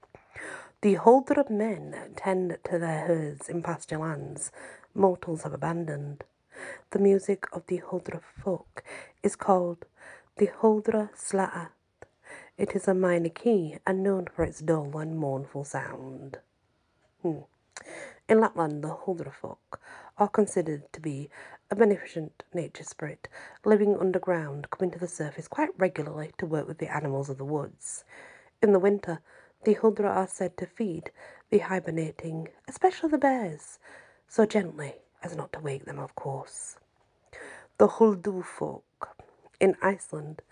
The 0.81 0.93
Huldra 0.93 1.49
men 1.49 1.95
tend 2.15 2.55
to 2.65 2.77
their 2.77 3.07
herds 3.07 3.49
in 3.49 3.63
pasture 3.63 3.97
lands 3.97 4.51
mortals 4.93 5.41
have 5.41 5.53
abandoned. 5.53 6.23
The 6.91 6.99
music 6.99 7.47
of 7.51 7.65
the 7.65 7.79
Huldra 7.79 8.21
folk 8.43 8.83
is 9.23 9.35
called 9.35 9.87
the 10.37 10.51
Huldra 10.59 11.09
Slaat. 11.15 11.71
It 12.59 12.75
is 12.75 12.87
a 12.87 12.93
minor 12.93 13.29
key 13.29 13.79
and 13.87 14.03
known 14.03 14.27
for 14.27 14.43
its 14.43 14.59
dull 14.59 14.95
and 14.99 15.17
mournful 15.17 15.63
sound. 15.63 16.37
Hmm. 17.23 17.39
In 18.29 18.39
Lapland, 18.39 18.83
the 18.83 18.95
Huldra 19.03 19.33
folk 19.33 19.81
are 20.19 20.29
considered 20.29 20.83
to 20.93 21.01
be 21.01 21.31
a 21.73 21.75
beneficent 21.75 22.43
nature 22.53 22.83
spirit 22.83 23.27
living 23.65 23.97
underground, 23.99 24.69
coming 24.69 24.91
to 24.91 24.99
the 24.99 25.07
surface 25.07 25.47
quite 25.47 25.71
regularly 25.75 26.31
to 26.37 26.45
work 26.45 26.67
with 26.67 26.77
the 26.77 26.95
animals 26.95 27.31
of 27.31 27.39
the 27.39 27.43
woods. 27.43 28.03
In 28.61 28.73
the 28.73 28.79
winter, 28.79 29.21
the 29.63 29.73
Huldra 29.73 30.07
are 30.07 30.27
said 30.27 30.55
to 30.57 30.67
feed 30.67 31.09
the 31.49 31.57
hibernating, 31.57 32.49
especially 32.67 33.09
the 33.09 33.17
bears, 33.17 33.79
so 34.27 34.45
gently 34.45 34.93
as 35.23 35.35
not 35.35 35.51
to 35.53 35.59
wake 35.59 35.85
them, 35.85 35.97
of 35.97 36.13
course. 36.13 36.77
The 37.79 37.87
Huldu 37.87 38.45
folk. 38.45 39.15
In 39.59 39.75
Iceland, 39.81 40.43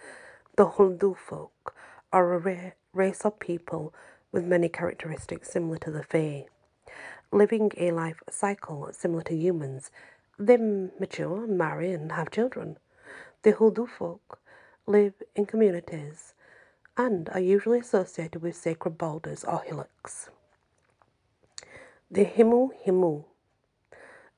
the 0.55 0.69
Huldu 0.69 1.15
folk 1.15 1.75
are 2.11 2.33
a 2.33 2.39
rare 2.39 2.73
race 2.93 3.21
of 3.21 3.39
people 3.39 3.93
with 4.31 4.43
many 4.43 4.69
characteristics 4.69 5.51
similar 5.51 5.77
to 5.77 5.91
the 5.91 6.01
Fae. 6.01 6.47
Living 7.31 7.71
a 7.77 7.91
life 7.91 8.23
cycle 8.27 8.89
similar 8.91 9.21
to 9.21 9.35
humans, 9.35 9.91
they 10.47 10.57
mature, 10.57 11.47
marry, 11.47 11.93
and 11.93 12.11
have 12.11 12.31
children. 12.31 12.77
The 13.43 13.53
Huldu 13.53 13.87
folk 13.87 14.39
live 14.85 15.13
in 15.35 15.45
communities 15.45 16.33
and 16.97 17.29
are 17.29 17.39
usually 17.39 17.79
associated 17.79 18.41
with 18.41 18.55
sacred 18.55 18.97
boulders 18.97 19.43
or 19.43 19.61
hillocks. 19.63 20.29
The 22.09 22.25
Himu 22.25 22.71
Himu 22.85 23.25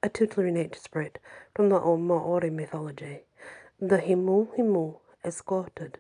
a 0.04 0.10
tutelary 0.10 0.51
nature 0.51 0.80
spirit 0.80 1.18
from 1.56 1.70
the 1.70 1.80
Maori 1.80 2.49
mythology. 2.49 3.22
The 3.80 3.99
Himu 3.99 4.49
Himu 4.58 4.97
escorted 5.24 5.97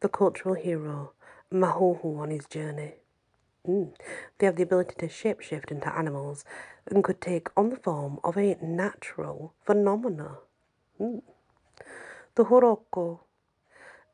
the 0.00 0.10
cultural 0.10 0.54
hero 0.54 1.12
Mahuhu 1.50 2.18
on 2.18 2.30
his 2.30 2.44
journey. 2.44 2.96
Mm. 3.66 3.94
They 4.36 4.44
have 4.44 4.56
the 4.56 4.62
ability 4.62 4.96
to 4.98 5.08
shapeshift 5.08 5.70
into 5.70 5.92
animals 5.96 6.44
and 6.86 7.02
could 7.02 7.20
take 7.20 7.48
on 7.56 7.70
the 7.70 7.76
form 7.76 8.18
of 8.22 8.36
a 8.36 8.56
natural 8.62 9.54
phenomena. 9.64 10.38
Mm. 11.00 11.22
The 12.34 12.44
Horoko, 12.44 13.20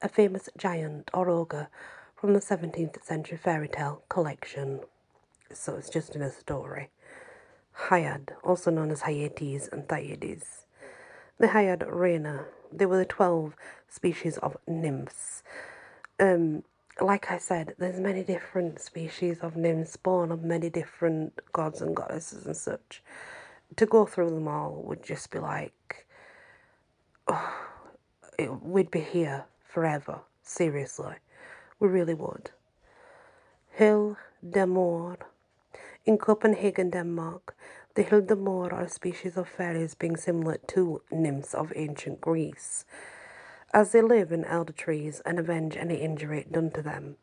a 0.00 0.08
famous 0.08 0.48
giant 0.56 1.10
or 1.12 1.28
ogre 1.28 1.68
from 2.16 2.32
the 2.34 2.40
17th 2.40 3.02
century 3.02 3.38
fairy 3.38 3.68
tale 3.68 4.02
collection. 4.08 4.80
So 5.52 5.76
it's 5.76 5.90
just 5.90 6.14
in 6.14 6.22
a 6.22 6.30
story. 6.30 6.90
Hyad, 7.88 8.30
also 8.44 8.70
known 8.70 8.90
as 8.90 9.02
Hyades 9.02 9.68
and 9.72 9.88
Thyiades. 9.88 10.64
The 11.38 11.48
Hyad 11.48 11.84
Reina, 11.90 12.46
they 12.72 12.86
were 12.86 12.98
the 12.98 13.04
12 13.04 13.56
species 13.88 14.38
of 14.38 14.56
nymphs. 14.66 15.42
Um, 16.20 16.62
like 17.02 17.30
I 17.30 17.38
said, 17.38 17.74
there's 17.78 17.98
many 18.00 18.22
different 18.22 18.80
species 18.80 19.40
of 19.40 19.56
nymphs 19.56 19.96
born 19.96 20.30
of 20.30 20.42
many 20.42 20.70
different 20.70 21.40
gods 21.52 21.80
and 21.80 21.94
goddesses 21.94 22.46
and 22.46 22.56
such. 22.56 23.02
To 23.76 23.86
go 23.86 24.06
through 24.06 24.30
them 24.30 24.48
all 24.48 24.82
would 24.86 25.02
just 25.02 25.30
be 25.30 25.38
like, 25.38 26.06
oh, 27.28 27.54
it, 28.38 28.62
we'd 28.62 28.90
be 28.90 29.00
here 29.00 29.44
forever. 29.64 30.20
Seriously, 30.42 31.14
we 31.78 31.88
really 31.88 32.14
would. 32.14 32.50
Hill 33.70 34.16
de 34.48 34.66
in 36.04 36.18
Copenhagen, 36.18 36.90
Denmark, 36.90 37.54
the 37.94 38.02
Hildemore 38.02 38.72
are 38.72 38.82
a 38.82 38.88
species 38.88 39.36
of 39.36 39.48
fairies 39.48 39.94
being 39.94 40.16
similar 40.16 40.58
to 40.68 41.02
nymphs 41.12 41.54
of 41.54 41.72
ancient 41.76 42.20
Greece, 42.20 42.84
as 43.72 43.92
they 43.92 44.02
live 44.02 44.32
in 44.32 44.44
elder 44.44 44.72
trees 44.72 45.22
and 45.24 45.38
avenge 45.38 45.76
any 45.76 45.96
injury 45.96 46.46
done 46.50 46.70
to 46.70 46.82
them. 46.82 47.16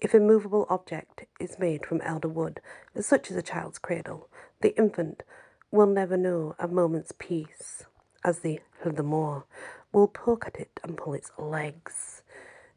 If 0.00 0.14
a 0.14 0.20
movable 0.20 0.66
object 0.70 1.26
is 1.38 1.58
made 1.58 1.84
from 1.84 2.00
elder 2.00 2.28
wood, 2.28 2.60
such 2.98 3.30
as 3.30 3.36
a 3.36 3.42
child's 3.42 3.78
cradle, 3.78 4.28
the 4.62 4.76
infant 4.78 5.22
will 5.70 5.86
never 5.86 6.16
know 6.16 6.54
a 6.58 6.66
moment's 6.66 7.12
peace, 7.18 7.84
as 8.24 8.38
the 8.38 8.60
Hildemore 8.82 9.44
will 9.92 10.08
poke 10.08 10.46
at 10.46 10.56
it 10.56 10.80
and 10.82 10.96
pull 10.96 11.12
its 11.12 11.30
legs. 11.36 12.22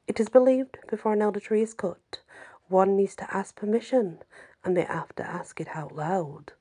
It 0.05 0.19
is 0.19 0.27
believed 0.27 0.79
before 0.89 1.13
an 1.13 1.21
elder 1.21 1.39
tree 1.39 1.61
is 1.61 1.73
cut, 1.73 2.19
one 2.67 2.97
needs 2.97 3.15
to 3.17 3.35
ask 3.35 3.55
permission 3.55 4.19
and 4.63 4.75
they 4.75 4.83
have 4.83 5.15
to 5.15 5.25
ask 5.25 5.61
it 5.61 5.69
out 5.73 5.95
loud. 5.95 6.51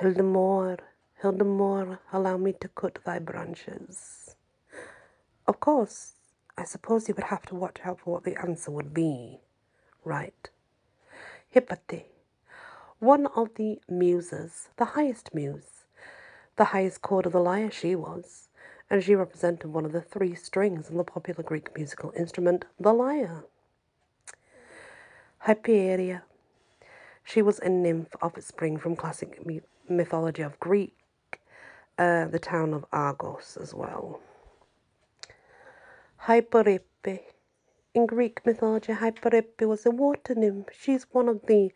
Hildemore, 0.00 0.78
Hildemore, 1.22 1.98
allow 2.12 2.36
me 2.36 2.52
to 2.60 2.68
cut 2.68 2.98
thy 3.04 3.18
branches. 3.18 4.34
Of 5.46 5.58
course, 5.58 6.12
I 6.56 6.64
suppose 6.64 7.08
you 7.08 7.14
would 7.14 7.24
have 7.24 7.46
to 7.46 7.54
watch 7.54 7.78
out 7.84 8.00
for 8.00 8.14
what 8.14 8.24
the 8.24 8.40
answer 8.40 8.70
would 8.70 8.94
be, 8.94 9.40
right? 10.04 10.48
Hippolyte, 11.50 12.06
one 13.00 13.26
of 13.26 13.54
the 13.56 13.80
muses, 13.88 14.68
the 14.76 14.84
highest 14.84 15.34
muse, 15.34 15.84
the 16.56 16.66
highest 16.66 17.02
chord 17.02 17.26
of 17.26 17.32
the 17.32 17.40
lyre 17.40 17.70
she 17.70 17.96
was, 17.96 18.48
and 18.88 19.02
she 19.02 19.14
represented 19.14 19.72
one 19.72 19.84
of 19.84 19.92
the 19.92 20.00
three 20.00 20.34
strings 20.34 20.90
on 20.90 20.96
the 20.96 21.04
popular 21.04 21.42
Greek 21.42 21.74
musical 21.74 22.12
instrument, 22.16 22.64
the 22.78 22.92
lyre. 22.92 23.44
Hyperia, 25.46 26.22
she 27.24 27.42
was 27.42 27.58
a 27.58 27.68
nymph 27.68 28.14
of 28.20 28.34
spring 28.42 28.76
from 28.76 28.94
classic 28.94 29.40
mythology 29.88 30.42
of 30.42 30.60
Greek, 30.60 30.94
uh, 31.98 32.26
the 32.26 32.38
town 32.38 32.72
of 32.72 32.84
Argos 32.92 33.58
as 33.60 33.74
well. 33.74 34.20
Hyperippe. 36.26 37.18
In 37.94 38.06
Greek 38.06 38.46
mythology, 38.46 38.92
Hyperippe 38.92 39.66
was 39.66 39.84
a 39.84 39.90
water 39.90 40.36
nymph. 40.36 40.68
She's 40.72 41.04
one 41.10 41.28
of 41.28 41.44
the 41.46 41.72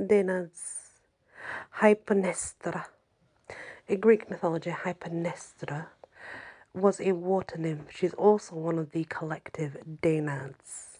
Danads. 0.00 1.00
Hypermnestra. 1.80 2.84
In 3.88 3.98
Greek 3.98 4.30
mythology, 4.30 4.70
Hypermnestra 4.70 5.86
was 6.72 7.00
a 7.00 7.10
water 7.10 7.58
nymph. 7.58 7.90
She's 7.90 8.14
also 8.14 8.54
one 8.54 8.78
of 8.78 8.92
the 8.92 9.02
collective 9.02 9.76
Danads. 10.00 10.98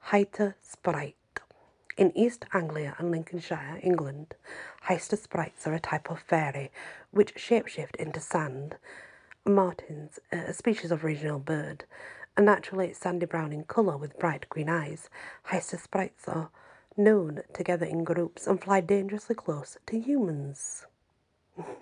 Hyter 0.00 0.56
Sprite. 0.60 1.14
In 1.96 2.14
East 2.14 2.44
Anglia 2.52 2.96
and 2.98 3.10
Lincolnshire, 3.10 3.80
England, 3.82 4.34
Hyster 4.88 5.16
sprites 5.16 5.66
are 5.66 5.72
a 5.72 5.80
type 5.80 6.10
of 6.10 6.20
fairy 6.20 6.70
which 7.12 7.34
shapeshift 7.36 7.96
into 7.96 8.20
sand. 8.20 8.76
Martins, 9.48 10.18
a 10.30 10.52
species 10.52 10.90
of 10.90 11.04
regional 11.04 11.38
bird, 11.38 11.84
are 12.36 12.44
naturally 12.44 12.92
sandy 12.92 13.26
brown 13.26 13.52
in 13.52 13.64
colour 13.64 13.96
with 13.96 14.18
bright 14.18 14.48
green 14.48 14.68
eyes. 14.68 15.08
Hyster 15.48 15.80
sprites 15.80 16.28
are 16.28 16.50
known 16.96 17.40
together 17.52 17.86
in 17.86 18.04
groups 18.04 18.46
and 18.46 18.62
fly 18.62 18.80
dangerously 18.80 19.34
close 19.34 19.76
to 19.86 19.98
humans. 19.98 20.86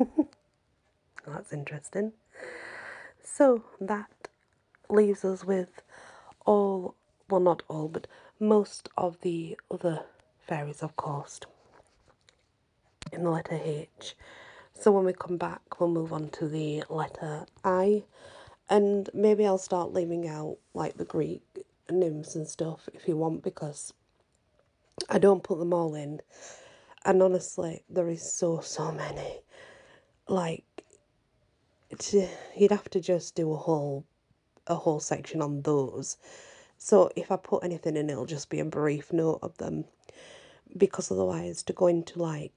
That's 1.27 1.53
interesting. 1.53 2.13
So 3.25 3.65
that 3.81 4.29
leaves 4.89 5.25
us 5.25 5.45
with 5.45 5.83
all, 6.47 6.95
well, 7.29 7.41
not 7.41 7.63
all, 7.69 7.89
but 7.89 8.07
most 8.39 8.89
of 8.97 9.21
the 9.23 9.59
other 9.71 10.05
fairies, 10.47 10.83
of 10.83 10.97
course, 10.97 11.41
in 13.13 13.25
the 13.25 13.31
letter 13.31 13.59
H. 13.63 14.15
So 14.79 14.93
when 14.93 15.05
we 15.05 15.13
come 15.13 15.37
back, 15.37 15.81
we'll 15.81 15.91
move 15.91 16.13
on 16.13 16.29
to 16.31 16.49
the 16.49 16.85
letter 16.89 17.47
I, 17.65 18.05
and 18.69 19.09
maybe 19.15 19.47
I'll 19.47 19.59
start 19.59 19.93
leaving 19.93 20.29
out 20.29 20.59
like 20.75 20.97
the 20.97 21.05
Greek 21.05 21.43
nymphs 21.91 22.35
and 22.35 22.47
stuff 22.47 22.89
if 22.95 23.09
you 23.09 23.17
want, 23.17 23.43
because 23.43 23.93
I 25.09 25.19
don't 25.19 25.43
put 25.43 25.59
them 25.59 25.73
all 25.73 25.95
in. 25.95 26.21
And 27.05 27.23
honestly, 27.23 27.83
there 27.89 28.09
is 28.09 28.23
so, 28.23 28.61
so 28.61 28.93
many. 28.93 29.41
Like, 30.29 30.65
you'd 32.57 32.71
have 32.71 32.91
to 32.91 33.01
just 33.01 33.35
do 33.35 33.53
a 33.53 33.57
whole, 33.57 34.05
a 34.67 34.75
whole 34.75 35.01
section 35.01 35.41
on 35.41 35.63
those 35.63 36.17
so 36.79 37.11
if 37.17 37.31
I 37.33 37.37
put 37.37 37.65
anything 37.65 37.97
in, 37.97 38.11
it'll 38.11 38.27
just 38.27 38.51
be 38.51 38.61
a 38.61 38.65
brief 38.65 39.13
note 39.13 39.41
of 39.43 39.57
them 39.59 39.85
because 40.77 41.11
otherwise, 41.11 41.63
to 41.65 41.73
go 41.73 41.87
into 41.87 42.19
like 42.23 42.53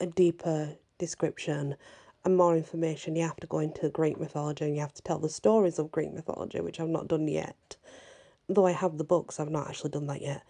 a 0.00 0.06
deeper 0.06 0.76
description 1.04 1.76
and 2.24 2.36
more 2.36 2.56
information, 2.56 3.16
you 3.16 3.22
have 3.22 3.36
to 3.36 3.46
go 3.46 3.58
into 3.58 3.88
Greek 3.90 4.18
mythology 4.18 4.64
and 4.64 4.74
you 4.74 4.80
have 4.80 4.94
to 4.94 5.02
tell 5.02 5.18
the 5.18 5.28
stories 5.28 5.78
of 5.78 5.92
Greek 5.92 6.12
mythology, 6.12 6.60
which 6.60 6.80
I've 6.80 6.88
not 6.88 7.08
done 7.08 7.28
yet. 7.28 7.76
Though 8.48 8.66
I 8.66 8.72
have 8.72 8.96
the 8.96 9.04
books, 9.04 9.38
I've 9.38 9.50
not 9.50 9.68
actually 9.68 9.90
done 9.90 10.06
that 10.06 10.22
yet. 10.22 10.42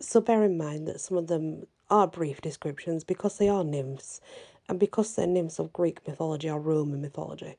So 0.00 0.20
bear 0.20 0.42
in 0.42 0.58
mind 0.58 0.88
that 0.88 1.00
some 1.00 1.16
of 1.16 1.28
them 1.28 1.66
are 1.88 2.08
brief 2.08 2.40
descriptions 2.40 3.04
because 3.04 3.38
they 3.38 3.48
are 3.48 3.64
nymphs, 3.64 4.20
and 4.68 4.78
because 4.80 5.14
they're 5.14 5.26
nymphs 5.26 5.60
of 5.60 5.72
Greek 5.72 6.06
mythology 6.06 6.50
or 6.50 6.60
Roman 6.60 7.00
mythology, 7.00 7.56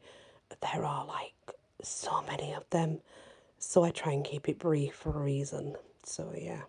there 0.61 0.83
are 0.83 1.05
like 1.05 1.33
so 1.81 2.21
many 2.23 2.53
of 2.53 2.69
them. 2.69 2.99
So 3.59 3.83
I 3.83 3.91
try 3.91 4.11
and 4.13 4.25
keep 4.25 4.49
it 4.49 4.59
brief 4.59 4.93
for 4.95 5.17
a 5.17 5.23
reason. 5.23 5.75
So 6.03 6.33
yeah. 6.37 6.63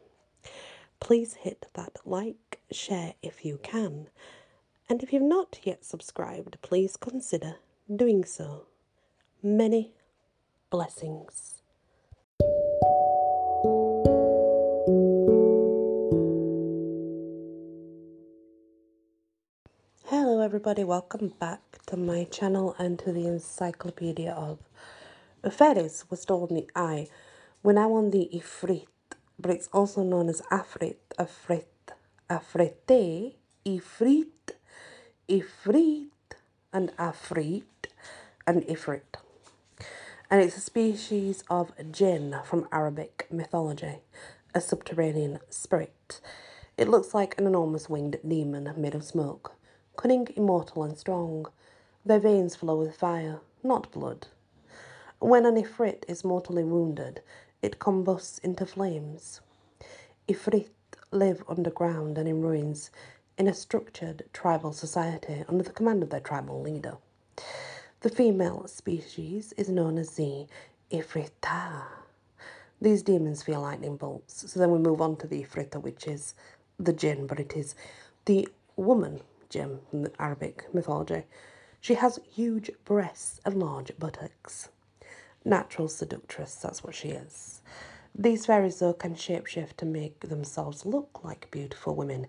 Please 1.01 1.35
hit 1.35 1.67
that 1.75 1.99
like, 2.05 2.61
share 2.71 3.15
if 3.23 3.45
you 3.45 3.59
can. 3.63 4.09
And 4.91 5.03
if 5.03 5.12
you've 5.12 5.22
not 5.22 5.59
yet 5.64 5.84
subscribed, 5.84 6.57
please 6.62 6.97
consider 6.97 7.57
doing 7.95 8.24
so. 8.24 8.62
Many 9.43 9.93
blessings. 10.70 11.61
Hello, 20.07 20.41
everybody, 20.41 20.84
welcome 20.84 21.34
back 21.39 21.61
to 21.89 21.99
my 21.99 22.24
channel 22.24 22.74
and 22.78 22.99
to 23.01 23.12
the 23.12 23.26
Encyclopedia 23.26 24.30
of 24.30 24.59
Fairies 25.51 26.07
was 26.09 26.24
told 26.24 26.49
in 26.49 26.57
the 26.57 26.70
eye. 26.74 27.09
We're 27.62 27.74
now 27.74 27.93
on 27.93 28.11
the 28.11 28.30
Ifrit, 28.32 28.86
but 29.39 29.51
it's 29.51 29.68
also 29.68 30.03
known 30.03 30.30
as 30.30 30.41
Afrit, 30.51 30.97
Afrit, 31.18 31.93
Afrite, 32.30 33.34
Ifrit, 33.66 34.24
Ifrit, 35.29 36.09
and 36.72 36.91
Afrit, 36.97 37.64
and 38.47 38.62
Ifrit. 38.64 39.16
And 40.31 40.41
it's 40.41 40.57
a 40.57 40.61
species 40.61 41.45
of 41.51 41.72
jinn 41.93 42.37
from 42.47 42.66
Arabic 42.72 43.26
mythology, 43.31 43.99
a 44.55 44.62
subterranean 44.62 45.41
spirit. 45.51 46.22
It 46.79 46.89
looks 46.89 47.12
like 47.12 47.39
an 47.39 47.47
enormous 47.47 47.91
winged 47.91 48.18
demon 48.26 48.72
made 48.79 48.95
of 48.95 49.05
smoke, 49.05 49.53
cunning, 49.99 50.29
immortal, 50.35 50.83
and 50.83 50.97
strong. 50.97 51.47
Their 52.07 52.20
veins 52.20 52.57
flow 52.57 52.76
with 52.76 52.97
fire, 52.97 53.41
not 53.62 53.93
blood. 53.93 54.29
When 55.18 55.45
an 55.45 55.57
Ifrit 55.62 56.05
is 56.09 56.24
mortally 56.24 56.64
wounded, 56.64 57.20
it 57.61 57.79
combusts 57.79 58.39
into 58.39 58.64
flames. 58.64 59.43
Ifrit 60.26 60.70
live 61.11 61.45
underground 61.49 62.18
and 62.18 62.29
in 62.29 62.43
ruins 62.43 62.91
in 63.39 63.47
a 63.47 63.55
structured 63.55 64.24
tribal 64.32 64.72
society 64.72 65.45
under 65.49 65.62
the 65.62 65.72
command 65.72 66.03
of 66.03 66.11
their 66.11 66.20
tribal 66.20 66.61
leader. 66.61 66.97
The 68.01 68.11
female 68.11 68.66
species 68.66 69.55
is 69.57 69.68
known 69.68 69.97
as 69.97 70.11
the 70.11 70.47
Ifrita. 70.91 71.84
These 72.80 73.03
demons 73.05 73.43
feel 73.43 73.61
lightning 73.61 73.97
bolts, 73.97 74.51
so 74.51 74.61
then 74.61 74.72
we 74.72 74.78
move 74.78 75.01
on 75.01 75.16
to 75.16 75.26
the 75.26 75.43
Ifrita, 75.43 75.80
which 75.80 76.07
is 76.07 76.34
the 76.78 76.93
jinn, 76.93 77.26
but 77.26 77.41
it 77.41 77.57
is 77.57 77.74
the 78.24 78.49
woman 78.76 79.20
jinn 79.49 79.80
from 79.89 80.03
the 80.03 80.12
Arabic 80.20 80.72
mythology. 80.74 81.22
She 81.80 81.95
has 81.95 82.18
huge 82.30 82.70
breasts 82.84 83.41
and 83.45 83.59
large 83.61 83.93
buttocks. 83.99 84.68
Natural 85.45 85.89
seductress, 85.89 86.57
that's 86.57 86.82
what 86.82 86.95
she 86.95 87.11
is. 87.11 87.62
These 88.14 88.47
fairies, 88.47 88.80
though, 88.80 88.93
can 88.93 89.14
shapeshift 89.14 89.76
to 89.76 89.86
make 89.86 90.20
themselves 90.20 90.84
look 90.84 91.22
like 91.22 91.51
beautiful 91.53 91.95
women. 91.95 92.26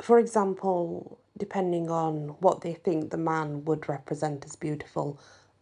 For 0.00 0.18
example, 0.18 1.18
depending 1.36 1.90
on 1.90 2.28
what 2.40 2.62
they 2.62 2.74
think 2.74 3.10
the 3.10 3.16
man 3.18 3.64
would 3.64 3.88
represent 3.88 4.44
as 4.44 4.56
beautiful, 4.56 5.18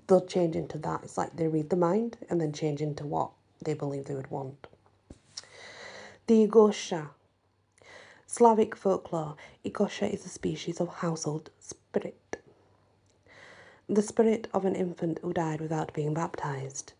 they'll 0.07 0.25
change 0.27 0.57
into 0.57 0.79
that. 0.79 1.03
It's 1.03 1.19
like 1.19 1.37
they 1.37 1.49
read 1.49 1.71
the 1.71 1.77
mind 1.77 2.19
and 2.29 2.41
then 2.41 2.53
change 2.53 2.81
into 2.81 3.07
what 3.07 3.31
they 3.63 3.75
believe 3.75 4.05
they 4.05 4.15
would 4.15 4.31
want. 4.31 4.67
The 6.27 6.47
Igosha. 6.47 7.09
Slavic 8.27 8.77
folklore, 8.77 9.35
Igosha 9.65 10.13
is 10.13 10.25
a 10.25 10.29
species 10.29 10.81
of 10.81 10.89
household 10.89 11.51
spirit 11.59 12.31
the 13.91 14.03
spirit 14.03 14.47
of 14.55 14.65
an 14.65 14.77
infant 14.77 15.19
who 15.21 15.33
died 15.33 15.61
without 15.61 15.93
being 15.93 16.15
baptized. 16.15 16.93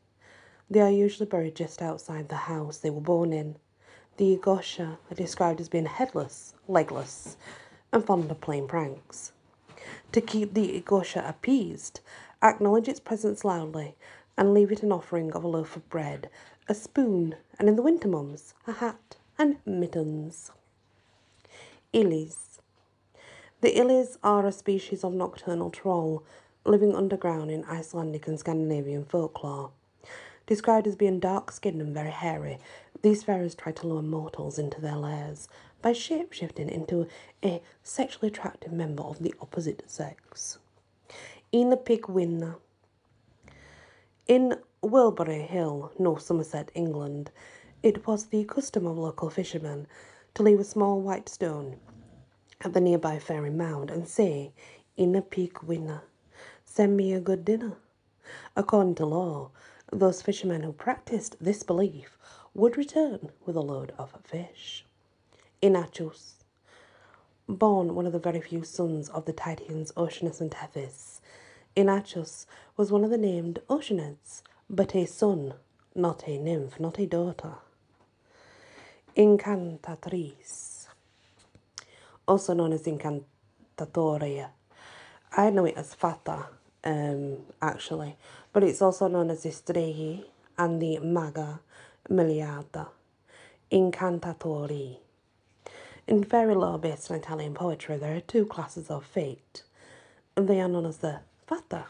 They 0.69 0.81
are 0.81 0.91
usually 0.91 1.29
buried 1.29 1.55
just 1.55 1.81
outside 1.81 2.29
the 2.29 2.35
house 2.35 2.79
they 2.79 2.91
were 2.91 3.01
born 3.01 3.33
in. 3.33 3.57
The 4.17 4.37
Igosha 4.37 4.99
are 5.11 5.15
described 5.15 5.61
as 5.61 5.69
being 5.69 5.87
headless, 5.87 6.55
legless, 6.69 7.37
and 7.93 8.05
fond 8.05 8.31
of 8.31 8.41
playing 8.41 8.69
pranks. 8.69 9.33
To 10.13 10.21
keep 10.21 10.55
the 10.55 10.81
Igosha 10.81 11.27
appeased, 11.29 12.01
acknowledge 12.43 12.89
its 12.89 13.01
presence 13.01 13.45
loudly 13.45 13.97
and 14.37 14.55
leave 14.55 14.73
it 14.73 14.83
an 14.83 14.93
offering 14.93 15.33
of 15.33 15.45
a 15.45 15.49
loaf 15.49 15.77
of 15.77 15.89
bread, 15.89 16.31
a 16.69 16.75
spoon, 16.75 17.37
and 17.59 17.69
in 17.69 17.77
the 17.77 17.83
winter 17.83 18.09
months, 18.09 18.55
a 18.67 18.73
hat 18.73 19.17
and 19.39 19.59
mittens. 19.65 20.51
Illies. 21.93 22.59
The 23.61 23.77
Illies 23.77 24.17
are 24.23 24.47
a 24.47 24.53
species 24.53 25.05
of 25.05 25.13
nocturnal 25.13 25.71
troll 25.71 26.23
living 26.65 26.95
underground 26.95 27.51
in 27.51 27.65
Icelandic 27.65 28.27
and 28.29 28.39
Scandinavian 28.39 29.05
folklore. 29.05 29.71
Described 30.47 30.87
as 30.87 30.97
being 30.97 31.21
dark 31.21 31.53
skinned 31.53 31.81
and 31.81 31.95
very 31.95 32.11
hairy, 32.11 32.59
these 33.03 33.23
fairies 33.23 33.55
try 33.55 33.73
to 33.73 33.87
lure 33.87 34.03
mortals 34.03 34.59
into 34.59 34.81
their 34.81 34.97
lairs 34.97 35.49
by 35.83 35.93
shapeshifting 35.93 36.69
into 36.69 37.07
a 37.45 37.63
sexually 37.83 38.29
attractive 38.29 38.73
member 38.73 39.03
of 39.03 39.19
the 39.21 39.35
opposite 39.41 39.83
sex. 39.87 40.59
In 41.53 41.71
the 41.71 41.77
Pigwinna. 41.77 42.57
In 44.27 44.57
Worlebury 44.83 45.43
Hill, 45.43 45.93
North 45.99 46.23
Somerset, 46.23 46.71
England, 46.75 47.31
it 47.83 48.07
was 48.07 48.27
the 48.27 48.45
custom 48.45 48.87
of 48.87 48.99
local 48.99 49.31
fishermen 49.31 49.87
to 50.35 50.43
leave 50.43 50.61
a 50.61 50.65
small 50.65 51.01
white 51.01 51.29
stone 51.29 51.77
at 52.63 52.73
the 52.73 52.81
nearby 52.81 53.19
fairy 53.19 53.51
mound 53.51 53.91
and 53.91 54.07
say, 54.07 54.53
In 54.97 55.15
a 55.15 55.23
Pigwinna, 55.23 56.03
Send 56.73 56.97
me 56.97 57.13
a 57.13 57.21
good 57.21 57.45
dinner. 57.45 57.79
According 58.55 58.95
to 58.95 59.07
lore, 59.07 59.51
those 59.93 60.23
fishermen 60.23 60.63
who 60.63 60.73
practiced 60.73 61.37
this 61.41 61.65
belief 61.65 62.17
would 62.55 62.77
return 62.77 63.31
with 63.47 63.57
a 63.57 63.61
load 63.61 63.93
of 63.99 64.15
fish. 64.25 64.85
Inachus. 65.63 66.35
Born 67.49 67.95
one 67.95 68.07
of 68.07 68.13
the 68.13 68.19
very 68.19 68.41
few 68.41 68.65
sons 68.65 69.09
of 69.09 69.25
the 69.25 69.33
Titans 69.33 69.93
Oceanus 69.97 70.41
and 70.41 70.51
Tethys, 70.51 71.21
Inachus 71.77 72.47
was 72.77 72.91
one 72.91 73.05
of 73.05 73.11
the 73.11 73.19
named 73.19 73.61
Oceanids, 73.69 74.43
but 74.69 74.95
a 74.95 75.07
son, 75.07 75.55
not 75.95 76.27
a 76.27 76.37
nymph, 76.37 76.81
not 76.81 76.99
a 76.99 77.07
daughter. 77.07 77.55
Incantatrice, 79.17 80.87
also 82.27 82.55
known 82.55 82.73
as 82.73 82.83
Incantatoria. 82.83 84.51
I 85.37 85.51
know 85.51 85.65
it 85.65 85.77
as 85.77 85.95
Fata 85.95 86.47
um, 86.83 87.39
actually, 87.63 88.17
but 88.53 88.65
it's 88.65 88.83
also 88.83 89.07
known 89.09 89.31
as 89.31 89.43
the 89.43 90.25
and 90.59 90.83
the 90.83 90.99
Maga 90.99 91.61
Miliarda, 92.09 92.89
Incantatori. 93.71 94.99
In 96.07 96.25
fairy 96.25 96.55
lore 96.55 96.79
based 96.79 97.11
on 97.11 97.19
Italian 97.19 97.55
poetry, 97.55 97.97
there 97.97 98.17
are 98.17 98.21
two 98.21 98.47
classes 98.47 98.91
of 98.91 99.05
fate, 99.05 99.63
and 100.37 100.49
they 100.49 100.61
are 100.61 100.69
known 100.69 100.87
as 100.87 100.99
the 100.99 101.21
Fata. 101.47 101.85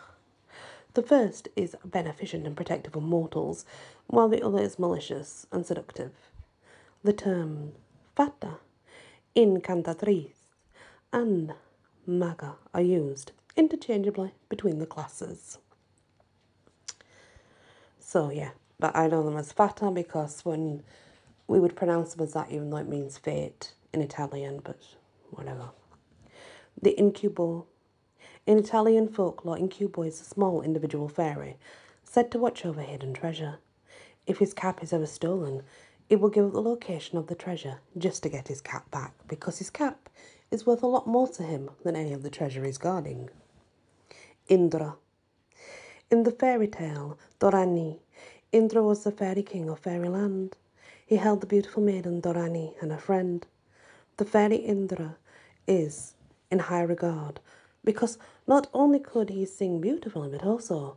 The 0.95 1.03
first 1.03 1.49
is 1.55 1.77
beneficent 1.85 2.47
and 2.47 2.57
protective 2.57 2.97
of 2.97 3.03
mortals, 3.03 3.65
while 4.09 4.29
the 4.29 4.45
other 4.45 4.61
is 4.61 4.79
malicious 4.79 5.47
and 5.53 5.65
seductive. 5.65 6.13
The 7.05 7.13
term 7.13 7.73
Fata, 8.17 8.57
Incantatrice, 9.37 10.49
and 11.13 11.55
Maga 12.07 12.57
are 12.75 12.83
used 12.83 13.33
interchangeably 13.57 14.33
between 14.49 14.79
the 14.79 14.87
classes. 14.87 15.59
So 17.99 18.31
yeah, 18.31 18.51
but 18.81 18.97
I 18.97 19.07
know 19.07 19.22
them 19.22 19.37
as 19.37 19.53
fata 19.53 19.91
because 19.91 20.45
when 20.45 20.83
we 21.47 21.61
would 21.61 21.76
pronounce 21.76 22.14
them 22.14 22.24
as 22.24 22.33
that, 22.33 22.51
even 22.51 22.70
though 22.70 22.78
it 22.78 22.89
means 22.89 23.18
fate 23.18 23.74
in 23.93 24.01
Italian, 24.01 24.61
but 24.64 24.81
whatever. 25.31 25.70
The 26.81 26.95
incubo. 26.99 27.66
In 28.47 28.59
Italian 28.59 29.09
folklore, 29.09 29.59
incubo 29.59 30.07
is 30.07 30.20
a 30.20 30.24
small 30.24 30.62
individual 30.62 31.09
fairy 31.09 31.57
said 32.05 32.31
to 32.33 32.39
watch 32.39 32.64
over 32.64 32.81
hidden 32.81 33.12
treasure. 33.12 33.59
If 34.26 34.39
his 34.39 34.55
cap 34.55 34.83
is 34.83 34.93
ever 34.93 35.07
stolen, 35.07 35.62
it 36.09 36.20
will 36.20 36.31
give 36.31 36.53
the 36.53 36.62
location 36.62 37.18
of 37.18 37.28
the 37.28 37.37
treasure 37.37 37.78
just 37.97 38.22
to 38.24 38.28
get 38.28 38.49
his 38.49 38.61
cap 38.61 38.91
back 38.91 39.14
because 39.28 39.59
his 39.59 39.70
cap 39.70 40.09
is 40.51 40.66
worth 40.66 40.83
a 40.83 40.89
lot 40.89 41.07
more 41.07 41.28
to 41.28 41.43
him 41.45 41.70
than 41.85 41.95
any 41.95 42.12
of 42.12 42.22
the 42.22 42.31
treasure 42.31 42.64
he's 42.64 42.78
guarding. 42.78 43.31
Indra. 44.49 44.97
In 46.11 46.24
the 46.24 46.33
fairy 46.33 46.66
tale, 46.66 47.16
Dorani, 47.39 47.99
Indra 48.53 48.82
was 48.82 49.05
the 49.05 49.12
fairy 49.12 49.42
king 49.44 49.68
of 49.70 49.80
fairyland. 49.80 50.57
He 51.07 51.16
held 51.16 51.40
the 51.42 51.46
beautiful 51.46 51.82
maiden 51.82 52.22
Dorani 52.22 52.74
and 52.82 52.92
her 52.92 52.98
friend. 52.98 53.46
The 54.18 54.24
fairy 54.26 54.57
Indra 54.57 55.16
is 55.66 56.14
in 56.51 56.61
high 56.61 56.82
regard 56.82 57.40
Because 57.84 58.18
not 58.46 58.68
only 58.74 59.01
could 59.01 59.30
he 59.30 59.46
sing 59.46 59.80
beautifully, 59.80 60.30
but 60.30 60.44
also 60.44 60.96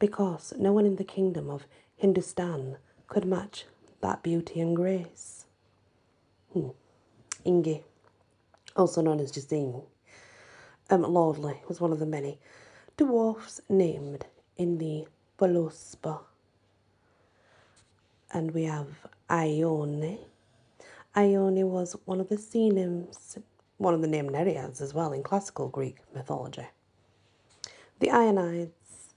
because 0.00 0.52
no 0.58 0.72
one 0.72 0.86
in 0.86 0.96
the 0.96 1.04
kingdom 1.04 1.50
of 1.50 1.66
Hindustan 1.96 2.76
could 3.08 3.24
match 3.26 3.66
that 4.02 4.22
beauty 4.22 4.60
and 4.60 4.76
grace. 4.76 5.46
Hmm. 6.52 6.70
Inge, 7.44 7.82
also 8.76 9.02
known 9.02 9.20
as 9.20 9.32
Jasine, 9.32 9.82
um, 10.90 11.02
Lordly 11.02 11.62
was 11.68 11.80
one 11.80 11.92
of 11.92 11.98
the 12.00 12.06
many 12.06 12.38
dwarfs 12.96 13.60
named 13.68 14.26
in 14.56 14.78
the 14.78 15.06
Voluspa. 15.38 16.20
And 18.32 18.52
we 18.52 18.64
have 18.64 18.88
Ione. 19.30 20.18
Ione 21.14 21.64
was 21.64 21.96
one 22.04 22.20
of 22.20 22.28
the 22.28 22.38
sea 22.38 22.68
nymphs, 22.68 23.38
one 23.78 23.94
of 23.94 24.00
the 24.02 24.08
named 24.08 24.30
Nereids 24.30 24.80
as 24.80 24.92
well 24.92 25.12
in 25.12 25.22
classical 25.22 25.68
Greek 25.68 25.98
mythology. 26.14 26.66
The 28.00 28.10
Ionides. 28.10 29.14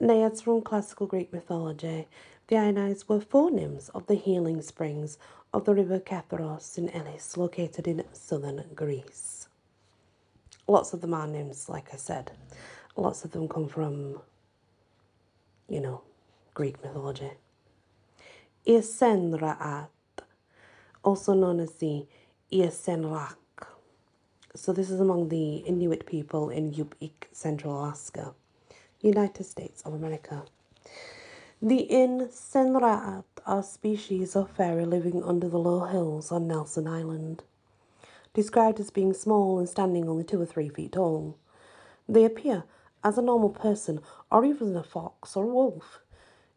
Naiads 0.00 0.42
from 0.42 0.60
classical 0.62 1.06
Greek 1.06 1.32
mythology. 1.32 2.08
The 2.48 2.56
Ionides 2.56 3.08
were 3.08 3.20
four 3.20 3.50
nymphs 3.50 3.88
of 3.90 4.06
the 4.06 4.14
healing 4.16 4.60
springs 4.60 5.18
of 5.52 5.64
the 5.64 5.74
river 5.74 6.00
Katharos 6.00 6.76
in 6.76 6.90
Elis, 6.90 7.36
located 7.36 7.86
in 7.86 8.04
southern 8.12 8.64
Greece. 8.74 9.48
Lots 10.66 10.92
of 10.92 11.00
them 11.00 11.14
are 11.14 11.26
nymphs, 11.26 11.68
like 11.68 11.92
I 11.92 11.96
said. 11.96 12.32
Lots 12.96 13.24
of 13.24 13.32
them 13.32 13.48
come 13.48 13.68
from, 13.68 14.20
you 15.68 15.80
know, 15.80 16.02
Greek 16.54 16.82
mythology. 16.82 17.30
Iasenraat, 18.66 19.88
also 21.02 21.34
known 21.34 21.60
as 21.60 21.74
the 21.74 22.06
Iasenrak. 22.50 23.36
So 24.54 24.72
this 24.72 24.88
is 24.88 25.00
among 25.00 25.28
the 25.28 25.56
Inuit 25.56 26.06
people 26.06 26.48
in 26.48 26.72
Yupik, 26.72 27.28
Central 27.30 27.78
Alaska, 27.78 28.32
United 29.02 29.44
States 29.44 29.82
of 29.82 29.92
America. 29.92 30.44
The 31.60 31.86
Insenraat 31.90 33.24
are 33.44 33.62
species 33.62 34.34
of 34.34 34.50
fairy 34.50 34.86
living 34.86 35.22
under 35.22 35.46
the 35.50 35.58
low 35.58 35.84
hills 35.84 36.32
on 36.32 36.48
Nelson 36.48 36.88
Island. 36.88 37.42
Described 38.32 38.80
as 38.80 38.88
being 38.88 39.12
small 39.12 39.58
and 39.58 39.68
standing 39.68 40.08
only 40.08 40.24
two 40.24 40.40
or 40.40 40.46
three 40.46 40.70
feet 40.70 40.92
tall, 40.92 41.36
they 42.08 42.24
appear 42.24 42.64
as 43.02 43.18
a 43.18 43.22
normal 43.22 43.50
person 43.50 44.00
or 44.32 44.42
even 44.46 44.74
a 44.74 44.82
fox 44.82 45.36
or 45.36 45.44
a 45.44 45.48
wolf. 45.48 46.00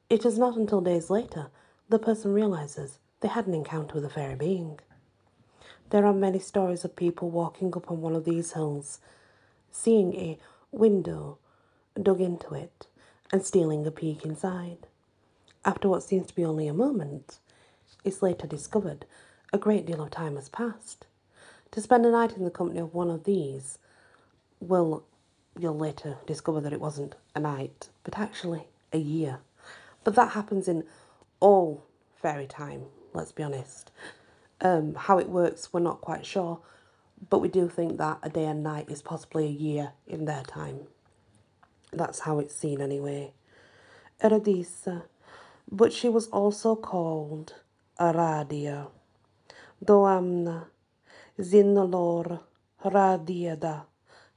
It 0.09 0.25
is 0.25 0.37
not 0.37 0.55
until 0.55 0.79
days 0.79 1.09
later 1.09 1.47
the 1.89 1.99
person 1.99 2.33
realizes 2.33 2.99
they 3.21 3.27
had 3.27 3.47
an 3.47 3.53
encounter 3.53 3.95
with 3.95 4.05
a 4.05 4.09
fairy 4.09 4.35
being. 4.35 4.79
There 5.89 6.05
are 6.05 6.13
many 6.13 6.39
stories 6.39 6.83
of 6.83 6.95
people 6.95 7.29
walking 7.29 7.73
up 7.75 7.89
on 7.89 8.01
one 8.01 8.15
of 8.15 8.25
these 8.25 8.53
hills, 8.53 8.99
seeing 9.71 10.13
a 10.15 10.37
window 10.71 11.37
dug 12.01 12.19
into 12.19 12.53
it, 12.53 12.87
and 13.31 13.45
stealing 13.45 13.85
a 13.85 13.91
peek 13.91 14.25
inside. 14.25 14.87
After 15.63 15.87
what 15.89 16.03
seems 16.03 16.27
to 16.27 16.35
be 16.35 16.45
only 16.45 16.67
a 16.67 16.73
moment, 16.73 17.39
it's 18.03 18.21
later 18.21 18.47
discovered 18.47 19.05
a 19.53 19.57
great 19.57 19.85
deal 19.85 20.01
of 20.01 20.11
time 20.11 20.35
has 20.35 20.49
passed. 20.49 21.07
To 21.71 21.81
spend 21.81 22.05
a 22.05 22.11
night 22.11 22.35
in 22.35 22.43
the 22.43 22.51
company 22.51 22.79
of 22.79 22.93
one 22.93 23.09
of 23.09 23.23
these 23.23 23.77
will 24.59 25.03
you'll 25.59 25.77
later 25.77 26.17
discover 26.25 26.61
that 26.61 26.73
it 26.73 26.79
wasn't 26.79 27.15
a 27.33 27.39
night, 27.39 27.89
but 28.03 28.19
actually 28.19 28.67
a 28.93 28.97
year. 28.97 29.39
But 30.03 30.15
that 30.15 30.31
happens 30.31 30.67
in 30.67 30.83
all 31.39 31.85
fairy 32.21 32.47
time, 32.47 32.83
let's 33.13 33.31
be 33.31 33.43
honest. 33.43 33.91
Um, 34.61 34.95
how 34.95 35.19
it 35.19 35.29
works, 35.29 35.71
we're 35.71 35.79
not 35.79 36.01
quite 36.01 36.25
sure, 36.25 36.59
but 37.29 37.39
we 37.39 37.47
do 37.47 37.69
think 37.69 37.97
that 37.97 38.19
a 38.23 38.29
day 38.29 38.45
and 38.45 38.63
night 38.63 38.89
is 38.89 39.01
possibly 39.01 39.45
a 39.45 39.49
year 39.49 39.93
in 40.07 40.25
their 40.25 40.43
time. 40.43 40.87
That's 41.91 42.19
how 42.19 42.39
it's 42.39 42.55
seen 42.55 42.81
anyway. 42.81 43.33
Eradisa, 44.21 45.03
but 45.71 45.93
she 45.93 46.09
was 46.09 46.27
also 46.27 46.75
called 46.75 47.53
Aradia. 47.99 48.87
Doamna, 49.83 50.65
Zinolor, 51.39 52.39
Radiada, 52.83 53.85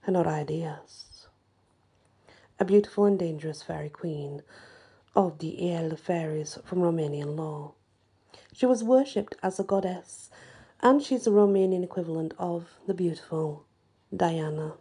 and 0.07 0.17
Oradias. 0.17 1.27
A 2.59 2.65
beautiful 2.65 3.07
and 3.07 3.19
dangerous 3.19 3.63
fairy 3.63 3.89
queen 3.89 4.43
of 5.15 5.39
the 5.39 5.73
El 5.73 5.97
fairies 5.97 6.59
from 6.65 6.79
Romanian 6.81 7.37
lore. 7.37 7.73
She 8.53 8.67
was 8.67 8.85
worshipped 8.85 9.37
as 9.43 9.59
a 9.59 9.65
goddess, 9.65 10.31
and 10.81 11.03
she's 11.03 11.25
the 11.25 11.31
Romanian 11.31 11.85
equivalent 11.85 12.35
of 12.39 12.79
the 12.87 12.95
beautiful 12.95 13.65
Diana. 14.15 14.75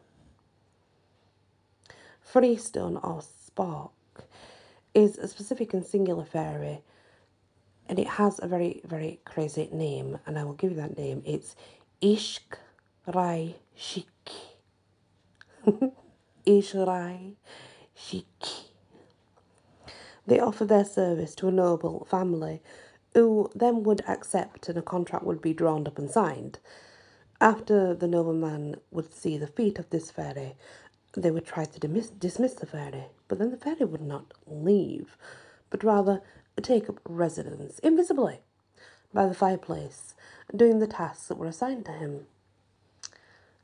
Freestone 2.22 2.98
or 2.98 3.22
spark 3.22 3.92
is 4.94 5.18
a 5.18 5.28
specific 5.28 5.74
and 5.74 5.86
singular 5.86 6.26
fairy, 6.26 6.82
and 7.88 7.98
it 8.00 8.08
has 8.08 8.40
a 8.42 8.48
very, 8.48 8.82
very 8.86 9.20
crazy 9.26 9.70
name, 9.72 10.20
and 10.26 10.38
I 10.38 10.44
will 10.44 10.54
give 10.54 10.72
you 10.72 10.78
that 10.78 10.98
name. 10.98 11.24
It's 11.26 11.56
Ishk 12.02 12.58
Rai 13.08 13.56
Shiki. 13.78 14.06
Ishk 16.46 16.88
Rai 16.88 17.36
Shiki. 17.98 18.69
They 20.30 20.40
offer 20.40 20.64
their 20.64 20.86
service 20.86 21.34
to 21.36 21.48
a 21.48 21.52
noble 21.52 22.06
family 22.06 22.62
who 23.16 23.50
then 23.56 23.82
would 23.84 24.02
accept 24.08 24.70
and 24.70 24.78
a 24.78 24.84
contract 24.84 25.26
would 25.26 25.42
be 25.42 25.56
drawn 25.56 25.88
up 25.88 25.98
and 25.98 26.08
signed. 26.08 26.60
After 27.42 27.96
the 27.96 28.08
nobleman 28.08 28.76
would 28.92 29.12
see 29.12 29.40
the 29.40 29.48
feet 29.48 29.80
of 29.80 29.90
this 29.90 30.12
fairy, 30.12 30.54
they 31.18 31.32
would 31.32 31.48
try 31.48 31.66
to 31.66 31.80
dismiss, 31.80 32.12
dismiss 32.12 32.54
the 32.54 32.68
fairy, 32.68 33.06
but 33.28 33.40
then 33.40 33.50
the 33.50 33.58
fairy 33.58 33.86
would 33.86 34.04
not 34.04 34.36
leave, 34.46 35.18
but 35.72 35.84
rather 35.84 36.22
take 36.62 36.90
up 36.90 37.00
residence 37.06 37.80
invisibly 37.80 38.42
by 39.12 39.26
the 39.26 39.34
fireplace, 39.34 40.14
doing 40.56 40.78
the 40.78 40.86
tasks 40.86 41.28
that 41.28 41.40
were 41.40 41.48
assigned 41.48 41.86
to 41.86 41.92
him. 41.94 42.28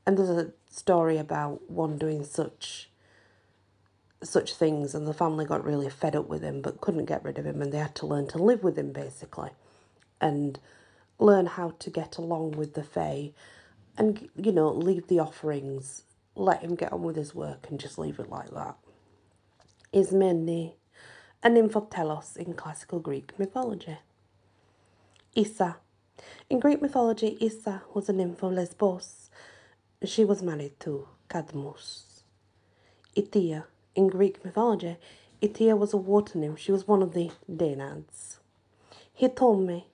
And 0.07 0.18
there's 0.18 0.30
a 0.30 0.51
story 0.68 1.18
about 1.18 1.70
one 1.70 1.99
doing 1.99 2.24
such 2.24 2.89
such 4.24 4.55
things 4.55 4.95
and 4.95 5.07
the 5.07 5.13
family 5.13 5.45
got 5.45 5.63
really 5.63 5.89
fed 5.89 6.16
up 6.16 6.28
with 6.28 6.41
him 6.43 6.61
but 6.61 6.82
couldn't 6.82 7.05
get 7.05 7.24
rid 7.24 7.38
of 7.38 7.45
him 7.45 7.61
and 7.61 7.72
they 7.72 7.78
had 7.78 7.95
to 7.95 8.05
learn 8.07 8.28
to 8.28 8.38
live 8.38 8.63
with 8.63 8.78
him 8.78 8.91
basically 8.91 9.51
and 10.22 10.59
learn 11.20 11.45
how 11.45 11.72
to 11.80 11.89
get 11.89 12.18
along 12.18 12.51
with 12.51 12.74
the 12.74 12.84
fae 12.84 13.32
and 13.97 14.30
you 14.36 14.51
know 14.51 14.70
leave 14.72 15.07
the 15.07 15.20
offerings 15.20 16.03
let 16.36 16.61
him 16.61 16.76
get 16.76 16.91
on 16.93 17.03
with 17.03 17.16
his 17.16 17.36
work 17.36 17.68
and 17.70 17.80
just 17.80 17.97
leave 17.99 18.20
it 18.20 18.30
like 18.30 18.51
that 18.51 18.76
Ismene, 19.93 20.74
a 21.41 21.49
nymph 21.49 21.76
of 21.76 21.89
Telos 21.89 22.36
in 22.36 22.53
classical 22.53 22.99
Greek 22.99 23.32
mythology. 23.39 23.97
Issa. 25.36 25.78
In 26.49 26.59
Greek 26.59 26.82
mythology, 26.82 27.38
Issa 27.39 27.84
was 27.93 28.09
a 28.09 28.13
nymph 28.13 28.43
of 28.43 28.53
Lesbos. 28.53 29.30
She 30.03 30.26
was 30.26 30.43
married 30.43 30.80
to 30.82 31.07
Cadmus. 31.30 32.24
Itia. 33.16 33.68
In 33.96 34.08
Greek 34.08 34.43
mythology, 34.43 34.98
Itia 35.41 35.78
was 35.78 35.93
a 35.93 35.98
water 35.98 36.38
nymph. 36.38 36.60
She 36.60 36.74
was 36.74 36.86
one 36.86 37.02
of 37.02 37.14
the 37.14 37.32
Danads. 37.50 38.39
Hitome. 39.20 39.86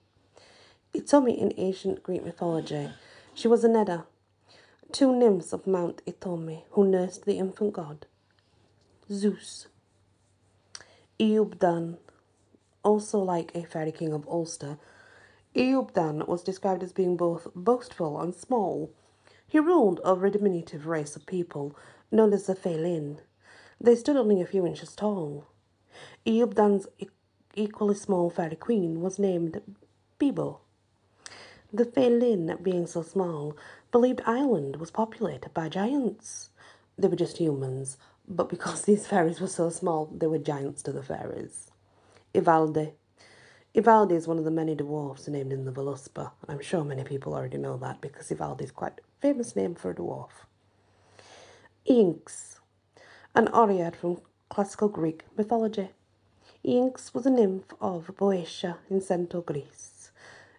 Ithome 0.92 1.38
in 1.38 1.52
ancient 1.56 2.02
Greek 2.02 2.24
mythology. 2.24 2.90
She 3.32 3.46
was 3.46 3.62
a 3.62 3.68
Neda, 3.68 4.04
two 4.90 5.14
nymphs 5.14 5.52
of 5.52 5.66
Mount 5.68 6.04
Ithome 6.04 6.64
who 6.72 6.84
nursed 6.84 7.24
the 7.24 7.38
infant 7.38 7.72
god, 7.74 8.06
Zeus. 9.10 9.68
Iubdan, 11.20 11.98
also 12.82 13.20
like 13.20 13.54
a 13.54 13.64
fairy 13.64 13.92
king 13.92 14.12
of 14.12 14.26
Ulster, 14.28 14.78
Iubdan 15.54 16.26
was 16.26 16.42
described 16.42 16.82
as 16.82 16.92
being 16.92 17.16
both 17.16 17.46
boastful 17.54 18.20
and 18.20 18.34
small. 18.34 18.90
He 19.46 19.60
ruled 19.60 20.00
over 20.04 20.26
a 20.26 20.30
diminutive 20.30 20.86
race 20.86 21.14
of 21.14 21.24
people 21.24 21.76
known 22.10 22.32
as 22.32 22.46
the 22.46 22.54
Phelin. 22.54 23.18
They 23.82 23.96
stood 23.96 24.16
only 24.16 24.40
a 24.40 24.46
few 24.46 24.64
inches 24.64 24.94
tall. 24.94 25.48
Iubdan's 26.24 26.86
e- 27.00 27.08
equally 27.56 27.96
small 27.96 28.30
fairy 28.30 28.54
queen 28.54 29.00
was 29.00 29.18
named 29.18 29.60
Bibo. 30.20 30.60
The 31.72 31.84
Phelin, 31.84 32.58
being 32.62 32.86
so 32.86 33.02
small, 33.02 33.56
believed 33.90 34.22
Ireland 34.24 34.76
was 34.76 34.92
populated 34.92 35.52
by 35.52 35.68
giants. 35.68 36.50
They 36.96 37.08
were 37.08 37.16
just 37.16 37.38
humans, 37.38 37.98
but 38.28 38.48
because 38.48 38.82
these 38.86 39.08
fairies 39.08 39.40
were 39.40 39.48
so 39.48 39.68
small, 39.68 40.06
they 40.06 40.28
were 40.28 40.38
giants 40.38 40.82
to 40.84 40.92
the 40.92 41.02
fairies. 41.02 41.72
Ivaldi. 42.34 42.92
Ivaldi 43.74 44.12
is 44.14 44.28
one 44.28 44.38
of 44.38 44.44
the 44.44 44.52
many 44.52 44.76
dwarfs 44.76 45.26
named 45.26 45.52
in 45.52 45.64
the 45.64 45.72
Voluspa. 45.72 46.30
I'm 46.48 46.60
sure 46.60 46.84
many 46.84 47.02
people 47.02 47.34
already 47.34 47.58
know 47.58 47.76
that 47.78 48.00
because 48.00 48.30
Ivaldi 48.30 48.62
is 48.62 48.70
quite 48.70 49.00
a 49.00 49.20
famous 49.20 49.56
name 49.56 49.74
for 49.74 49.90
a 49.90 49.94
dwarf. 49.94 50.30
Iynx 51.88 52.58
an 53.34 53.46
Oread 53.46 53.96
from 53.96 54.20
classical 54.50 54.88
Greek 54.88 55.24
mythology. 55.38 55.88
Iynx 56.66 57.14
was 57.14 57.24
a 57.24 57.30
nymph 57.30 57.72
of 57.80 58.10
Boeotia 58.18 58.76
in 58.90 59.00
Central 59.00 59.42
Greece. 59.42 60.10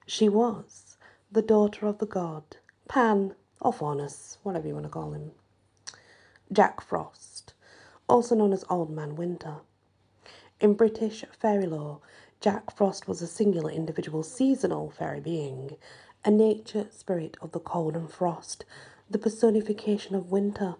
She 0.07 0.27
was 0.27 0.97
the 1.31 1.43
daughter 1.43 1.85
of 1.85 1.99
the 1.99 2.07
god 2.07 2.57
Pan 2.87 3.35
or 3.61 3.73
Faunus, 3.73 4.39
whatever 4.41 4.67
you 4.67 4.73
want 4.73 4.87
to 4.87 4.89
call 4.89 5.11
him. 5.13 5.31
Jack 6.51 6.81
Frost, 6.81 7.53
also 8.09 8.33
known 8.33 8.51
as 8.51 8.65
Old 8.71 8.89
Man 8.89 9.15
Winter. 9.15 9.57
In 10.59 10.73
British 10.73 11.23
fairy 11.31 11.67
lore, 11.67 11.99
Jack 12.41 12.75
Frost 12.75 13.07
was 13.07 13.21
a 13.21 13.27
singular 13.27 13.69
individual 13.69 14.23
seasonal 14.23 14.89
fairy 14.89 15.19
being, 15.19 15.77
a 16.25 16.31
nature 16.31 16.87
spirit 16.89 17.37
of 17.39 17.51
the 17.51 17.59
cold 17.59 17.95
and 17.95 18.11
frost, 18.11 18.65
the 19.07 19.19
personification 19.19 20.15
of 20.15 20.31
winter. 20.31 20.75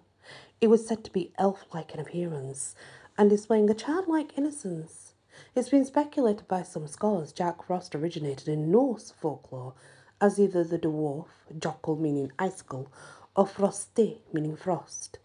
It 0.60 0.68
was 0.68 0.86
said 0.86 1.04
to 1.04 1.12
be 1.12 1.32
elf 1.36 1.66
like 1.74 1.94
in 1.94 2.00
appearance 2.00 2.74
and 3.18 3.28
displaying 3.28 3.68
a 3.70 3.74
childlike 3.74 4.36
innocence. 4.38 5.14
It's 5.54 5.68
been 5.68 5.84
speculated 5.84 6.48
by 6.48 6.62
some 6.62 6.86
scholars 6.86 7.32
Jack 7.32 7.64
Frost 7.64 7.94
originated 7.94 8.48
in 8.48 8.70
Norse 8.70 9.10
folklore 9.10 9.74
as 10.20 10.38
either 10.38 10.64
the 10.64 10.78
dwarf, 10.78 11.26
Jokel 11.58 11.98
meaning 11.98 12.32
icicle, 12.38 12.90
or 13.36 13.46
Frosti 13.46 14.18
meaning 14.32 14.56
frost. 14.56 15.18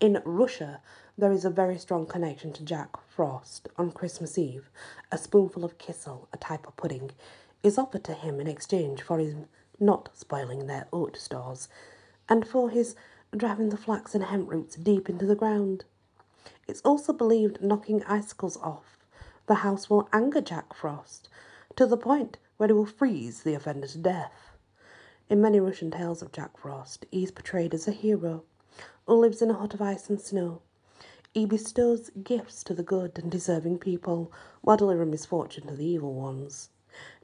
In 0.00 0.20
Russia, 0.24 0.80
there 1.16 1.30
is 1.30 1.44
a 1.44 1.50
very 1.50 1.78
strong 1.78 2.06
connection 2.06 2.52
to 2.54 2.64
Jack 2.64 2.96
Frost. 3.06 3.68
On 3.76 3.92
Christmas 3.92 4.38
Eve, 4.38 4.70
a 5.12 5.18
spoonful 5.18 5.64
of 5.64 5.78
kissel, 5.78 6.28
a 6.32 6.38
type 6.38 6.66
of 6.66 6.76
pudding, 6.76 7.10
is 7.62 7.78
offered 7.78 8.02
to 8.04 8.14
him 8.14 8.40
in 8.40 8.48
exchange 8.48 9.02
for 9.02 9.18
his 9.18 9.34
not 9.78 10.08
spoiling 10.14 10.66
their 10.66 10.88
oat 10.92 11.16
stores 11.16 11.68
and 12.28 12.48
for 12.48 12.70
his 12.70 12.96
driving 13.36 13.70
the 13.70 13.76
flax 13.76 14.14
and 14.14 14.24
hemp 14.24 14.50
roots 14.50 14.76
deep 14.76 15.08
into 15.08 15.26
the 15.26 15.34
ground. 15.34 15.84
It's 16.66 16.82
also 16.82 17.12
believed 17.12 17.62
knocking 17.62 18.02
icicles 18.04 18.56
off 18.58 18.92
the 19.46 19.56
house 19.56 19.90
will 19.90 20.08
anger 20.12 20.40
Jack 20.40 20.72
Frost 20.72 21.28
to 21.74 21.84
the 21.84 21.96
point 21.96 22.38
where 22.56 22.68
he 22.68 22.72
will 22.72 22.86
freeze 22.86 23.42
the 23.42 23.54
offender 23.54 23.88
to 23.88 23.98
death. 23.98 24.52
In 25.28 25.40
many 25.40 25.58
Russian 25.58 25.90
tales 25.90 26.22
of 26.22 26.32
Jack 26.32 26.56
Frost, 26.56 27.06
he 27.10 27.24
is 27.24 27.32
portrayed 27.32 27.74
as 27.74 27.88
a 27.88 27.92
hero 27.92 28.44
who 29.06 29.14
lives 29.14 29.42
in 29.42 29.50
a 29.50 29.54
hut 29.54 29.74
of 29.74 29.82
ice 29.82 30.08
and 30.08 30.20
snow. 30.20 30.62
He 31.34 31.44
bestows 31.44 32.10
gifts 32.22 32.62
to 32.64 32.74
the 32.74 32.82
good 32.82 33.18
and 33.18 33.30
deserving 33.30 33.78
people 33.78 34.30
while 34.60 34.76
delivering 34.76 35.10
misfortune 35.10 35.66
to 35.66 35.74
the 35.74 35.86
evil 35.86 36.14
ones. 36.14 36.70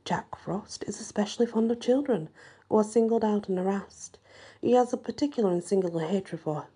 Jack 0.05 0.37
Frost 0.37 0.83
is 0.89 1.01
especially 1.01 1.47
fond 1.47 1.71
of 1.71 1.81
children 1.81 2.31
who 2.69 2.79
are 2.79 2.85
singled 2.85 3.25
out 3.25 3.49
and 3.49 3.59
harassed. 3.59 4.19
He 4.61 4.73
has 4.73 4.93
a 4.93 4.97
particular 4.97 5.51
and 5.51 5.63
singular 5.63 6.07
hatred 6.07 6.41
for 6.41 6.67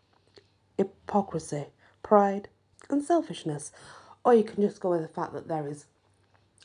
hypocrisy, 0.78 1.66
pride, 2.03 2.49
and 2.89 3.03
selfishness. 3.03 3.72
Or 4.24 4.35
you 4.35 4.45
can 4.45 4.62
just 4.62 4.80
go 4.80 4.91
with 4.91 5.03
the 5.03 5.09
fact 5.09 5.33
that 5.33 5.49
there 5.49 5.66
is 5.66 5.87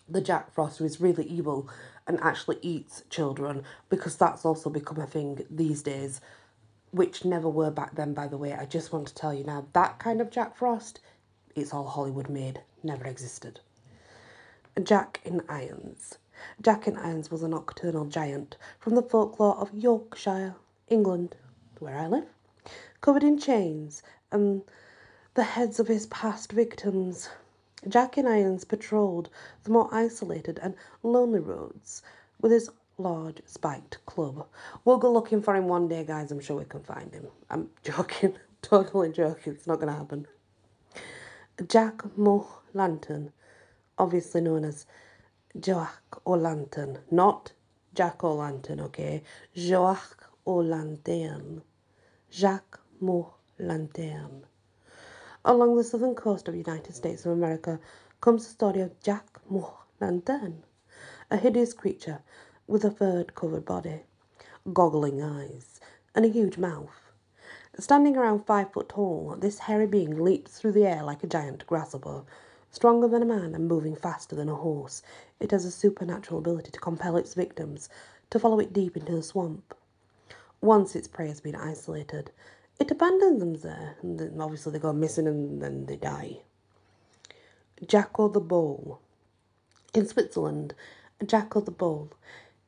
the 0.07 0.21
Jack 0.21 0.53
Frost 0.53 0.77
who 0.77 0.85
is 0.85 1.01
really 1.01 1.25
evil 1.25 1.69
and 2.05 2.19
actually 2.21 2.57
eats 2.61 3.03
children 3.09 3.63
because 3.89 4.15
that's 4.15 4.45
also 4.45 4.69
become 4.69 4.99
a 4.99 5.07
thing 5.07 5.45
these 5.49 5.83
days 5.83 6.21
which 6.91 7.25
never 7.25 7.49
were 7.49 7.71
back 7.71 7.95
then, 7.95 8.13
by 8.13 8.27
the 8.27 8.37
way. 8.37 8.53
I 8.53 8.65
just 8.65 8.93
want 8.93 9.07
to 9.07 9.15
tell 9.15 9.33
you 9.33 9.43
now 9.43 9.67
that 9.73 9.99
kind 9.99 10.21
of 10.21 10.31
Jack 10.31 10.55
Frost, 10.55 10.99
it's 11.55 11.73
all 11.73 11.87
Hollywood 11.87 12.29
made, 12.29 12.61
never 12.83 13.05
existed. 13.05 13.59
Jack 14.81 15.19
in 15.25 15.41
Irons. 15.49 16.17
Jack 16.61 16.87
in 16.87 16.95
Irons 16.97 17.31
was 17.31 17.43
a 17.43 17.47
nocturnal 17.47 18.05
giant 18.05 18.57
from 18.79 18.95
the 18.95 19.01
folklore 19.01 19.57
of 19.57 19.73
Yorkshire, 19.73 20.55
England, 20.89 21.35
where 21.79 21.97
I 21.97 22.07
live, 22.07 22.27
covered 23.01 23.23
in 23.23 23.37
chains 23.37 24.01
and 24.31 24.61
the 25.33 25.43
heads 25.43 25.79
of 25.79 25.87
his 25.87 26.07
past 26.07 26.51
victims. 26.51 27.29
Jack 27.87 28.17
in 28.17 28.25
Irons 28.25 28.65
patrolled 28.65 29.29
the 29.63 29.71
more 29.71 29.89
isolated 29.93 30.59
and 30.61 30.75
lonely 31.03 31.39
roads 31.39 32.01
with 32.41 32.51
his 32.51 32.69
large 32.97 33.41
spiked 33.45 34.03
club. 34.05 34.47
We'll 34.83 34.97
go 34.97 35.11
looking 35.11 35.41
for 35.41 35.55
him 35.55 35.67
one 35.67 35.87
day, 35.87 36.03
guys. 36.03 36.31
I'm 36.31 36.39
sure 36.39 36.57
we 36.57 36.65
can 36.65 36.81
find 36.81 37.13
him. 37.13 37.27
I'm 37.49 37.69
joking, 37.83 38.35
totally 38.61 39.11
joking. 39.11 39.53
It's 39.53 39.67
not 39.67 39.75
going 39.79 39.93
to 39.93 39.99
happen. 39.99 40.27
Jack 41.67 42.17
Mo 42.17 42.47
Lantern, 42.73 43.31
obviously 43.97 44.41
known 44.41 44.63
as 44.63 44.85
Jack 45.59 46.01
O'Lantern, 46.25 46.99
not 47.09 47.51
Jack 47.95 48.23
O'Lantern, 48.23 48.79
okay? 48.79 49.23
Jack 49.55 50.26
O'Lantern. 50.49 51.61
Jack 52.29 52.79
Mo 53.01 53.33
Lantern. 53.59 54.45
Along 55.43 55.75
the 55.75 55.83
southern 55.83 56.15
coast 56.15 56.47
of 56.47 56.53
the 56.53 56.59
United 56.59 56.95
States 56.95 57.25
of 57.25 57.33
America 57.33 57.81
comes 58.21 58.45
the 58.45 58.53
story 58.53 58.79
of 58.79 58.97
Jack 59.01 59.41
Mo 59.49 59.77
Lantern, 59.99 60.63
a 61.29 61.35
hideous 61.35 61.73
creature 61.73 62.21
with 62.65 62.85
a 62.85 62.91
fur 62.91 63.25
covered 63.25 63.65
body, 63.65 64.03
goggling 64.71 65.21
eyes, 65.21 65.81
and 66.15 66.23
a 66.23 66.29
huge 66.29 66.57
mouth. 66.57 67.11
Standing 67.77 68.15
around 68.15 68.45
five 68.45 68.71
foot 68.71 68.87
tall, 68.87 69.35
this 69.37 69.59
hairy 69.59 69.85
being 69.85 70.23
leaps 70.23 70.57
through 70.57 70.71
the 70.71 70.87
air 70.87 71.03
like 71.03 71.25
a 71.25 71.27
giant 71.27 71.67
grasshopper. 71.67 72.23
Stronger 72.71 73.09
than 73.09 73.21
a 73.21 73.25
man 73.25 73.53
and 73.53 73.67
moving 73.67 73.97
faster 73.97 74.33
than 74.33 74.47
a 74.47 74.55
horse, 74.55 75.01
it 75.41 75.51
has 75.51 75.65
a 75.65 75.71
supernatural 75.71 76.39
ability 76.39 76.71
to 76.71 76.79
compel 76.79 77.17
its 77.17 77.33
victims 77.33 77.89
to 78.29 78.39
follow 78.39 78.61
it 78.61 78.71
deep 78.71 78.95
into 78.95 79.11
the 79.11 79.21
swamp. 79.21 79.75
Once 80.61 80.95
its 80.95 81.07
prey 81.07 81.27
has 81.27 81.39
been 81.39 81.55
isolated, 81.55 82.31
it 82.79 82.91
abandons 82.91 83.39
them 83.39 83.53
there, 83.55 83.95
and 84.01 84.19
then 84.19 84.41
obviously 84.41 84.71
they 84.71 84.79
go 84.79 84.91
missing 84.91 85.27
and 85.27 85.61
then 85.61 85.85
they 85.85 85.95
die. 85.95 86.39
Jackal 87.85 88.29
the 88.29 88.39
Bull. 88.39 88.99
In 89.93 90.07
Switzerland, 90.07 90.73
Jackal 91.25 91.61
the 91.61 91.71
Bull 91.71 92.11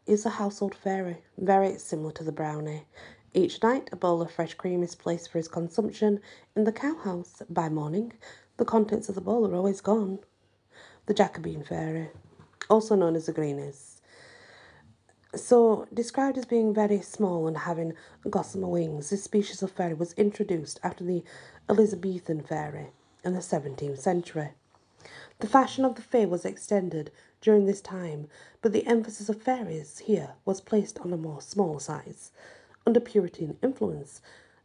is 0.06 0.26
a 0.26 0.30
household 0.30 0.76
fairy, 0.76 1.18
very 1.38 1.78
similar 1.78 2.12
to 2.12 2.24
the 2.24 2.32
brownie. 2.32 2.86
Each 3.34 3.62
night, 3.62 3.90
a 3.92 3.96
bowl 3.96 4.22
of 4.22 4.32
fresh 4.32 4.54
cream 4.56 4.84
is 4.84 4.96
placed 4.96 5.32
for 5.32 5.38
his 5.38 5.48
consumption 5.48 6.20
in 6.56 6.64
the 6.64 6.72
cowhouse. 6.72 7.44
By 7.50 7.70
morning, 7.70 8.14
the 8.58 8.66
contents 8.66 9.10
of 9.10 9.16
the 9.16 9.22
bowl 9.22 9.48
are 9.48 9.56
always 9.56 9.82
gone. 9.82 10.20
The 11.06 11.14
Jacobean 11.14 11.64
fairy, 11.64 12.10
also 12.70 12.96
known 12.96 13.16
as 13.16 13.28
the 13.28 13.34
Greenes. 13.34 13.89
So, 15.36 15.88
described 15.94 16.40
as 16.40 16.46
being 16.46 16.74
very 16.74 17.02
small 17.02 17.48
and 17.48 17.60
having 17.60 17.94
gossamer 18.28 18.68
wings, 18.68 19.12
this 19.12 19.24
species 19.24 19.62
of 19.62 19.70
fairy 19.72 19.94
was 19.94 20.14
introduced 20.14 20.80
after 20.82 21.04
the 21.04 21.24
Elizabethan 21.70 22.42
fairy 22.42 22.88
in 23.24 23.34
the 23.34 23.40
17th 23.40 24.00
century. 24.00 24.50
The 25.38 25.48
fashion 25.48 25.86
of 25.86 25.94
the 25.94 26.02
fae 26.02 26.26
was 26.26 26.46
extended 26.46 27.12
during 27.42 27.66
this 27.66 27.80
time, 27.80 28.28
but 28.64 28.74
the 28.74 28.88
emphasis 28.88 29.30
of 29.30 29.42
fairies 29.42 30.00
here 30.00 30.32
was 30.46 30.62
placed 30.62 30.98
on 31.00 31.14
a 31.14 31.18
more 31.18 31.42
small 31.42 31.80
size. 31.80 32.32
Under 32.88 33.00
Puritan 33.00 33.60
influence, 33.62 34.22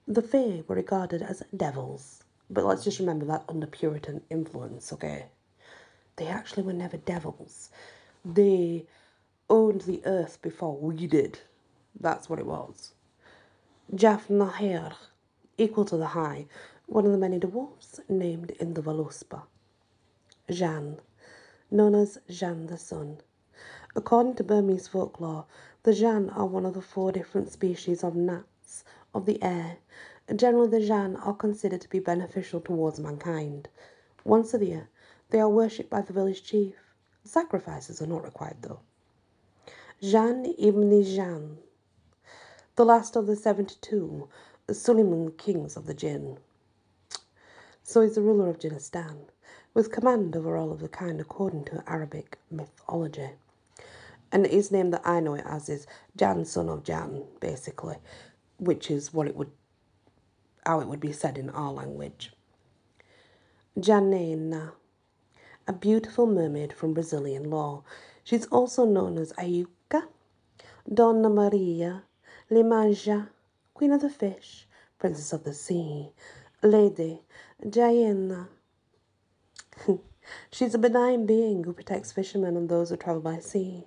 the 0.08 0.22
fae 0.22 0.64
were 0.66 0.76
regarded 0.76 1.20
as 1.20 1.42
devils. 1.54 2.24
But 2.48 2.64
let's 2.64 2.84
just 2.84 2.98
remember 2.98 3.26
that 3.26 3.44
under 3.50 3.66
Puritan 3.66 4.22
influence, 4.30 4.94
okay? 4.94 5.26
They 6.16 6.26
actually 6.26 6.62
were 6.62 6.72
never 6.72 6.96
devils. 6.96 7.68
They 8.24 8.86
owned 9.54 9.82
the 9.82 10.02
earth 10.04 10.42
before 10.42 10.76
we 10.76 11.06
did. 11.06 11.38
That's 11.98 12.28
what 12.28 12.40
it 12.40 12.46
was. 12.46 12.92
Jafnahir, 13.94 14.94
equal 15.56 15.84
to 15.84 15.96
the 15.96 16.08
High, 16.08 16.46
one 16.86 17.06
of 17.06 17.12
the 17.12 17.18
many 17.18 17.38
dwarfs 17.38 18.00
named 18.08 18.50
in 18.58 18.74
the 18.74 18.82
Voluspa. 18.82 19.42
Jan, 20.50 20.98
known 21.70 21.94
as 21.94 22.18
Jan 22.28 22.66
the 22.66 22.76
Sun. 22.76 23.18
According 23.94 24.34
to 24.34 24.42
Burmese 24.42 24.88
folklore, 24.88 25.46
the 25.84 25.94
Jan 25.94 26.30
are 26.30 26.46
one 26.46 26.66
of 26.66 26.74
the 26.74 26.82
four 26.82 27.12
different 27.12 27.52
species 27.52 28.02
of 28.02 28.16
nats 28.16 28.82
of 29.14 29.24
the 29.24 29.40
air. 29.40 29.76
Generally, 30.34 30.70
the 30.70 30.84
Jan 30.84 31.14
are 31.14 31.32
considered 31.32 31.82
to 31.82 31.88
be 31.88 32.00
beneficial 32.00 32.60
towards 32.60 32.98
mankind. 32.98 33.68
Once 34.24 34.52
a 34.52 34.64
year, 34.64 34.88
they 35.30 35.38
are 35.38 35.48
worshipped 35.48 35.90
by 35.90 36.00
the 36.00 36.12
village 36.12 36.42
chief. 36.42 36.74
Sacrifices 37.22 38.02
are 38.02 38.08
not 38.08 38.24
required, 38.24 38.56
though. 38.62 38.80
Jan 40.02 40.44
ibn 40.58 41.02
Jan, 41.04 41.58
the 42.76 42.84
last 42.84 43.16
of 43.16 43.26
the 43.26 43.36
72 43.36 44.28
Suleiman 44.70 45.30
kings 45.38 45.76
of 45.76 45.86
the 45.86 45.94
Jinn. 45.94 46.38
So 47.82 48.02
he's 48.02 48.16
the 48.16 48.20
ruler 48.20 48.50
of 48.50 48.58
Jinnistan 48.58 49.28
with 49.72 49.92
command 49.92 50.36
over 50.36 50.56
all 50.56 50.72
of 50.72 50.80
the 50.80 50.88
kind 50.88 51.20
according 51.20 51.64
to 51.66 51.84
Arabic 51.86 52.38
mythology. 52.50 53.30
And 54.32 54.46
his 54.46 54.72
name 54.72 54.90
that 54.90 55.06
I 55.06 55.20
know 55.20 55.34
it 55.34 55.44
as 55.46 55.68
is 55.68 55.86
Jan, 56.16 56.44
son 56.44 56.68
of 56.68 56.82
Jan, 56.82 57.24
basically, 57.40 57.96
which 58.58 58.90
is 58.90 59.14
what 59.14 59.28
it 59.28 59.36
would, 59.36 59.52
how 60.66 60.80
it 60.80 60.88
would 60.88 61.00
be 61.00 61.12
said 61.12 61.38
in 61.38 61.50
our 61.50 61.72
language. 61.72 62.32
Janena, 63.78 64.72
a 65.68 65.72
beautiful 65.72 66.26
mermaid 66.26 66.72
from 66.72 66.94
Brazilian 66.94 67.48
lore. 67.48 67.84
She's 68.24 68.46
also 68.46 68.84
known 68.84 69.18
as 69.18 69.32
Ayuka, 69.34 69.68
Donna 70.92 71.28
Maria, 71.28 72.04
Limanja, 72.50 73.28
Queen 73.74 73.92
of 73.92 74.00
the 74.02 74.10
Fish, 74.10 74.66
Princess 74.98 75.32
of 75.32 75.44
the 75.44 75.54
Sea, 75.54 76.10
Lady, 76.62 77.22
Diana, 77.68 78.48
She's 80.50 80.74
a 80.74 80.78
benign 80.78 81.26
being 81.26 81.64
who 81.64 81.72
protects 81.72 82.12
fishermen 82.12 82.56
and 82.56 82.68
those 82.68 82.90
who 82.90 82.96
travel 82.96 83.20
by 83.20 83.38
sea. 83.40 83.86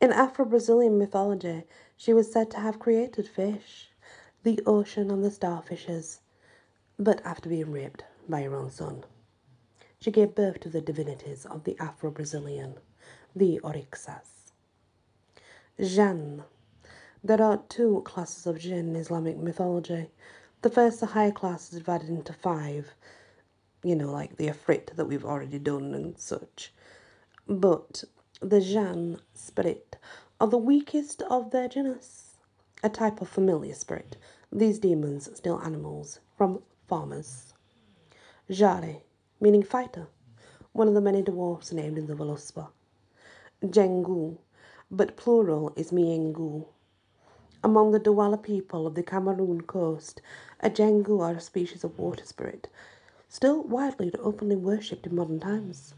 In 0.00 0.12
Afro 0.12 0.44
Brazilian 0.44 0.98
mythology, 0.98 1.64
she 1.96 2.12
was 2.12 2.30
said 2.32 2.50
to 2.50 2.58
have 2.60 2.78
created 2.78 3.28
fish, 3.28 3.90
the 4.42 4.60
ocean, 4.66 5.10
and 5.10 5.24
the 5.24 5.30
starfishes. 5.30 6.20
but 6.98 7.24
after 7.24 7.48
being 7.48 7.70
raped 7.72 8.04
by 8.28 8.42
her 8.42 8.56
own 8.56 8.70
son. 8.70 9.04
She 10.00 10.10
gave 10.10 10.34
birth 10.34 10.60
to 10.60 10.68
the 10.68 10.80
divinities 10.80 11.46
of 11.46 11.64
the 11.64 11.76
Afro 11.78 12.10
Brazilian, 12.10 12.78
the 13.34 13.60
Orixas. 13.62 14.37
Jinn. 15.80 16.42
There 17.22 17.40
are 17.40 17.62
two 17.68 18.02
classes 18.04 18.48
of 18.48 18.58
jinn 18.58 18.88
in 18.88 18.96
Islamic 18.96 19.36
mythology. 19.36 20.10
The 20.62 20.70
first, 20.70 20.98
the 20.98 21.06
higher 21.06 21.30
class, 21.30 21.72
is 21.72 21.78
divided 21.78 22.08
into 22.08 22.32
five, 22.32 22.94
you 23.84 23.94
know, 23.94 24.10
like 24.10 24.36
the 24.36 24.48
Ifrit 24.48 24.96
that 24.96 25.04
we've 25.04 25.24
already 25.24 25.60
done 25.60 25.94
and 25.94 26.18
such. 26.18 26.72
But 27.46 28.02
the 28.40 28.60
Jinn 28.60 29.20
spirit 29.34 29.96
are 30.40 30.48
the 30.48 30.58
weakest 30.58 31.22
of 31.22 31.52
their 31.52 31.68
genus, 31.68 32.38
a 32.82 32.88
type 32.88 33.20
of 33.20 33.28
familiar 33.28 33.74
spirit. 33.74 34.16
These 34.50 34.80
demons 34.80 35.30
steal 35.36 35.60
animals 35.64 36.18
from 36.36 36.60
farmers. 36.88 37.54
Jare, 38.50 38.96
meaning 39.40 39.62
fighter, 39.62 40.08
one 40.72 40.88
of 40.88 40.94
the 40.94 41.00
many 41.00 41.22
dwarfs 41.22 41.70
named 41.70 41.98
in 41.98 42.08
the 42.08 42.16
Voluspa. 42.16 42.66
Jengu, 43.62 44.38
but 44.90 45.18
plural 45.18 45.70
is 45.76 45.92
Miengu. 45.92 46.64
Among 47.62 47.90
the 47.90 48.00
Douala 48.00 48.42
people 48.42 48.86
of 48.86 48.94
the 48.94 49.02
Cameroon 49.02 49.60
coast, 49.60 50.22
a 50.60 50.70
Jengu 50.70 51.20
are 51.20 51.34
a 51.36 51.40
species 51.40 51.84
of 51.84 51.98
water 51.98 52.24
spirit, 52.24 52.68
still 53.28 53.62
widely 53.62 54.06
and 54.06 54.16
openly 54.22 54.56
worshipped 54.56 55.06
in 55.06 55.14
modern 55.14 55.40
times. 55.40 55.92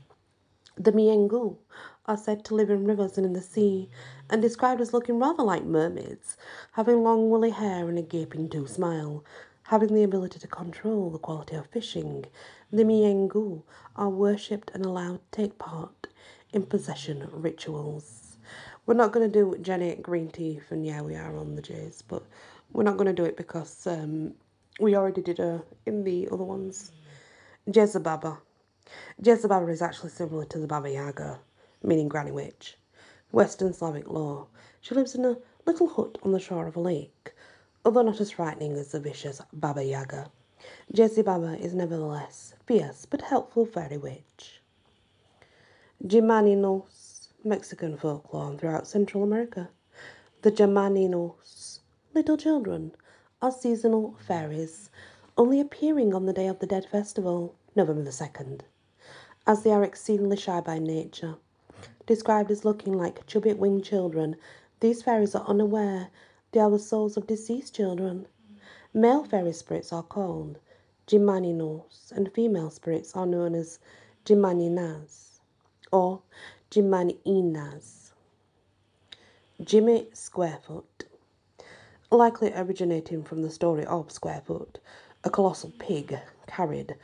The 0.74 0.90
Miengu 0.90 1.58
are 2.06 2.16
said 2.16 2.44
to 2.46 2.56
live 2.56 2.68
in 2.68 2.84
rivers 2.84 3.16
and 3.16 3.24
in 3.24 3.32
the 3.32 3.40
sea, 3.40 3.88
and 4.28 4.42
described 4.42 4.80
as 4.80 4.92
looking 4.92 5.20
rather 5.20 5.44
like 5.44 5.64
mermaids, 5.64 6.36
having 6.72 7.04
long 7.04 7.30
woolly 7.30 7.50
hair 7.50 7.88
and 7.88 7.96
a 7.98 8.02
gaping 8.02 8.48
tooth 8.48 8.70
smile. 8.70 9.22
Having 9.64 9.94
the 9.94 10.02
ability 10.02 10.40
to 10.40 10.48
control 10.48 11.10
the 11.10 11.18
quality 11.18 11.54
of 11.54 11.66
fishing, 11.66 12.24
the 12.72 12.82
Miengu 12.82 13.62
are 13.94 14.10
worshipped 14.10 14.72
and 14.74 14.84
allowed 14.84 15.20
to 15.30 15.42
take 15.42 15.58
part 15.58 16.08
in 16.52 16.66
possession 16.66 17.28
rituals. 17.30 18.29
We're 18.90 18.96
not 18.96 19.12
going 19.12 19.30
to 19.30 19.32
do 19.32 19.56
Jenny 19.62 19.94
Green 19.94 20.32
Teeth, 20.32 20.72
and 20.72 20.84
yeah, 20.84 21.00
we 21.00 21.14
are 21.14 21.36
on 21.36 21.54
the 21.54 21.62
J's, 21.62 22.02
but 22.02 22.24
we're 22.72 22.82
not 22.82 22.96
going 22.96 23.06
to 23.06 23.12
do 23.12 23.24
it 23.24 23.36
because 23.36 23.86
um, 23.86 24.34
we 24.80 24.96
already 24.96 25.22
did 25.22 25.38
her 25.38 25.62
in 25.86 26.02
the 26.02 26.26
other 26.32 26.42
ones. 26.42 26.90
Jezebaba. 27.68 28.38
Jezebaba 29.22 29.70
is 29.70 29.80
actually 29.80 30.10
similar 30.10 30.44
to 30.46 30.58
the 30.58 30.66
Baba 30.66 30.90
Yaga, 30.90 31.38
meaning 31.84 32.08
Granny 32.08 32.32
Witch. 32.32 32.78
Western 33.30 33.72
Slavic 33.72 34.08
lore. 34.08 34.48
She 34.80 34.96
lives 34.96 35.14
in 35.14 35.24
a 35.24 35.36
little 35.66 35.86
hut 35.86 36.18
on 36.24 36.32
the 36.32 36.40
shore 36.40 36.66
of 36.66 36.74
a 36.74 36.80
lake. 36.80 37.32
Although 37.84 38.02
not 38.02 38.20
as 38.20 38.32
frightening 38.32 38.72
as 38.72 38.90
the 38.90 38.98
vicious 38.98 39.40
Baba 39.52 39.84
Yaga, 39.84 40.32
Jezebaba 40.92 41.60
is 41.60 41.74
nevertheless 41.74 42.54
fierce 42.66 43.06
but 43.06 43.22
helpful 43.22 43.66
fairy 43.66 43.98
witch. 43.98 44.60
Jimaninos, 46.04 46.99
Mexican 47.44 47.96
folklore 47.96 48.56
throughout 48.58 48.86
Central 48.86 49.22
America. 49.24 49.70
The 50.42 50.52
Jamaninos, 50.52 51.80
little 52.12 52.36
children, 52.36 52.92
are 53.40 53.50
seasonal 53.50 54.16
fairies, 54.18 54.90
only 55.38 55.58
appearing 55.58 56.12
on 56.14 56.26
the 56.26 56.34
day 56.34 56.46
of 56.48 56.58
the 56.58 56.66
Dead 56.66 56.84
Festival, 56.84 57.54
November 57.74 58.02
the 58.02 58.10
2nd, 58.10 58.60
as 59.46 59.62
they 59.62 59.70
are 59.70 59.82
exceedingly 59.82 60.36
shy 60.36 60.60
by 60.60 60.78
nature. 60.78 61.36
Described 62.06 62.50
as 62.50 62.64
looking 62.64 62.92
like 62.92 63.26
chubby 63.26 63.54
winged 63.54 63.84
children, 63.84 64.36
these 64.80 65.02
fairies 65.02 65.34
are 65.34 65.46
unaware 65.46 66.10
they 66.52 66.60
are 66.60 66.70
the 66.70 66.78
souls 66.78 67.16
of 67.16 67.26
deceased 67.26 67.74
children. 67.74 68.26
Male 68.92 69.24
fairy 69.24 69.52
spirits 69.52 69.92
are 69.92 70.02
called 70.02 70.58
Jimaninos, 71.06 72.12
and 72.12 72.30
female 72.32 72.70
spirits 72.70 73.16
are 73.16 73.26
known 73.26 73.54
as 73.54 73.78
Jimaninas 74.26 75.38
or 75.92 76.20
Jimaninas. 76.70 78.12
Jimmy 79.60 80.06
Squarefoot, 80.12 81.04
likely 82.12 82.52
originating 82.54 83.24
from 83.24 83.42
the 83.42 83.50
story 83.50 83.84
of 83.86 84.12
Squarefoot, 84.12 84.78
a 85.24 85.30
colossal 85.30 85.72
pig 85.80 86.16
carried 86.46 86.94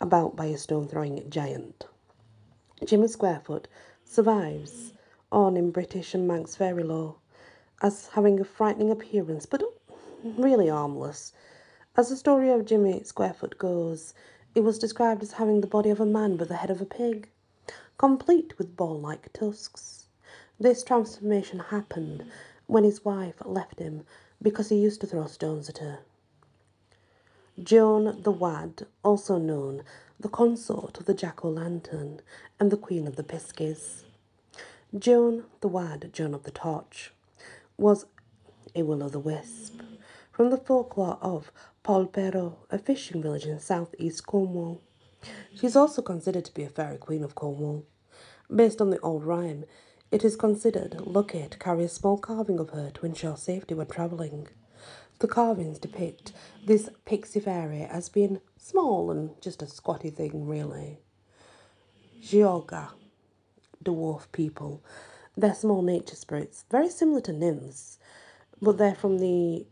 about 0.00 0.36
by 0.36 0.44
a 0.44 0.56
stone 0.56 0.86
throwing 0.86 1.28
giant. 1.28 1.86
Jimmy 2.84 3.08
Squarefoot 3.08 3.66
survives 4.04 4.92
on 5.32 5.56
in 5.56 5.72
British 5.72 6.14
and 6.14 6.28
Manx 6.28 6.54
fairy 6.54 6.84
lore 6.84 7.16
as 7.82 8.06
having 8.12 8.38
a 8.38 8.44
frightening 8.44 8.92
appearance 8.92 9.44
but 9.44 9.60
really 10.22 10.68
harmless. 10.68 11.32
As 11.96 12.10
the 12.10 12.16
story 12.16 12.50
of 12.50 12.64
Jimmy 12.64 13.02
Squarefoot 13.02 13.58
goes, 13.58 14.14
it 14.54 14.60
was 14.60 14.78
described 14.78 15.24
as 15.24 15.32
having 15.32 15.62
the 15.62 15.66
body 15.66 15.90
of 15.90 15.98
a 15.98 16.06
man 16.06 16.36
but 16.36 16.46
the 16.46 16.58
head 16.58 16.70
of 16.70 16.80
a 16.80 16.86
pig 16.86 17.28
complete 17.98 18.58
with 18.58 18.76
ball 18.76 19.00
like 19.00 19.32
tusks. 19.32 20.06
This 20.58 20.82
transformation 20.82 21.58
happened 21.58 22.24
when 22.66 22.84
his 22.84 23.04
wife 23.04 23.36
left 23.44 23.78
him 23.78 24.04
because 24.42 24.68
he 24.68 24.76
used 24.76 25.00
to 25.00 25.06
throw 25.06 25.26
stones 25.26 25.68
at 25.68 25.78
her. 25.78 26.00
Joan 27.62 28.22
the 28.22 28.30
Wad, 28.30 28.86
also 29.02 29.38
known 29.38 29.82
the 30.20 30.28
consort 30.28 30.98
of 30.98 31.06
the 31.06 31.14
Jack 31.14 31.44
o' 31.44 31.48
Lantern 31.48 32.20
and 32.60 32.70
the 32.70 32.76
Queen 32.76 33.06
of 33.06 33.16
the 33.16 33.22
Piskies. 33.22 34.02
Joan 34.96 35.44
the 35.60 35.68
Wad, 35.68 36.10
Joan 36.12 36.34
of 36.34 36.42
the 36.42 36.50
Torch, 36.50 37.12
was 37.78 38.06
a 38.74 38.82
will 38.82 39.02
o' 39.02 39.08
the 39.08 39.18
wisp 39.18 39.80
from 40.30 40.50
the 40.50 40.58
folklore 40.58 41.18
of 41.22 41.50
Polperro, 41.82 42.56
a 42.68 42.78
fishing 42.78 43.22
village 43.22 43.46
in 43.46 43.58
southeast 43.58 44.26
Cornwall. 44.26 44.82
She 45.54 45.66
is 45.66 45.76
also 45.76 46.02
considered 46.02 46.44
to 46.44 46.54
be 46.54 46.64
a 46.64 46.68
fairy 46.68 46.98
queen 46.98 47.24
of 47.24 47.34
Cornwall. 47.34 47.84
Based 48.54 48.80
on 48.80 48.90
the 48.90 49.00
old 49.00 49.24
rhyme, 49.24 49.64
it 50.10 50.24
is 50.24 50.36
considered 50.36 51.00
lucky 51.06 51.46
to 51.48 51.58
carry 51.58 51.84
a 51.84 51.88
small 51.88 52.18
carving 52.18 52.60
of 52.60 52.70
her 52.70 52.90
to 52.90 53.06
ensure 53.06 53.36
safety 53.36 53.74
when 53.74 53.88
travelling. 53.88 54.48
The 55.18 55.28
carvings 55.28 55.78
depict 55.78 56.32
this 56.64 56.90
pixie 57.04 57.40
fairy 57.40 57.82
as 57.82 58.08
being 58.08 58.40
small 58.56 59.10
and 59.10 59.30
just 59.40 59.62
a 59.62 59.66
squatty 59.66 60.10
thing, 60.10 60.46
really. 60.46 60.98
Jogah, 62.22 62.90
dwarf 63.82 64.30
people. 64.32 64.84
They're 65.36 65.54
small 65.54 65.82
nature 65.82 66.16
spirits, 66.16 66.64
very 66.70 66.88
similar 66.88 67.20
to 67.22 67.32
nymphs, 67.32 67.98
but 68.60 68.78
they're 68.78 68.94
from 68.94 69.18
the 69.18 69.66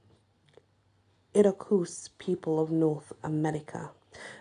Iroquois 1.34 2.08
people 2.18 2.60
of 2.60 2.70
North 2.70 3.12
America. 3.22 3.90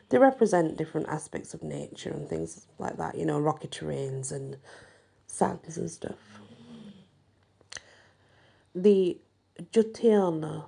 They 0.10 0.18
represent 0.18 0.78
different 0.78 1.10
aspects 1.10 1.54
of 1.54 1.64
nature 1.64 2.12
and 2.12 2.28
things 2.28 2.68
like 2.78 2.98
that, 2.98 3.18
you 3.18 3.26
know, 3.26 3.40
rocky 3.40 3.68
terrains 3.68 4.32
and 4.32 4.58
sands 5.28 5.78
and 5.78 5.90
stuff. 5.90 6.20
The 8.76 9.20
Jutiana. 9.72 10.66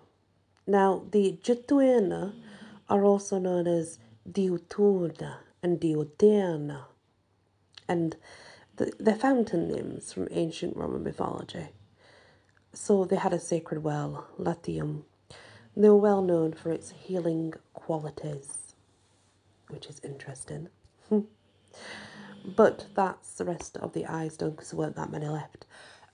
Now, 0.68 1.04
the 1.12 1.38
Juturna 1.44 2.34
are 2.90 3.04
also 3.04 3.38
known 3.40 3.68
as 3.68 4.00
Diuturna 4.30 5.38
and 5.62 5.80
Diuterna, 5.80 6.86
and 7.88 8.16
the, 8.78 8.92
they're 9.00 9.16
fountain 9.16 9.68
nymphs 9.68 10.14
from 10.14 10.28
ancient 10.32 10.76
Roman 10.76 11.04
mythology. 11.04 11.68
So 12.74 13.06
they 13.06 13.16
had 13.16 13.34
a 13.34 13.40
sacred 13.40 13.84
well, 13.84 14.28
Latium. 14.38 15.06
They 15.78 15.90
were 15.90 15.98
well 15.98 16.22
known 16.22 16.54
for 16.54 16.72
its 16.72 16.92
healing 16.92 17.54
qualities 17.74 18.65
which 19.70 19.88
is 19.88 20.00
interesting. 20.04 20.70
but 22.46 22.86
that's 22.96 23.36
the 23.36 23.46
rest 23.46 23.78
of 23.78 23.94
the 23.94 24.06
I's 24.06 24.38
done 24.38 24.52
because 24.52 24.72
there 24.72 24.80
weren't 24.80 24.96
that 24.96 25.12
many 25.12 25.28
left. 25.28 25.66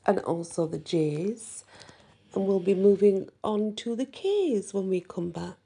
And 0.06 0.20
also 0.20 0.68
the 0.68 0.80
J's. 0.80 1.64
And 2.34 2.48
we'll 2.48 2.60
be 2.60 2.76
moving 2.76 3.30
on 3.44 3.76
to 3.78 3.96
the 3.96 4.06
K's 4.06 4.74
when 4.74 4.88
we 4.88 5.02
come 5.02 5.32
back 5.32 5.58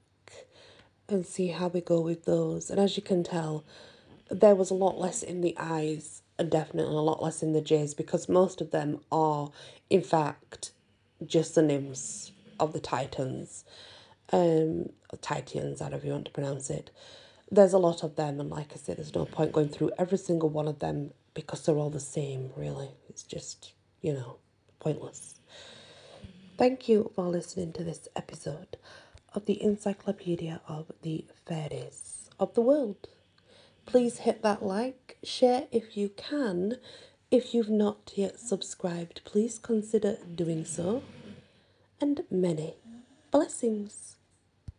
and 1.08 1.26
see 1.26 1.50
how 1.50 1.68
we 1.68 1.82
go 1.82 2.02
with 2.02 2.26
those. 2.26 2.70
And 2.70 2.80
as 2.80 2.98
you 2.98 3.04
can 3.04 3.24
tell, 3.24 3.64
there 4.30 4.56
was 4.56 4.72
a 4.72 4.76
lot 4.76 5.00
less 5.00 5.22
in 5.22 5.42
the 5.42 5.56
I's 5.58 6.24
and 6.38 6.50
definitely 6.50 6.96
a 6.96 7.00
lot 7.00 7.24
less 7.24 7.44
in 7.44 7.54
the 7.54 7.62
J's 7.62 7.94
because 7.94 8.28
most 8.28 8.60
of 8.62 8.72
them 8.72 9.00
are, 9.12 9.52
in 9.90 10.02
fact, 10.02 10.72
just 11.26 11.56
the 11.56 11.62
nymphs 11.62 12.32
of 12.60 12.74
the 12.74 12.80
Titans. 12.80 13.64
Um, 14.32 14.90
Titans, 15.22 15.80
however 15.80 16.06
you 16.08 16.12
want 16.12 16.26
to 16.26 16.32
pronounce 16.32 16.70
it 16.70 16.90
there's 17.52 17.74
a 17.74 17.78
lot 17.78 18.04
of 18.04 18.16
them, 18.16 18.40
and 18.40 18.50
like 18.50 18.72
I 18.74 18.78
said, 18.78 18.98
there's 18.98 19.14
no 19.14 19.26
point 19.26 19.52
going 19.52 19.70
through 19.70 19.92
every 19.98 20.18
single 20.18 20.50
one 20.50 20.68
of 20.68 20.80
them 20.80 21.12
because 21.34 21.66
they're 21.66 21.76
all 21.76 21.90
the 21.90 22.00
same, 22.00 22.52
really. 22.56 22.90
It's 23.10 23.24
just, 23.24 23.74
you 24.02 24.14
know, 24.14 24.38
pointless. 24.80 25.36
Thank 26.58 26.88
you 26.88 27.12
for 27.16 27.26
listening 27.26 27.74
to 27.74 27.84
this 27.84 28.08
episode 28.16 28.78
of 29.34 29.46
the 29.46 29.62
Encyclopedia 29.62 30.62
of 30.68 30.92
the 31.02 31.26
Fairies 31.46 32.30
of 32.40 32.54
the 32.54 32.62
World. 32.62 33.08
Please 33.86 34.20
hit 34.20 34.42
that 34.42 34.64
like, 34.64 35.18
share 35.24 35.68
if 35.72 35.96
you 35.98 36.10
can. 36.10 36.78
If 37.30 37.54
you've 37.54 37.70
not 37.70 38.14
yet 38.16 38.40
subscribed, 38.40 39.22
please 39.26 39.60
consider 39.60 40.18
doing 40.34 40.66
so. 40.66 41.04
And 42.00 42.24
many 42.32 42.76
blessings. 43.32 44.15